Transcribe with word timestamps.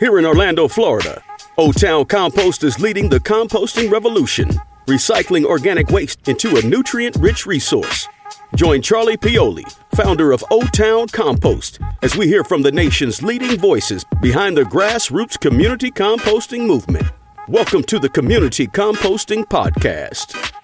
Here 0.00 0.16
in 0.16 0.24
Orlando, 0.24 0.68
Florida, 0.68 1.24
O 1.56 1.72
Town 1.72 2.04
Compost 2.04 2.62
is 2.62 2.78
leading 2.78 3.08
the 3.08 3.18
composting 3.18 3.90
revolution, 3.90 4.48
recycling 4.86 5.44
organic 5.44 5.88
waste 5.88 6.28
into 6.28 6.56
a 6.56 6.62
nutrient 6.62 7.16
rich 7.16 7.46
resource. 7.46 8.06
Join 8.54 8.80
Charlie 8.80 9.16
Pioli, 9.16 9.64
founder 9.96 10.30
of 10.30 10.44
O 10.52 10.60
Town 10.68 11.08
Compost, 11.08 11.80
as 12.00 12.16
we 12.16 12.28
hear 12.28 12.44
from 12.44 12.62
the 12.62 12.70
nation's 12.70 13.24
leading 13.24 13.58
voices 13.58 14.04
behind 14.22 14.56
the 14.56 14.62
grassroots 14.62 15.36
community 15.40 15.90
composting 15.90 16.64
movement. 16.64 17.10
Welcome 17.48 17.82
to 17.82 17.98
the 17.98 18.08
Community 18.08 18.68
Composting 18.68 19.46
Podcast. 19.46 20.57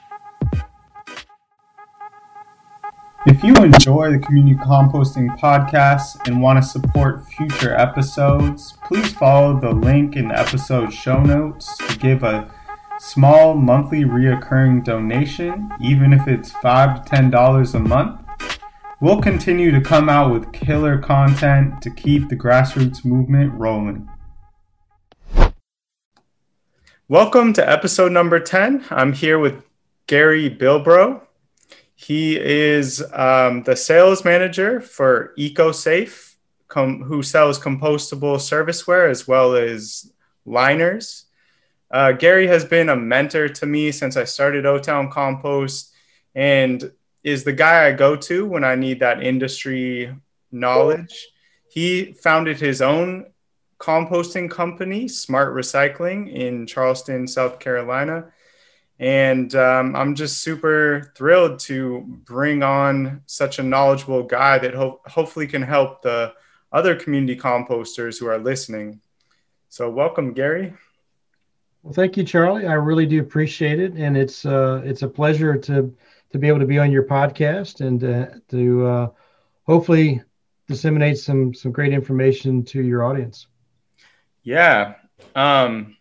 If 3.27 3.43
you 3.43 3.55
enjoy 3.55 4.13
the 4.13 4.19
Community 4.19 4.55
Composting 4.55 5.35
Podcast 5.39 6.27
and 6.27 6.43
want 6.43 6.63
to 6.63 6.69
support 6.69 7.27
future 7.27 7.75
episodes, 7.75 8.75
please 8.85 9.15
follow 9.15 9.59
the 9.59 9.71
link 9.71 10.15
in 10.15 10.29
the 10.29 10.39
episode 10.39 10.93
show 10.93 11.23
notes 11.23 11.75
to 11.79 11.97
give 11.97 12.23
a 12.23 12.53
small 12.99 13.55
monthly 13.55 14.05
reoccurring 14.05 14.85
donation, 14.85 15.71
even 15.81 16.13
if 16.13 16.29
it's 16.29 16.53
5 16.53 17.03
to 17.07 17.11
$10 17.17 17.75
a 17.75 17.79
month. 17.79 18.21
We'll 19.01 19.23
continue 19.23 19.71
to 19.71 19.81
come 19.81 20.11
out 20.11 20.31
with 20.31 20.53
killer 20.53 20.99
content 20.99 21.81
to 21.81 21.91
keep 21.91 22.29
the 22.29 22.37
grassroots 22.37 23.07
movement 23.07 23.55
rolling. 23.55 24.07
Welcome 27.09 27.55
to 27.55 27.67
episode 27.67 28.13
number 28.13 28.39
10. 28.39 28.85
I'm 28.91 29.15
here 29.15 29.39
with 29.39 29.65
Gary 30.07 30.51
Bilbro. 30.51 31.23
He 31.95 32.37
is 32.37 33.05
um, 33.13 33.63
the 33.63 33.77
sales 33.77 34.25
manager 34.25 34.81
for 34.81 35.33
EcoSafe, 35.39 36.35
com- 36.69 37.03
who 37.03 37.23
sells 37.23 37.59
compostable 37.59 38.37
serviceware 38.37 39.09
as 39.11 39.29
well 39.29 39.55
as 39.55 40.13
liners. 40.45 41.27
Uh, 41.91 42.13
Gary 42.13 42.47
has 42.49 42.65
been 42.65 42.89
a 42.89 42.97
mentor 42.97 43.49
to 43.49 43.67
me 43.67 43.93
since 43.93 44.17
I 44.17 44.25
started 44.25 44.67
O 44.67 44.79
Town 44.79 45.11
Compost 45.11 45.93
and 46.35 46.91
is 47.23 47.45
the 47.45 47.53
guy 47.53 47.87
I 47.87 47.93
go 47.93 48.17
to 48.17 48.45
when 48.47 48.65
I 48.65 48.75
need 48.75 49.01
that 49.01 49.23
industry 49.23 50.15
knowledge. 50.51 51.29
He 51.71 52.13
founded 52.13 52.59
his 52.59 52.83
own 52.83 53.27
composting 53.79 54.51
company, 54.51 55.09
Smart 55.09 55.55
Recycling, 55.55 56.33
in 56.33 56.67
Charleston, 56.67 57.29
South 57.29 57.59
Carolina 57.61 58.33
and 59.05 59.55
um, 59.55 59.95
I'm 59.95 60.15
just 60.15 60.39
super 60.39 61.13
thrilled 61.15 61.59
to 61.61 62.07
bring 62.25 62.63
on 62.63 63.21
such 63.27 63.59
a 63.59 63.63
knowledgeable 63.63 64.23
guy 64.23 64.57
that 64.57 64.73
ho- 64.73 65.03
hopefully 65.07 65.47
can 65.47 65.61
help 65.61 66.01
the 66.01 66.33
other 66.73 66.97
community 66.97 67.37
composters 67.37 68.19
who 68.19 68.27
are 68.29 68.39
listening. 68.39 69.03
So, 69.69 69.91
welcome, 69.91 70.33
Gary. 70.33 70.73
Well, 71.83 71.93
thank 71.93 72.17
you, 72.17 72.25
Charlie. 72.25 72.67
I 72.67 72.73
really 72.73 73.05
do 73.05 73.21
appreciate 73.21 73.79
it, 73.79 73.93
and 73.93 74.17
it's 74.17 74.47
uh, 74.47 74.81
it's 74.87 75.03
a 75.03 75.09
pleasure 75.09 75.55
to 75.55 75.95
to 76.33 76.39
be 76.39 76.49
able 76.49 76.61
to 76.61 76.67
be 76.67 76.79
on 76.79 76.91
your 76.91 77.05
podcast 77.05 77.87
and 77.87 78.03
uh, 78.03 78.39
to 78.49 78.87
uh, 78.87 79.09
hopefully 79.65 80.23
disseminate 80.67 81.19
some 81.19 81.53
some 81.53 81.73
great 81.73 81.93
information 81.93 82.65
to 82.65 82.81
your 82.81 83.05
audience. 83.05 83.49
Yeah, 84.45 84.95
um, 85.35 85.99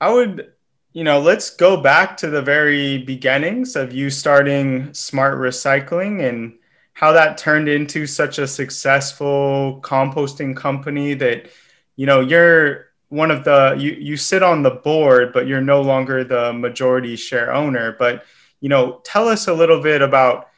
I 0.00 0.12
would 0.12 0.52
you 0.92 1.04
know, 1.04 1.20
let's 1.20 1.50
go 1.50 1.80
back 1.80 2.16
to 2.18 2.30
the 2.30 2.42
very 2.42 2.98
beginnings 2.98 3.76
of 3.76 3.92
you 3.92 4.10
starting 4.10 4.92
Smart 4.94 5.38
Recycling 5.38 6.28
and 6.28 6.58
how 6.94 7.12
that 7.12 7.38
turned 7.38 7.68
into 7.68 8.06
such 8.06 8.38
a 8.38 8.46
successful 8.46 9.80
composting 9.82 10.56
company 10.56 11.14
that, 11.14 11.48
you 11.96 12.06
know, 12.06 12.20
you're 12.20 12.88
one 13.10 13.30
of 13.30 13.44
the 13.44 13.74
you 13.78 13.92
you 13.92 14.16
sit 14.16 14.42
on 14.42 14.62
the 14.62 14.70
board, 14.70 15.32
but 15.32 15.46
you're 15.46 15.60
no 15.60 15.80
longer 15.80 16.24
the 16.24 16.52
majority 16.52 17.16
share 17.16 17.52
owner. 17.52 17.96
But 17.98 18.24
you 18.60 18.68
know, 18.68 19.00
tell 19.04 19.28
us 19.28 19.48
a 19.48 19.54
little 19.54 19.82
bit 19.82 20.02
about 20.02 20.48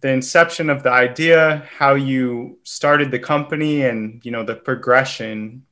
the 0.00 0.10
inception 0.10 0.70
of 0.70 0.82
the 0.82 0.90
idea, 0.90 1.68
how 1.78 1.94
you 1.94 2.58
started 2.64 3.10
the 3.10 3.18
company, 3.18 3.82
and 3.82 4.24
you 4.24 4.30
know 4.30 4.44
the 4.44 4.56
progression. 4.56 5.64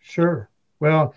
Sure. 0.00 0.48
Well, 0.80 1.14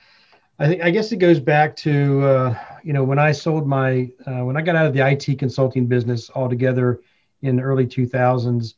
I 0.57 0.67
think 0.67 0.83
I 0.83 0.89
guess 0.89 1.11
it 1.11 1.17
goes 1.17 1.39
back 1.39 1.75
to 1.77 2.23
uh, 2.23 2.57
you 2.83 2.93
know 2.93 3.03
when 3.03 3.19
I 3.19 3.31
sold 3.33 3.67
my 3.67 4.09
uh, 4.25 4.45
when 4.45 4.55
I 4.55 4.61
got 4.61 4.75
out 4.75 4.85
of 4.85 4.93
the 4.93 5.05
IT 5.05 5.37
consulting 5.37 5.85
business 5.85 6.29
altogether 6.33 7.01
in 7.41 7.57
the 7.57 7.63
early 7.63 7.85
2000s. 7.85 8.75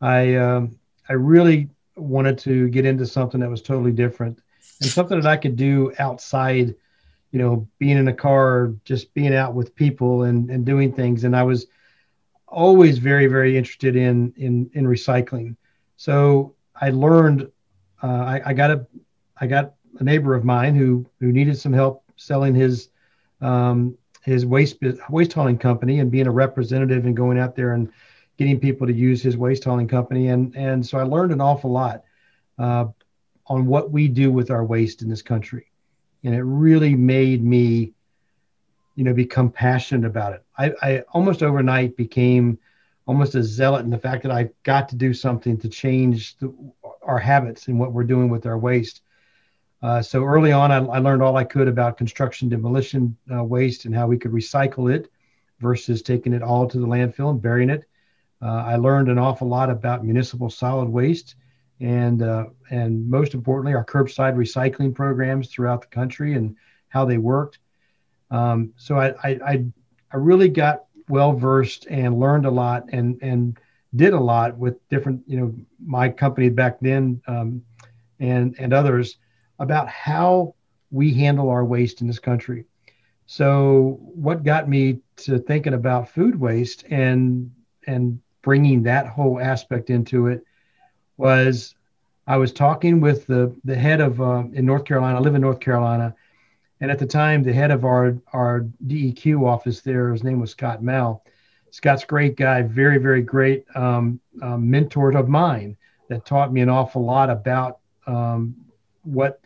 I 0.00 0.34
um, 0.34 0.78
I 1.08 1.12
really 1.12 1.68
wanted 1.96 2.38
to 2.38 2.68
get 2.68 2.84
into 2.84 3.06
something 3.06 3.40
that 3.40 3.50
was 3.50 3.62
totally 3.62 3.92
different 3.92 4.40
and 4.80 4.90
something 4.90 5.20
that 5.20 5.28
I 5.28 5.36
could 5.36 5.56
do 5.56 5.92
outside, 5.98 6.74
you 7.32 7.38
know, 7.38 7.68
being 7.78 7.98
in 7.98 8.08
a 8.08 8.14
car, 8.14 8.72
just 8.84 9.12
being 9.14 9.34
out 9.34 9.54
with 9.54 9.76
people 9.76 10.24
and 10.24 10.50
and 10.50 10.66
doing 10.66 10.92
things. 10.92 11.22
And 11.22 11.36
I 11.36 11.44
was 11.44 11.66
always 12.48 12.98
very 12.98 13.26
very 13.26 13.56
interested 13.56 13.94
in 13.94 14.32
in 14.36 14.68
in 14.74 14.84
recycling. 14.84 15.54
So 15.96 16.54
I 16.74 16.90
learned. 16.90 17.50
Uh, 18.02 18.06
I, 18.06 18.42
I 18.46 18.52
got 18.54 18.70
a 18.70 18.86
I 19.36 19.46
got 19.46 19.74
a 20.00 20.04
neighbor 20.04 20.34
of 20.34 20.44
mine 20.44 20.74
who 20.74 21.06
who 21.20 21.32
needed 21.32 21.58
some 21.58 21.72
help 21.72 22.04
selling 22.16 22.54
his 22.54 22.88
um, 23.40 23.96
his 24.22 24.44
waste 24.44 24.78
waste 25.08 25.32
hauling 25.32 25.58
company 25.58 26.00
and 26.00 26.10
being 26.10 26.26
a 26.26 26.30
representative 26.30 27.06
and 27.06 27.16
going 27.16 27.38
out 27.38 27.56
there 27.56 27.74
and 27.74 27.90
getting 28.36 28.58
people 28.58 28.86
to 28.86 28.92
use 28.92 29.22
his 29.22 29.36
waste 29.36 29.64
hauling 29.64 29.88
company 29.88 30.28
and 30.28 30.54
and 30.56 30.84
so 30.84 30.98
I 30.98 31.02
learned 31.02 31.32
an 31.32 31.40
awful 31.40 31.70
lot 31.70 32.04
uh, 32.58 32.86
on 33.46 33.66
what 33.66 33.90
we 33.90 34.08
do 34.08 34.30
with 34.30 34.50
our 34.50 34.64
waste 34.64 35.02
in 35.02 35.08
this 35.08 35.22
country, 35.22 35.66
and 36.24 36.34
it 36.34 36.42
really 36.42 36.94
made 36.94 37.42
me 37.42 37.92
you 38.94 39.04
know 39.04 39.14
become 39.14 39.50
passionate 39.50 40.06
about 40.06 40.32
it. 40.34 40.44
I, 40.58 40.72
I 40.82 40.98
almost 41.12 41.42
overnight 41.42 41.96
became 41.96 42.58
almost 43.06 43.34
a 43.34 43.42
zealot 43.42 43.84
in 43.84 43.90
the 43.90 43.98
fact 43.98 44.22
that 44.22 44.30
I've 44.30 44.52
got 44.62 44.88
to 44.90 44.96
do 44.96 45.12
something 45.12 45.58
to 45.58 45.68
change 45.68 46.36
the, 46.38 46.54
our 47.02 47.18
habits 47.18 47.66
and 47.66 47.78
what 47.78 47.92
we're 47.92 48.04
doing 48.04 48.28
with 48.28 48.46
our 48.46 48.58
waste. 48.58 49.02
Uh, 49.82 50.02
so 50.02 50.24
early 50.24 50.52
on, 50.52 50.70
I, 50.70 50.76
I, 50.76 50.98
learned 50.98 51.22
all 51.22 51.36
I 51.36 51.44
could 51.44 51.66
about 51.66 51.96
construction 51.96 52.50
demolition 52.50 53.16
uh, 53.34 53.42
waste 53.42 53.86
and 53.86 53.94
how 53.94 54.06
we 54.06 54.18
could 54.18 54.30
recycle 54.30 54.92
it 54.94 55.10
versus 55.58 56.02
taking 56.02 56.34
it 56.34 56.42
all 56.42 56.68
to 56.68 56.78
the 56.78 56.86
landfill 56.86 57.30
and 57.30 57.40
burying 57.40 57.70
it. 57.70 57.84
Uh, 58.42 58.64
I 58.66 58.76
learned 58.76 59.08
an 59.08 59.18
awful 59.18 59.48
lot 59.48 59.70
about 59.70 60.04
municipal 60.04 60.50
solid 60.50 60.88
waste 60.88 61.34
and 61.80 62.22
uh, 62.22 62.46
and 62.70 63.08
most 63.08 63.34
importantly, 63.34 63.74
our 63.74 63.84
curbside 63.84 64.36
recycling 64.36 64.94
programs 64.94 65.48
throughout 65.48 65.80
the 65.80 65.88
country 65.88 66.34
and 66.34 66.56
how 66.88 67.04
they 67.04 67.18
worked. 67.18 67.58
Um, 68.30 68.72
so 68.76 68.98
I, 68.98 69.14
I 69.24 69.64
I 70.12 70.16
really 70.16 70.48
got 70.48 70.84
well 71.08 71.32
versed 71.32 71.86
and 71.88 72.18
learned 72.18 72.46
a 72.46 72.50
lot 72.50 72.84
and 72.92 73.18
and 73.22 73.58
did 73.96 74.12
a 74.12 74.20
lot 74.20 74.56
with 74.56 74.86
different 74.88 75.22
you 75.26 75.38
know 75.38 75.54
my 75.84 76.08
company 76.08 76.48
back 76.48 76.78
then 76.80 77.20
um, 77.26 77.62
and 78.20 78.54
and 78.58 78.72
others 78.72 79.16
about 79.60 79.88
how 79.88 80.54
we 80.90 81.14
handle 81.14 81.50
our 81.50 81.64
waste 81.64 82.00
in 82.00 82.08
this 82.08 82.18
country. 82.18 82.64
So, 83.26 84.00
what 84.00 84.42
got 84.42 84.68
me 84.68 84.98
to 85.18 85.38
thinking 85.38 85.74
about 85.74 86.08
food 86.08 86.34
waste 86.34 86.84
and 86.90 87.52
and 87.86 88.20
bringing 88.42 88.82
that 88.82 89.06
whole 89.06 89.38
aspect 89.38 89.90
into 89.90 90.26
it 90.26 90.44
was 91.16 91.76
I 92.26 92.38
was 92.38 92.52
talking 92.52 93.00
with 93.00 93.26
the 93.26 93.54
the 93.62 93.76
head 93.76 94.00
of 94.00 94.20
uh, 94.20 94.44
in 94.52 94.66
North 94.66 94.84
Carolina. 94.84 95.18
I 95.18 95.20
live 95.20 95.36
in 95.36 95.42
North 95.42 95.60
Carolina, 95.60 96.14
and 96.80 96.90
at 96.90 96.98
the 96.98 97.06
time, 97.06 97.44
the 97.44 97.52
head 97.52 97.70
of 97.70 97.84
our 97.84 98.18
our 98.32 98.66
DEQ 98.86 99.46
office 99.46 99.80
there, 99.80 100.10
his 100.10 100.24
name 100.24 100.40
was 100.40 100.50
Scott 100.50 100.82
Mouw. 100.82 101.20
Scott's 101.70 102.04
great 102.04 102.36
guy, 102.36 102.62
very 102.62 102.98
very 102.98 103.22
great 103.22 103.64
um, 103.76 104.18
um, 104.42 104.68
mentor 104.68 105.16
of 105.16 105.28
mine 105.28 105.76
that 106.08 106.24
taught 106.24 106.52
me 106.52 106.62
an 106.62 106.68
awful 106.68 107.04
lot 107.04 107.30
about 107.30 107.78
um, 108.08 108.56
what 109.02 109.40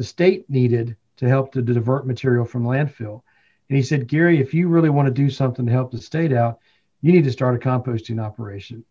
the 0.00 0.04
state 0.04 0.48
needed 0.48 0.96
to 1.18 1.28
help 1.28 1.52
to 1.52 1.60
divert 1.60 2.06
material 2.06 2.46
from 2.46 2.64
landfill. 2.64 3.20
And 3.68 3.76
he 3.76 3.82
said, 3.82 4.08
Gary, 4.08 4.40
if 4.40 4.54
you 4.54 4.66
really 4.66 4.88
want 4.88 5.08
to 5.08 5.12
do 5.12 5.28
something 5.28 5.66
to 5.66 5.72
help 5.72 5.90
the 5.90 6.00
state 6.00 6.32
out, 6.32 6.58
you 7.02 7.12
need 7.12 7.24
to 7.24 7.30
start 7.30 7.54
a 7.54 7.58
composting 7.58 8.18
operation. 8.18 8.82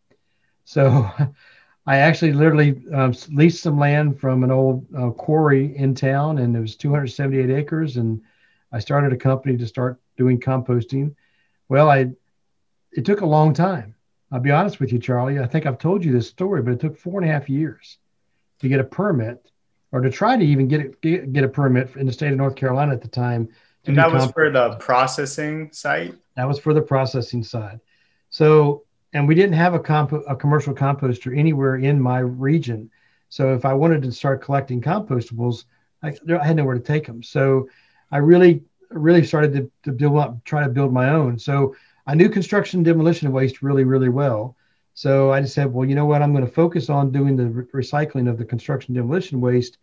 So 0.66 1.10
I 1.88 1.98
actually 1.98 2.34
literally 2.34 2.80
um, 2.94 3.16
leased 3.32 3.64
some 3.64 3.80
land 3.80 4.20
from 4.20 4.44
an 4.44 4.52
old 4.52 4.86
uh, 4.96 5.10
quarry 5.10 5.76
in 5.76 5.96
town, 5.96 6.38
and 6.38 6.56
it 6.56 6.60
was 6.60 6.76
278 6.76 7.50
acres. 7.50 7.98
And 7.98 8.22
I 8.72 8.78
started 8.78 9.12
a 9.12 9.18
company 9.18 9.58
to 9.58 9.66
start 9.66 10.00
doing 10.16 10.40
composting. 10.40 11.16
Well, 11.70 11.90
I 11.90 12.12
it 12.92 13.04
took 13.04 13.22
a 13.22 13.26
long 13.26 13.56
time. 13.56 13.96
I'll 14.32 14.42
be 14.42 14.52
honest 14.52 14.80
with 14.80 14.94
you, 14.94 15.00
Charlie. 15.00 15.40
I 15.40 15.48
think 15.48 15.66
I've 15.66 15.80
told 15.80 16.06
you 16.06 16.12
this 16.12 16.30
story, 16.30 16.62
but 16.62 16.74
it 16.74 16.80
took 16.80 17.00
four 17.00 17.20
and 17.20 17.28
a 17.28 17.34
half 17.34 17.50
years 17.50 17.98
to 18.60 18.70
get 18.70 18.80
a 18.80 18.84
permit 18.84 19.50
or 19.92 20.02
to 20.02 20.10
try 20.10 20.38
to 20.38 20.44
even 20.44 20.68
get 20.68 20.82
it, 20.82 21.02
get, 21.02 21.34
get 21.34 21.44
a 21.44 21.48
permit 21.48 21.96
in 21.96 22.06
the 22.06 22.14
state 22.14 22.32
of 22.32 22.38
North 22.38 22.56
Carolina 22.56 22.94
at 22.94 23.02
the 23.02 23.08
time. 23.08 23.50
And 23.86 23.98
that 23.98 24.12
was 24.12 24.24
comp- 24.24 24.34
for 24.34 24.52
the 24.52 24.76
processing 24.76 25.72
site. 25.72 26.16
That 26.36 26.48
was 26.48 26.60
for 26.60 26.74
the 26.74 26.82
processing 26.82 27.44
side. 27.44 27.80
So, 28.30 28.84
and 29.14 29.28
we 29.28 29.36
didn't 29.36 29.54
have 29.54 29.74
a 29.74 29.80
comp 29.80 30.12
a 30.12 30.36
commercial 30.36 30.74
composter 30.74 31.36
anywhere 31.36 31.78
in 31.78 32.00
my 32.00 32.20
region. 32.20 32.92
So 33.30 33.54
if 33.54 33.66
I 33.66 33.74
wanted 33.74 34.04
to 34.04 34.12
start 34.12 34.42
collecting 34.42 34.82
compostables, 34.82 35.66
I, 36.04 36.14
I 36.40 36.46
had 36.46 36.56
nowhere 36.56 36.76
to 36.76 36.82
take 36.82 37.06
them. 37.08 37.24
So 37.24 37.68
I 38.12 38.18
really, 38.18 38.64
really 38.92 39.24
started 39.24 39.54
to, 39.54 39.72
to 39.84 39.92
build 39.92 40.18
up, 40.18 40.44
try 40.46 40.64
to 40.64 40.70
build 40.70 40.94
my 40.94 41.10
own. 41.10 41.38
So 41.40 41.76
I 42.06 42.16
knew 42.16 42.30
construction 42.30 42.84
demolition 42.84 43.32
waste 43.32 43.62
really, 43.62 43.84
really 43.84 44.10
well. 44.10 44.56
So 45.00 45.32
I 45.32 45.40
just 45.40 45.54
said, 45.54 45.72
well, 45.72 45.88
you 45.88 45.96
know 45.96 46.06
what? 46.06 46.22
I'm 46.22 46.34
going 46.34 46.46
to 46.46 46.52
focus 46.52 46.90
on 46.90 47.14
doing 47.14 47.38
the 47.38 47.48
re- 47.48 47.84
recycling 47.84 48.30
of 48.30 48.38
the 48.38 48.44
construction 48.44 48.94
demolition 48.94 49.40
waste 49.40 49.78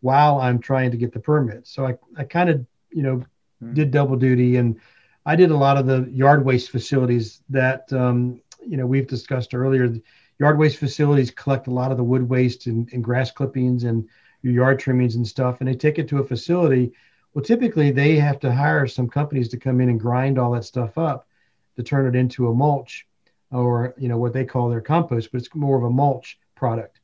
while 0.00 0.40
I'm 0.40 0.58
trying 0.58 0.90
to 0.90 0.96
get 0.96 1.12
the 1.12 1.20
permit. 1.20 1.68
So 1.68 1.86
I, 1.86 1.94
I 2.16 2.24
kind 2.24 2.50
of, 2.50 2.66
you 2.90 3.04
know, 3.04 3.18
mm-hmm. 3.18 3.74
did 3.74 3.92
double 3.92 4.16
duty 4.16 4.56
and 4.56 4.80
I 5.24 5.36
did 5.36 5.52
a 5.52 5.56
lot 5.56 5.76
of 5.76 5.86
the 5.86 6.10
yard 6.10 6.44
waste 6.44 6.70
facilities 6.70 7.44
that, 7.48 7.92
um, 7.92 8.40
you 8.60 8.76
know, 8.76 8.88
we've 8.88 9.06
discussed 9.06 9.54
earlier. 9.54 10.00
Yard 10.40 10.58
waste 10.58 10.78
facilities 10.78 11.30
collect 11.30 11.68
a 11.68 11.72
lot 11.72 11.92
of 11.92 11.96
the 11.96 12.02
wood 12.02 12.28
waste 12.28 12.66
and, 12.66 12.92
and 12.92 13.04
grass 13.04 13.30
clippings 13.30 13.84
and 13.84 14.08
your 14.42 14.52
yard 14.52 14.80
trimmings 14.80 15.14
and 15.14 15.28
stuff, 15.28 15.60
and 15.60 15.68
they 15.68 15.76
take 15.76 16.00
it 16.00 16.08
to 16.08 16.18
a 16.18 16.26
facility. 16.26 16.92
Well, 17.34 17.44
typically 17.44 17.92
they 17.92 18.16
have 18.16 18.40
to 18.40 18.52
hire 18.52 18.88
some 18.88 19.08
companies 19.08 19.48
to 19.50 19.58
come 19.58 19.80
in 19.80 19.90
and 19.90 20.00
grind 20.00 20.40
all 20.40 20.50
that 20.54 20.64
stuff 20.64 20.98
up 20.98 21.28
to 21.76 21.84
turn 21.84 22.08
it 22.08 22.18
into 22.18 22.48
a 22.48 22.52
mulch 22.52 23.06
or 23.52 23.94
you 23.96 24.08
know 24.08 24.18
what 24.18 24.32
they 24.32 24.44
call 24.44 24.68
their 24.68 24.80
compost, 24.80 25.30
but 25.32 25.38
it's 25.38 25.54
more 25.54 25.76
of 25.76 25.84
a 25.84 25.90
mulch 25.90 26.38
product. 26.54 27.00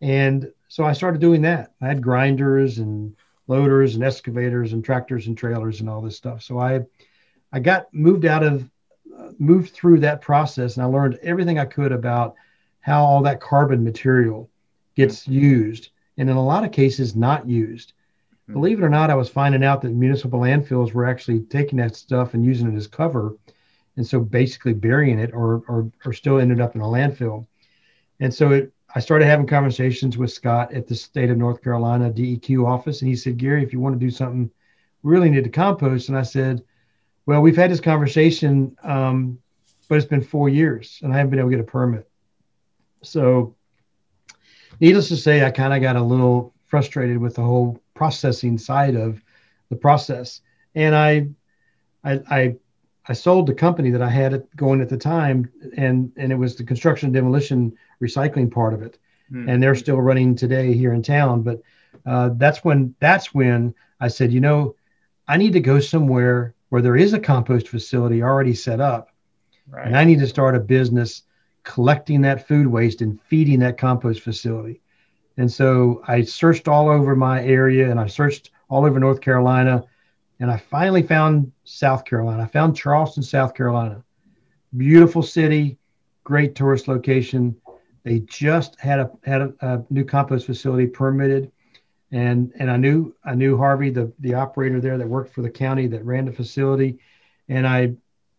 And 0.00 0.52
so 0.68 0.84
I 0.84 0.92
started 0.92 1.20
doing 1.20 1.42
that. 1.42 1.72
I 1.80 1.88
had 1.88 2.02
grinders 2.02 2.78
and 2.78 3.16
loaders 3.48 3.94
and 3.94 4.04
excavators 4.04 4.72
and 4.72 4.84
tractors 4.84 5.26
and 5.26 5.38
trailers 5.38 5.80
and 5.80 5.88
all 5.88 6.00
this 6.00 6.16
stuff. 6.16 6.42
So 6.42 6.58
I 6.58 6.84
I 7.52 7.60
got 7.60 7.92
moved 7.94 8.24
out 8.24 8.42
of 8.42 8.68
uh, 9.16 9.30
moved 9.38 9.72
through 9.72 10.00
that 10.00 10.20
process 10.20 10.76
and 10.76 10.84
I 10.84 10.86
learned 10.86 11.18
everything 11.22 11.58
I 11.58 11.64
could 11.64 11.92
about 11.92 12.34
how 12.80 13.04
all 13.04 13.22
that 13.22 13.40
carbon 13.40 13.82
material 13.82 14.50
gets 14.94 15.22
mm-hmm. 15.22 15.32
used 15.32 15.90
and 16.18 16.28
in 16.28 16.36
a 16.36 16.44
lot 16.44 16.64
of 16.64 16.72
cases 16.72 17.16
not 17.16 17.48
used. 17.48 17.92
Mm-hmm. 18.44 18.52
Believe 18.54 18.78
it 18.78 18.84
or 18.84 18.90
not, 18.90 19.10
I 19.10 19.14
was 19.14 19.28
finding 19.28 19.64
out 19.64 19.82
that 19.82 19.90
municipal 19.90 20.40
landfills 20.40 20.92
were 20.92 21.06
actually 21.06 21.40
taking 21.40 21.78
that 21.78 21.96
stuff 21.96 22.34
and 22.34 22.44
using 22.44 22.72
it 22.72 22.76
as 22.76 22.86
cover 22.86 23.36
and 23.96 24.06
so 24.06 24.20
basically 24.20 24.74
burying 24.74 25.18
it 25.18 25.32
or, 25.32 25.62
or, 25.68 25.90
or 26.04 26.12
still 26.12 26.38
ended 26.38 26.60
up 26.60 26.74
in 26.74 26.80
a 26.80 26.84
landfill. 26.84 27.46
And 28.20 28.32
so 28.32 28.50
it, 28.50 28.72
I 28.94 29.00
started 29.00 29.26
having 29.26 29.46
conversations 29.46 30.16
with 30.16 30.30
Scott 30.30 30.72
at 30.72 30.86
the 30.86 30.94
state 30.94 31.30
of 31.30 31.36
North 31.36 31.62
Carolina 31.62 32.10
DEQ 32.10 32.66
office. 32.66 33.00
And 33.00 33.08
he 33.08 33.16
said, 33.16 33.36
Gary, 33.36 33.62
if 33.62 33.72
you 33.72 33.80
want 33.80 33.98
to 33.98 34.04
do 34.04 34.10
something, 34.10 34.50
we 35.02 35.12
really 35.12 35.30
need 35.30 35.44
to 35.44 35.50
compost. 35.50 36.08
And 36.08 36.16
I 36.16 36.22
said, 36.22 36.62
well, 37.26 37.40
we've 37.40 37.56
had 37.56 37.70
this 37.70 37.80
conversation, 37.80 38.76
um, 38.82 39.38
but 39.88 39.96
it's 39.96 40.06
been 40.06 40.22
four 40.22 40.48
years 40.48 40.98
and 41.02 41.12
I 41.12 41.16
haven't 41.16 41.30
been 41.30 41.38
able 41.38 41.50
to 41.50 41.56
get 41.56 41.64
a 41.64 41.68
permit. 41.68 42.08
So 43.02 43.54
needless 44.80 45.08
to 45.08 45.16
say, 45.16 45.44
I 45.44 45.50
kind 45.50 45.74
of 45.74 45.80
got 45.80 45.96
a 45.96 46.02
little 46.02 46.54
frustrated 46.66 47.18
with 47.18 47.36
the 47.36 47.42
whole 47.42 47.80
processing 47.94 48.58
side 48.58 48.94
of 48.94 49.22
the 49.70 49.76
process. 49.76 50.40
And 50.74 50.94
I, 50.94 51.28
I, 52.04 52.20
I 52.30 52.56
I 53.08 53.12
sold 53.12 53.46
the 53.46 53.54
company 53.54 53.90
that 53.90 54.02
I 54.02 54.10
had 54.10 54.32
it 54.32 54.56
going 54.56 54.80
at 54.80 54.88
the 54.88 54.96
time, 54.96 55.50
and 55.76 56.12
and 56.16 56.32
it 56.32 56.36
was 56.36 56.56
the 56.56 56.64
construction 56.64 57.12
demolition 57.12 57.76
recycling 58.02 58.50
part 58.50 58.74
of 58.74 58.82
it, 58.82 58.98
mm-hmm. 59.30 59.48
and 59.48 59.62
they're 59.62 59.74
still 59.74 60.00
running 60.00 60.34
today 60.34 60.72
here 60.72 60.92
in 60.92 61.02
town. 61.02 61.42
But 61.42 61.62
uh, 62.04 62.30
that's 62.36 62.64
when 62.64 62.94
that's 62.98 63.32
when 63.32 63.74
I 64.00 64.08
said, 64.08 64.32
you 64.32 64.40
know, 64.40 64.74
I 65.28 65.36
need 65.36 65.52
to 65.52 65.60
go 65.60 65.78
somewhere 65.80 66.54
where 66.68 66.82
there 66.82 66.96
is 66.96 67.12
a 67.12 67.20
compost 67.20 67.68
facility 67.68 68.22
already 68.22 68.54
set 68.54 68.80
up, 68.80 69.10
right. 69.68 69.86
and 69.86 69.96
I 69.96 70.04
need 70.04 70.18
to 70.18 70.26
start 70.26 70.56
a 70.56 70.60
business 70.60 71.22
collecting 71.62 72.22
that 72.22 72.46
food 72.46 72.66
waste 72.66 73.02
and 73.02 73.20
feeding 73.22 73.60
that 73.60 73.78
compost 73.78 74.20
facility. 74.20 74.80
And 75.36 75.52
so 75.52 76.02
I 76.08 76.22
searched 76.22 76.66
all 76.66 76.88
over 76.88 77.14
my 77.14 77.44
area, 77.44 77.90
and 77.90 78.00
I 78.00 78.08
searched 78.08 78.50
all 78.68 78.84
over 78.84 78.98
North 78.98 79.20
Carolina 79.20 79.84
and 80.40 80.50
I 80.50 80.58
finally 80.58 81.02
found 81.02 81.52
South 81.64 82.04
Carolina. 82.04 82.42
I 82.42 82.46
found 82.46 82.76
Charleston, 82.76 83.22
South 83.22 83.54
Carolina. 83.54 84.02
Beautiful 84.76 85.22
city, 85.22 85.78
great 86.24 86.54
tourist 86.54 86.88
location. 86.88 87.56
They 88.04 88.20
just 88.20 88.78
had 88.78 89.00
a 89.00 89.10
had 89.24 89.40
a, 89.42 89.54
a, 89.60 89.84
new 89.90 90.04
compost 90.04 90.46
facility 90.46 90.86
permitted, 90.86 91.50
and 92.12 92.52
and 92.58 92.70
I 92.70 92.76
knew 92.76 93.14
I 93.24 93.34
knew 93.34 93.56
Harvey, 93.56 93.90
the 93.90 94.12
the 94.20 94.34
operator 94.34 94.80
there 94.80 94.98
that 94.98 95.08
worked 95.08 95.32
for 95.34 95.42
the 95.42 95.50
county 95.50 95.86
that 95.88 96.04
ran 96.04 96.26
the 96.26 96.32
facility, 96.32 96.98
and 97.48 97.66
I 97.66 97.94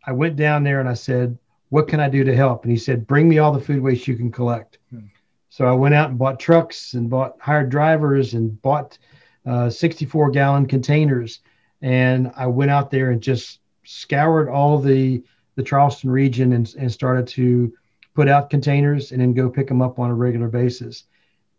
I 0.05 0.11
went 0.11 0.35
down 0.35 0.63
there 0.63 0.79
and 0.79 0.87
I 0.87 0.93
said, 0.93 1.37
"What 1.69 1.87
can 1.87 1.99
I 1.99 2.09
do 2.09 2.23
to 2.23 2.35
help?" 2.35 2.63
And 2.63 2.71
he 2.71 2.77
said, 2.77 3.07
"Bring 3.07 3.27
me 3.27 3.39
all 3.39 3.51
the 3.51 3.59
food 3.59 3.81
waste 3.81 4.07
you 4.07 4.15
can 4.15 4.31
collect." 4.31 4.77
Hmm. 4.91 5.07
So 5.49 5.65
I 5.65 5.71
went 5.71 5.95
out 5.95 6.09
and 6.09 6.19
bought 6.19 6.39
trucks 6.39 6.93
and 6.93 7.09
bought 7.09 7.35
hired 7.39 7.69
drivers 7.69 8.35
and 8.35 8.61
bought 8.61 8.97
uh, 9.45 9.69
64 9.69 10.31
gallon 10.31 10.67
containers 10.67 11.39
and 11.81 12.31
I 12.35 12.47
went 12.47 12.71
out 12.71 12.91
there 12.91 13.11
and 13.11 13.21
just 13.21 13.59
scoured 13.83 14.49
all 14.49 14.79
the 14.79 15.23
the 15.55 15.63
Charleston 15.63 16.11
region 16.11 16.53
and, 16.53 16.73
and 16.77 16.91
started 16.91 17.27
to 17.27 17.73
put 18.13 18.27
out 18.27 18.49
containers 18.49 19.11
and 19.11 19.21
then 19.21 19.33
go 19.33 19.49
pick 19.49 19.67
them 19.67 19.81
up 19.81 19.99
on 19.99 20.09
a 20.09 20.13
regular 20.13 20.47
basis. 20.47 21.05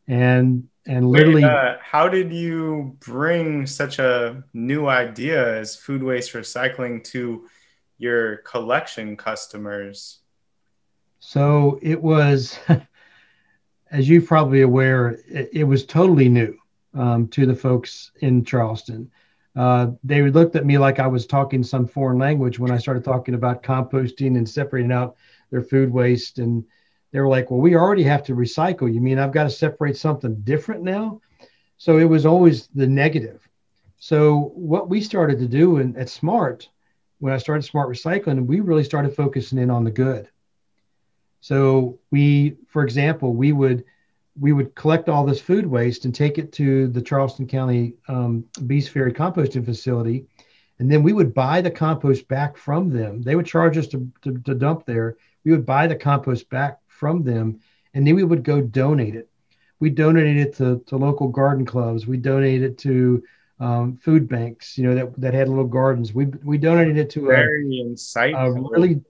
And 0.06 0.68
and 0.86 1.10
literally, 1.10 1.42
Wait, 1.42 1.50
uh, 1.50 1.76
how 1.82 2.08
did 2.08 2.32
you 2.32 2.96
bring 3.00 3.66
such 3.66 3.98
a 3.98 4.42
new 4.54 4.86
idea 4.86 5.58
as 5.58 5.76
food 5.76 6.02
waste 6.02 6.32
recycling 6.32 7.04
to 7.04 7.46
your 7.98 8.38
collection 8.38 9.16
customers? 9.16 10.20
So 11.18 11.78
it 11.82 12.00
was, 12.00 12.58
as 13.90 14.08
you're 14.08 14.22
probably 14.22 14.62
aware, 14.62 15.18
it, 15.28 15.50
it 15.52 15.64
was 15.64 15.84
totally 15.84 16.28
new 16.28 16.56
um, 16.94 17.28
to 17.28 17.44
the 17.44 17.54
folks 17.54 18.12
in 18.20 18.44
Charleston 18.44 19.10
uh, 19.58 19.90
they 20.04 20.22
looked 20.22 20.54
at 20.54 20.64
me 20.64 20.78
like 20.78 21.00
I 21.00 21.08
was 21.08 21.26
talking 21.26 21.64
some 21.64 21.84
foreign 21.84 22.16
language 22.18 22.60
when 22.60 22.70
I 22.70 22.78
started 22.78 23.02
talking 23.02 23.34
about 23.34 23.64
composting 23.64 24.36
and 24.36 24.48
separating 24.48 24.92
out 24.92 25.16
their 25.50 25.62
food 25.62 25.92
waste. 25.92 26.38
And 26.38 26.64
they 27.10 27.18
were 27.18 27.28
like, 27.28 27.50
well, 27.50 27.60
we 27.60 27.74
already 27.74 28.04
have 28.04 28.22
to 28.24 28.36
recycle. 28.36 28.92
You 28.92 29.00
mean 29.00 29.18
I've 29.18 29.32
got 29.32 29.44
to 29.44 29.50
separate 29.50 29.96
something 29.96 30.36
different 30.42 30.84
now? 30.84 31.20
So 31.76 31.98
it 31.98 32.04
was 32.04 32.24
always 32.24 32.68
the 32.68 32.86
negative. 32.86 33.48
So 33.98 34.52
what 34.54 34.88
we 34.88 35.00
started 35.00 35.40
to 35.40 35.48
do 35.48 35.78
in, 35.78 35.96
at 35.96 36.08
Smart, 36.08 36.68
when 37.18 37.32
I 37.32 37.38
started 37.38 37.64
Smart 37.64 37.88
Recycling, 37.88 38.46
we 38.46 38.60
really 38.60 38.84
started 38.84 39.16
focusing 39.16 39.58
in 39.58 39.70
on 39.70 39.82
the 39.82 39.90
good. 39.90 40.28
So 41.40 41.98
we, 42.12 42.58
for 42.68 42.84
example, 42.84 43.34
we 43.34 43.50
would– 43.50 43.84
we 44.40 44.52
would 44.52 44.74
collect 44.74 45.08
all 45.08 45.24
this 45.24 45.40
food 45.40 45.66
waste 45.66 46.04
and 46.04 46.14
take 46.14 46.38
it 46.38 46.52
to 46.52 46.88
the 46.88 47.02
Charleston 47.02 47.46
County 47.46 47.94
um, 48.08 48.44
Bees 48.66 48.88
Ferry 48.88 49.12
composting 49.12 49.64
facility. 49.64 50.26
And 50.78 50.90
then 50.90 51.02
we 51.02 51.12
would 51.12 51.34
buy 51.34 51.60
the 51.60 51.70
compost 51.70 52.28
back 52.28 52.56
from 52.56 52.90
them. 52.90 53.22
They 53.22 53.34
would 53.34 53.46
charge 53.46 53.76
us 53.76 53.88
to, 53.88 54.10
to, 54.22 54.38
to 54.38 54.54
dump 54.54 54.86
there. 54.86 55.16
We 55.44 55.50
would 55.50 55.66
buy 55.66 55.86
the 55.86 55.96
compost 55.96 56.48
back 56.50 56.78
from 56.86 57.24
them, 57.24 57.60
and 57.94 58.06
then 58.06 58.14
we 58.14 58.24
would 58.24 58.44
go 58.44 58.60
donate 58.60 59.16
it. 59.16 59.28
We 59.80 59.90
donated 59.90 60.36
it 60.36 60.54
to, 60.56 60.82
to 60.86 60.96
local 60.96 61.28
garden 61.28 61.64
clubs. 61.64 62.06
We 62.06 62.16
donated 62.16 62.72
it 62.72 62.78
to 62.78 63.22
um, 63.60 63.96
food 63.96 64.28
banks, 64.28 64.78
you 64.78 64.84
know, 64.84 64.94
that, 64.94 65.20
that 65.20 65.34
had 65.34 65.48
little 65.48 65.64
gardens. 65.64 66.12
We, 66.12 66.26
we 66.26 66.58
donated 66.58 66.96
it 66.96 67.10
to 67.10 67.24
a 67.24 67.28
very 67.28 67.80
a, 67.80 67.84
insightful. 67.84 68.68
A 68.68 68.70
really, 68.70 69.00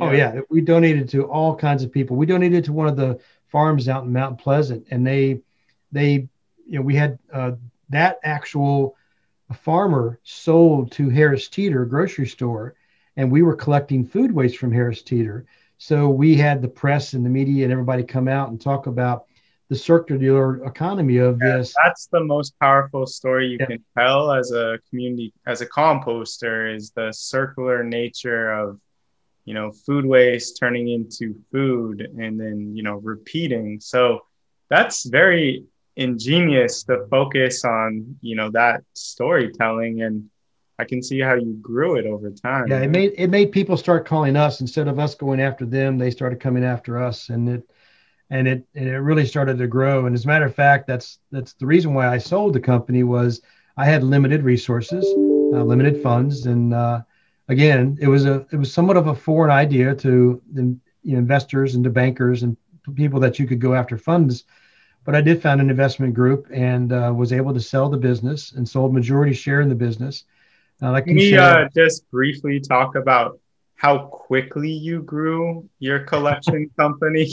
oh, 0.00 0.10
yeah. 0.10 0.30
oh 0.30 0.34
yeah, 0.36 0.40
we 0.48 0.60
donated 0.62 1.08
to 1.10 1.24
all 1.24 1.54
kinds 1.54 1.82
of 1.82 1.92
people. 1.92 2.16
We 2.16 2.26
donated 2.26 2.64
to 2.64 2.72
one 2.72 2.86
of 2.86 2.96
the 2.96 3.18
farms 3.50 3.88
out 3.88 4.04
in 4.04 4.12
Mount 4.12 4.38
Pleasant, 4.38 4.86
and 4.90 5.06
they 5.06 5.40
they 5.92 6.28
you 6.66 6.78
know 6.78 6.82
we 6.82 6.94
had 6.94 7.18
uh, 7.32 7.52
that 7.88 8.18
actual 8.22 8.96
farmer 9.54 10.18
sold 10.22 10.92
to 10.92 11.08
Harris 11.08 11.48
Teeter 11.48 11.84
grocery 11.84 12.26
store, 12.26 12.74
and 13.16 13.30
we 13.30 13.42
were 13.42 13.56
collecting 13.56 14.06
food 14.06 14.32
waste 14.32 14.58
from 14.58 14.72
Harris 14.72 15.02
Teeter. 15.02 15.46
So 15.78 16.08
we 16.08 16.36
had 16.36 16.60
the 16.60 16.68
press 16.68 17.14
and 17.14 17.24
the 17.24 17.30
media 17.30 17.64
and 17.64 17.72
everybody 17.72 18.02
come 18.02 18.28
out 18.28 18.50
and 18.50 18.60
talk 18.60 18.86
about 18.86 19.24
the 19.70 19.76
circular 19.76 20.64
economy 20.64 21.18
of 21.18 21.38
yeah, 21.40 21.58
this. 21.58 21.74
That's 21.82 22.06
the 22.08 22.22
most 22.22 22.58
powerful 22.60 23.06
story 23.06 23.46
you 23.46 23.56
yeah. 23.60 23.66
can 23.66 23.84
tell 23.96 24.32
as 24.32 24.50
a 24.52 24.78
community, 24.90 25.32
as 25.46 25.60
a 25.60 25.66
composter, 25.66 26.74
is 26.74 26.90
the 26.90 27.12
circular 27.12 27.82
nature 27.82 28.52
of 28.52 28.78
you 29.50 29.54
know, 29.54 29.72
food 29.72 30.06
waste 30.06 30.58
turning 30.60 30.88
into 30.90 31.34
food 31.50 32.02
and 32.02 32.38
then, 32.38 32.70
you 32.76 32.84
know, 32.84 32.98
repeating. 33.02 33.80
So 33.80 34.20
that's 34.68 35.06
very 35.06 35.64
ingenious 35.96 36.84
to 36.84 37.04
focus 37.10 37.64
on, 37.64 38.14
you 38.20 38.36
know, 38.36 38.52
that 38.52 38.84
storytelling 38.94 40.02
and 40.02 40.30
I 40.78 40.84
can 40.84 41.02
see 41.02 41.18
how 41.18 41.34
you 41.34 41.58
grew 41.60 41.96
it 41.96 42.06
over 42.06 42.30
time. 42.30 42.68
Yeah, 42.68 42.82
it 42.82 42.90
made 42.90 43.14
it 43.16 43.28
made 43.28 43.50
people 43.50 43.76
start 43.76 44.06
calling 44.06 44.36
us 44.36 44.60
instead 44.60 44.86
of 44.86 45.00
us 45.00 45.16
going 45.16 45.40
after 45.40 45.66
them. 45.66 45.98
They 45.98 46.12
started 46.12 46.38
coming 46.38 46.62
after 46.64 47.02
us, 47.02 47.28
and 47.28 47.48
it 47.48 47.68
and 48.30 48.46
it 48.46 48.64
and 48.76 48.88
it 48.88 48.98
really 48.98 49.26
started 49.26 49.58
to 49.58 49.66
grow. 49.66 50.06
And 50.06 50.14
as 50.14 50.26
a 50.26 50.28
matter 50.28 50.46
of 50.46 50.54
fact, 50.54 50.86
that's 50.86 51.18
that's 51.32 51.54
the 51.54 51.66
reason 51.66 51.92
why 51.92 52.06
I 52.06 52.18
sold 52.18 52.52
the 52.54 52.60
company 52.60 53.02
was 53.02 53.42
I 53.76 53.84
had 53.84 54.04
limited 54.04 54.44
resources, 54.44 55.04
uh, 55.04 55.64
limited 55.64 56.00
funds, 56.00 56.46
and 56.46 56.72
uh, 56.72 57.00
again, 57.50 57.98
it 58.00 58.08
was 58.08 58.24
a 58.24 58.46
it 58.52 58.56
was 58.56 58.72
somewhat 58.72 58.96
of 58.96 59.08
a 59.08 59.14
foreign 59.14 59.50
idea 59.50 59.94
to 59.96 60.40
the 60.52 60.62
you 61.02 61.12
know, 61.12 61.18
investors 61.18 61.74
and 61.74 61.84
to 61.84 61.90
bankers 61.90 62.42
and 62.42 62.56
people 62.94 63.20
that 63.20 63.38
you 63.38 63.46
could 63.46 63.60
go 63.60 63.74
after 63.74 63.98
funds. 63.98 64.44
but 65.04 65.14
I 65.14 65.20
did 65.20 65.42
found 65.42 65.60
an 65.60 65.70
investment 65.70 66.14
group 66.14 66.46
and 66.52 66.92
uh, 66.92 67.12
was 67.14 67.32
able 67.32 67.52
to 67.54 67.60
sell 67.60 67.88
the 67.88 67.96
business 67.96 68.52
and 68.52 68.68
sold 68.68 68.94
majority 68.94 69.34
share 69.34 69.60
in 69.60 69.68
the 69.68 69.74
business. 69.74 70.24
Uh, 70.82 70.92
like 70.92 71.04
Can 71.06 71.16
we 71.16 71.36
uh, 71.36 71.68
just 71.74 72.08
briefly 72.10 72.60
talk 72.60 72.94
about 72.94 73.38
how 73.76 74.06
quickly 74.06 74.70
you 74.70 75.02
grew 75.02 75.68
your 75.78 76.00
collection 76.00 76.70
company? 76.78 77.30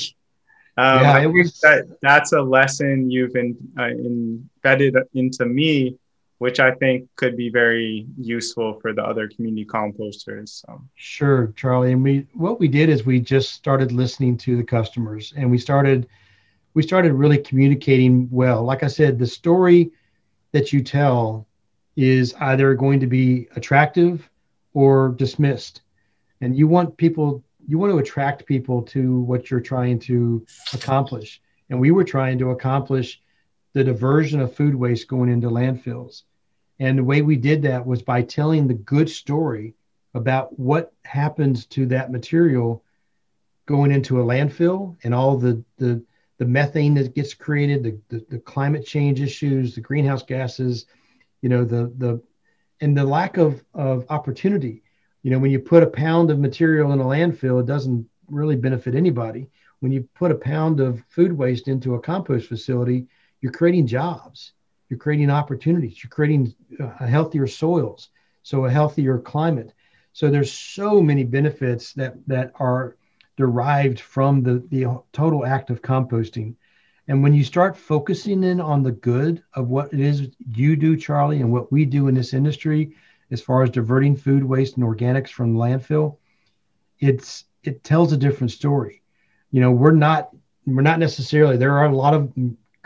Um, 0.77 1.01
yeah, 1.01 1.19
it 1.19 1.27
was, 1.27 1.59
that, 1.61 1.85
that's 2.01 2.33
a 2.33 2.41
lesson 2.41 3.11
you've 3.11 3.35
in, 3.35 3.57
uh, 3.77 3.85
embedded 3.85 4.95
into 5.13 5.45
me, 5.45 5.97
which 6.39 6.59
I 6.59 6.71
think 6.75 7.07
could 7.15 7.35
be 7.35 7.49
very 7.49 8.05
useful 8.17 8.79
for 8.79 8.93
the 8.93 9.03
other 9.03 9.27
community 9.27 9.65
composters. 9.65 10.61
So. 10.61 10.81
Sure, 10.95 11.53
Charlie. 11.55 11.93
And 11.93 12.03
we 12.03 12.27
what 12.33 12.59
we 12.59 12.67
did 12.67 12.89
is 12.89 13.05
we 13.05 13.19
just 13.19 13.53
started 13.53 13.91
listening 13.91 14.37
to 14.39 14.55
the 14.55 14.63
customers, 14.63 15.33
and 15.35 15.49
we 15.49 15.57
started 15.57 16.07
we 16.73 16.83
started 16.83 17.13
really 17.13 17.39
communicating 17.39 18.29
well. 18.31 18.63
Like 18.63 18.83
I 18.83 18.87
said, 18.87 19.17
the 19.17 19.25
story 19.25 19.91
that 20.51 20.71
you 20.71 20.83
tell 20.83 21.47
is 21.95 22.35
either 22.35 22.75
going 22.75 22.99
to 22.99 23.07
be 23.07 23.47
attractive 23.55 24.29
or 24.73 25.09
dismissed, 25.17 25.81
and 26.41 26.55
you 26.55 26.67
want 26.67 26.95
people 26.97 27.43
you 27.67 27.79
want 27.79 27.91
to 27.91 27.97
attract 27.97 28.45
people 28.45 28.81
to 28.83 29.21
what 29.21 29.49
you're 29.49 29.59
trying 29.59 29.99
to 29.99 30.45
accomplish. 30.73 31.41
And 31.69 31.79
we 31.79 31.91
were 31.91 32.05
trying 32.05 32.37
to 32.39 32.51
accomplish 32.51 33.19
the 33.77 33.83
diversion 33.83 34.39
of 34.39 34.55
food 34.55 34.73
waste 34.73 35.07
going 35.07 35.29
into 35.29 35.51
landfills. 35.51 36.23
And 36.79 36.97
the 36.97 37.03
way 37.03 37.21
we 37.21 37.35
did 37.35 37.61
that 37.61 37.85
was 37.85 38.01
by 38.01 38.23
telling 38.23 38.67
the 38.67 38.73
good 38.73 39.07
story 39.07 39.75
about 40.15 40.57
what 40.57 40.93
happens 41.05 41.67
to 41.67 41.85
that 41.85 42.11
material 42.11 42.83
going 43.67 43.91
into 43.91 44.19
a 44.19 44.23
landfill 44.23 44.97
and 45.03 45.13
all 45.13 45.37
the 45.37 45.63
the, 45.77 46.03
the 46.39 46.45
methane 46.45 46.95
that 46.95 47.13
gets 47.13 47.35
created, 47.35 47.83
the, 47.83 47.99
the, 48.09 48.25
the 48.29 48.39
climate 48.39 48.83
change 48.83 49.21
issues, 49.21 49.75
the 49.75 49.81
greenhouse 49.81 50.23
gases, 50.23 50.87
you 51.43 51.49
know, 51.49 51.63
the 51.63 51.93
the 51.99 52.19
and 52.81 52.97
the 52.97 53.03
lack 53.03 53.37
of, 53.37 53.63
of 53.75 54.05
opportunity 54.09 54.81
you 55.21 55.31
know 55.31 55.39
when 55.39 55.51
you 55.51 55.59
put 55.59 55.83
a 55.83 55.87
pound 55.87 56.29
of 56.29 56.39
material 56.39 56.93
in 56.93 56.99
a 56.99 57.03
landfill 57.03 57.59
it 57.59 57.65
doesn't 57.65 58.07
really 58.29 58.55
benefit 58.55 58.93
anybody 58.93 59.49
when 59.79 59.91
you 59.91 60.07
put 60.13 60.31
a 60.31 60.35
pound 60.35 60.79
of 60.79 61.03
food 61.09 61.33
waste 61.33 61.67
into 61.67 61.95
a 61.95 61.99
compost 61.99 62.47
facility 62.47 63.07
you're 63.41 63.51
creating 63.51 63.87
jobs. 63.87 64.53
You're 64.89 64.99
creating 64.99 65.29
opportunities. 65.29 66.01
You're 66.01 66.09
creating 66.09 66.55
uh, 66.79 67.05
healthier 67.05 67.47
soils 67.47 68.09
so 68.47 68.63
a 68.63 68.69
healthier 68.69 69.19
climate. 69.19 69.73
So 70.13 70.29
there's 70.29 70.53
so 70.53 71.01
many 71.01 71.25
benefits 71.25 71.91
that 71.93 72.15
that 72.27 72.53
are 72.55 72.95
derived 73.35 73.99
from 73.99 74.41
the 74.41 74.65
the 74.69 75.01
total 75.11 75.45
act 75.45 75.69
of 75.69 75.81
composting. 75.81 76.55
And 77.09 77.21
when 77.21 77.33
you 77.33 77.43
start 77.43 77.75
focusing 77.75 78.45
in 78.45 78.61
on 78.61 78.83
the 78.83 78.93
good 78.93 79.43
of 79.53 79.67
what 79.67 79.93
it 79.93 79.99
is 79.99 80.29
you 80.55 80.77
do 80.77 80.95
charlie 80.95 81.41
and 81.41 81.51
what 81.51 81.73
we 81.73 81.83
do 81.83 82.07
in 82.07 82.15
this 82.15 82.33
industry 82.33 82.95
as 83.31 83.41
far 83.41 83.63
as 83.63 83.69
diverting 83.69 84.15
food 84.15 84.45
waste 84.45 84.77
and 84.77 84.85
organics 84.85 85.29
from 85.29 85.55
landfill, 85.55 86.15
it's 86.99 87.43
it 87.63 87.83
tells 87.83 88.13
a 88.13 88.17
different 88.17 88.51
story. 88.51 89.01
You 89.51 89.59
know, 89.59 89.71
we're 89.71 89.91
not 89.91 90.29
we're 90.65 90.83
not 90.83 90.99
necessarily 90.99 91.57
there 91.57 91.77
are 91.77 91.87
a 91.87 91.95
lot 91.95 92.13
of 92.13 92.31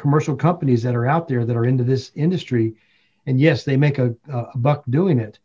commercial 0.01 0.35
companies 0.35 0.81
that 0.81 0.95
are 0.95 1.05
out 1.05 1.27
there 1.27 1.45
that 1.45 1.55
are 1.55 1.65
into 1.65 1.83
this 1.83 2.11
industry, 2.15 2.75
and 3.27 3.39
yes, 3.39 3.63
they 3.63 3.77
make 3.77 3.99
a, 3.99 4.15
a 4.29 4.57
buck 4.57 4.83
doing 4.89 5.19
it, 5.19 5.37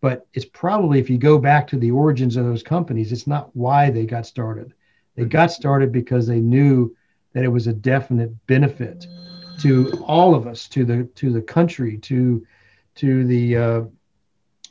but 0.00 0.26
it's 0.32 0.44
probably 0.44 1.00
if 1.00 1.10
you 1.10 1.18
go 1.18 1.38
back 1.38 1.66
to 1.66 1.76
the 1.76 1.90
origins 1.90 2.36
of 2.36 2.46
those 2.46 2.62
companies, 2.62 3.10
it's 3.10 3.26
not 3.26 3.50
why 3.54 3.90
they 3.90 4.06
got 4.06 4.24
started. 4.24 4.72
They 5.16 5.24
got 5.24 5.50
started 5.50 5.90
because 5.90 6.26
they 6.26 6.40
knew 6.40 6.94
that 7.32 7.42
it 7.42 7.48
was 7.48 7.66
a 7.66 7.72
definite 7.72 8.30
benefit 8.46 9.06
to 9.60 9.90
all 10.06 10.34
of 10.34 10.46
us, 10.46 10.68
to 10.68 10.84
the 10.84 11.04
to 11.16 11.32
the 11.32 11.42
country, 11.42 11.98
to 11.98 12.46
to 12.96 13.24
the 13.24 13.56
uh, 13.56 13.82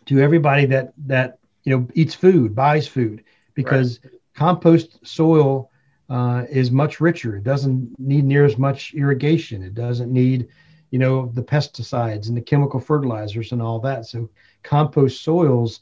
to 0.05 0.19
everybody 0.19 0.65
that 0.67 0.93
that 1.07 1.39
you 1.63 1.75
know 1.75 1.87
eats 1.93 2.15
food, 2.15 2.55
buys 2.55 2.87
food, 2.87 3.23
because 3.53 3.99
right. 4.03 4.13
compost 4.33 5.05
soil 5.05 5.69
uh, 6.09 6.43
is 6.49 6.71
much 6.71 6.99
richer. 6.99 7.37
It 7.37 7.43
doesn't 7.43 7.99
need 7.99 8.25
near 8.25 8.45
as 8.45 8.57
much 8.57 8.93
irrigation. 8.93 9.63
It 9.63 9.73
doesn't 9.73 10.11
need, 10.11 10.47
you 10.91 10.99
know, 10.99 11.31
the 11.33 11.43
pesticides 11.43 12.27
and 12.27 12.37
the 12.37 12.41
chemical 12.41 12.79
fertilizers 12.79 13.51
and 13.51 13.61
all 13.61 13.79
that. 13.79 14.05
So 14.05 14.29
compost 14.63 15.23
soils 15.23 15.81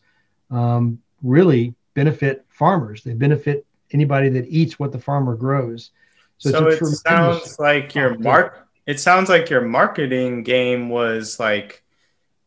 um, 0.50 1.00
really 1.22 1.74
benefit 1.94 2.46
farmers. 2.50 3.04
They 3.04 3.14
benefit 3.14 3.66
anybody 3.92 4.30
that 4.30 4.48
eats 4.48 4.80
what 4.80 4.92
the 4.92 5.00
farmer 5.00 5.36
grows. 5.36 5.92
So, 6.38 6.52
so 6.52 6.68
it 6.68 6.86
sounds 6.86 7.60
like 7.60 7.96
your 7.96 8.18
mark. 8.18 8.68
It 8.86 9.00
sounds 9.00 9.30
like 9.30 9.50
your 9.50 9.62
marketing 9.62 10.44
game 10.44 10.90
was 10.90 11.40
like 11.40 11.84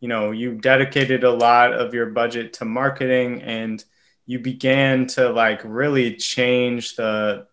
you 0.01 0.09
know 0.09 0.31
you 0.31 0.55
dedicated 0.55 1.25
a 1.25 1.31
lot 1.31 1.73
of 1.73 1.95
your 1.95 2.07
budget 2.07 2.53
to 2.55 2.65
marketing 2.65 3.43
and 3.43 3.83
you 4.27 4.41
began 4.41 5.07
to 5.07 5.31
like 5.31 5.61
really 5.65 6.17
change 6.17 6.97
the 6.97 7.47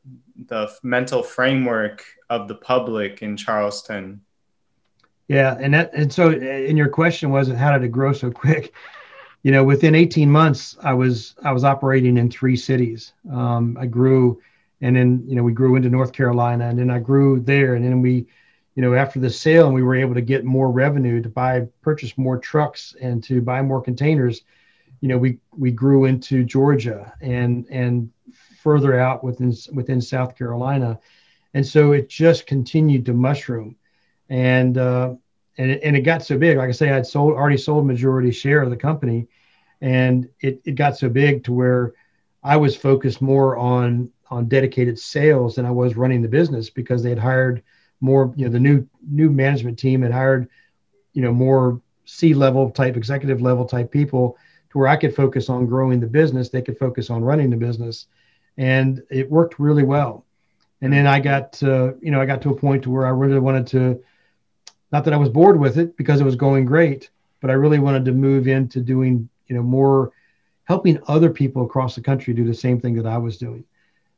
the 0.48 0.72
mental 0.82 1.24
framework 1.24 2.04
of 2.30 2.48
the 2.48 2.56
public 2.56 3.22
in 3.22 3.38
Charleston. 3.38 4.22
Yeah, 5.28 5.56
and 5.60 5.74
that 5.74 5.94
and 5.94 6.12
so 6.12 6.32
in 6.32 6.76
your 6.76 6.90
question 6.90 7.30
was 7.30 7.48
how 7.48 7.72
did 7.72 7.84
it 7.84 7.90
grow 7.90 8.14
so 8.14 8.32
quick? 8.32 8.74
You 9.44 9.52
know, 9.52 9.64
within 9.64 9.94
18 9.94 10.32
months, 10.32 10.78
I 10.82 10.94
was 10.94 11.36
I 11.44 11.52
was 11.52 11.64
operating 11.64 12.18
in 12.18 12.32
three 12.32 12.56
cities. 12.56 13.14
Um, 13.32 13.78
I 13.80 13.86
grew, 13.86 14.42
and 14.82 14.96
then 14.96 15.24
you 15.28 15.36
know 15.36 15.44
we 15.44 15.54
grew 15.54 15.76
into 15.76 15.90
North 15.90 16.14
Carolina, 16.14 16.70
and 16.70 16.80
then 16.80 16.90
I 16.90 17.00
grew 17.00 17.40
there, 17.40 17.76
and 17.76 17.86
then 17.86 18.02
we 18.02 18.26
you 18.76 18.82
know, 18.82 18.96
after 18.96 19.20
the 19.20 19.30
sale 19.30 19.66
and 19.66 19.76
we 19.76 19.84
were 19.84 19.96
able 19.96 20.16
to 20.16 20.22
get 20.22 20.44
more 20.44 20.72
revenue 20.72 21.22
to 21.22 21.30
buy, 21.30 21.68
purchase 21.82 22.18
more 22.18 22.40
trucks 22.40 22.96
and 23.00 23.24
to 23.24 23.42
buy 23.42 23.62
more 23.62 23.82
containers, 23.82 24.42
you 25.04 25.10
know, 25.10 25.18
we, 25.18 25.38
we 25.52 25.70
grew 25.70 26.06
into 26.06 26.46
Georgia 26.46 27.12
and, 27.20 27.68
and 27.70 28.10
further 28.62 28.98
out 28.98 29.22
within, 29.22 29.54
within 29.74 30.00
South 30.00 30.38
Carolina. 30.38 30.98
And 31.54 31.68
so 31.68 31.92
it 31.92 32.08
just 32.08 32.48
continued 32.48 33.06
to 33.08 33.14
mushroom. 33.14 33.76
And, 34.30 34.78
uh, 34.78 35.16
and 35.58 35.72
it, 35.72 35.82
and 35.84 35.98
it 35.98 36.04
got 36.04 36.24
so 36.24 36.38
big, 36.38 36.58
like 36.58 36.70
I 36.70 36.72
say, 36.72 36.90
I'd 36.90 37.06
sold 37.06 37.34
already 37.34 37.58
sold 37.58 37.86
majority 37.86 38.32
share 38.32 38.62
of 38.62 38.70
the 38.70 38.78
company. 38.78 39.28
And 39.82 40.30
it, 40.40 40.62
it 40.64 40.76
got 40.76 40.96
so 40.96 41.10
big 41.10 41.44
to 41.44 41.52
where 41.52 41.96
I 42.42 42.56
was 42.56 42.74
focused 42.74 43.22
more 43.22 43.58
on, 43.58 44.10
on 44.32 44.48
dedicated 44.48 44.98
sales 44.98 45.56
than 45.56 45.66
I 45.66 45.72
was 45.72 45.98
running 45.98 46.22
the 46.22 46.30
business 46.30 46.70
because 46.70 47.04
they 47.04 47.10
had 47.10 47.20
hired 47.20 47.62
more, 48.00 48.34
you 48.38 48.46
know, 48.46 48.52
the 48.54 48.60
new 48.62 48.88
new 49.06 49.30
management 49.30 49.78
team 49.78 50.02
had 50.02 50.14
hired, 50.14 50.48
you 51.12 51.22
know, 51.22 51.34
more 51.34 51.82
C 52.06 52.34
level 52.34 52.72
type, 52.72 52.96
executive 52.96 53.42
level 53.42 53.66
type 53.66 53.92
people 53.92 54.38
to 54.74 54.80
where 54.80 54.88
I 54.88 54.98
could 54.98 55.16
focus 55.16 55.50
on 55.50 55.68
growing 55.68 56.00
the 56.00 56.08
business. 56.08 56.50
They 56.50 56.64
could 56.64 56.78
focus 56.78 57.10
on 57.10 57.24
running 57.24 57.52
the 57.52 57.56
business, 57.56 58.08
and 58.58 59.02
it 59.10 59.30
worked 59.30 59.60
really 59.60 59.84
well. 59.84 60.26
And 60.82 60.92
then 60.92 61.08
I 61.08 61.20
got, 61.22 61.54
to, 61.54 61.96
you 62.02 62.12
know, 62.12 62.20
I 62.20 62.26
got 62.26 62.42
to 62.42 62.50
a 62.50 62.56
point 62.56 62.84
to 62.84 62.90
where 62.90 63.06
I 63.06 63.10
really 63.10 63.40
wanted 63.40 63.68
to, 63.68 64.04
not 64.92 65.06
that 65.06 65.14
I 65.14 65.18
was 65.18 65.30
bored 65.30 65.60
with 65.60 65.78
it 65.78 65.96
because 65.96 66.20
it 66.20 66.26
was 66.26 66.36
going 66.36 66.66
great, 66.66 67.10
but 67.40 67.50
I 67.50 67.54
really 67.54 67.80
wanted 67.80 68.04
to 68.06 68.12
move 68.12 68.48
into 68.48 68.82
doing, 68.82 69.30
you 69.48 69.56
know, 69.56 69.62
more 69.62 70.12
helping 70.66 71.00
other 71.08 71.30
people 71.30 71.64
across 71.64 71.96
the 71.96 72.02
country 72.02 72.34
do 72.34 72.46
the 72.46 72.54
same 72.54 72.82
thing 72.82 72.96
that 72.96 73.06
I 73.06 73.18
was 73.18 73.38
doing. 73.38 73.64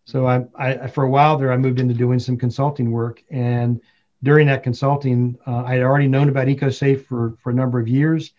So 0.06 0.26
I, 0.26 0.46
I, 0.58 0.88
for 0.88 1.04
a 1.04 1.10
while 1.10 1.38
there, 1.38 1.52
I 1.52 1.58
moved 1.58 1.80
into 1.80 1.94
doing 1.94 2.20
some 2.20 2.38
consulting 2.38 2.92
work, 2.92 3.24
and 3.30 3.82
during 4.24 4.48
that 4.48 4.64
consulting, 4.64 5.38
uh, 5.46 5.64
I 5.64 5.74
had 5.74 5.84
already 5.84 6.08
known 6.08 6.30
about 6.30 6.48
EcoSafe 6.48 7.06
for 7.06 7.36
for 7.42 7.50
a 7.50 7.54
number 7.54 7.80
of 7.80 7.88
years, 7.88 8.32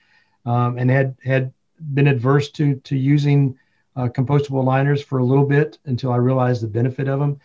um, 0.46 0.78
and 0.78 0.88
had 0.88 1.16
had 1.24 1.52
been 1.94 2.08
adverse 2.08 2.50
to 2.52 2.76
to 2.76 2.96
using 2.96 3.58
uh, 3.96 4.08
compostable 4.08 4.64
liners 4.64 5.02
for 5.02 5.18
a 5.18 5.24
little 5.24 5.46
bit 5.46 5.78
until 5.86 6.12
I 6.12 6.16
realized 6.16 6.62
the 6.62 6.68
benefit 6.68 7.08
of 7.08 7.20
them. 7.20 7.40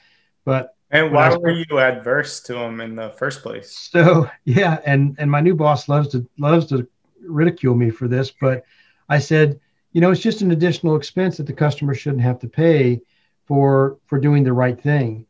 But 0.45 0.75
and 0.91 1.11
why 1.13 1.35
were 1.35 1.51
you 1.51 1.79
adverse 1.79 2.41
to 2.41 2.53
them 2.53 2.81
in 2.81 2.95
the 2.95 3.09
first 3.11 3.41
place? 3.41 3.89
So 3.91 4.29
yeah, 4.43 4.79
and 4.85 5.15
and 5.19 5.31
my 5.31 5.41
new 5.41 5.55
boss 5.55 5.87
loves 5.87 6.09
to 6.09 6.27
loves 6.37 6.67
to 6.67 6.87
ridicule 7.21 7.75
me 7.75 7.89
for 7.89 8.07
this, 8.07 8.31
but 8.31 8.63
I 9.07 9.19
said, 9.19 9.59
you 9.93 10.01
know, 10.01 10.11
it's 10.11 10.21
just 10.21 10.41
an 10.41 10.51
additional 10.51 10.95
expense 10.95 11.37
that 11.37 11.45
the 11.45 11.53
customer 11.53 11.93
shouldn't 11.93 12.23
have 12.23 12.39
to 12.39 12.47
pay 12.47 13.01
for 13.45 13.97
for 14.05 14.19
doing 14.19 14.43
the 14.43 14.53
right 14.53 14.79
thing. 14.79 15.25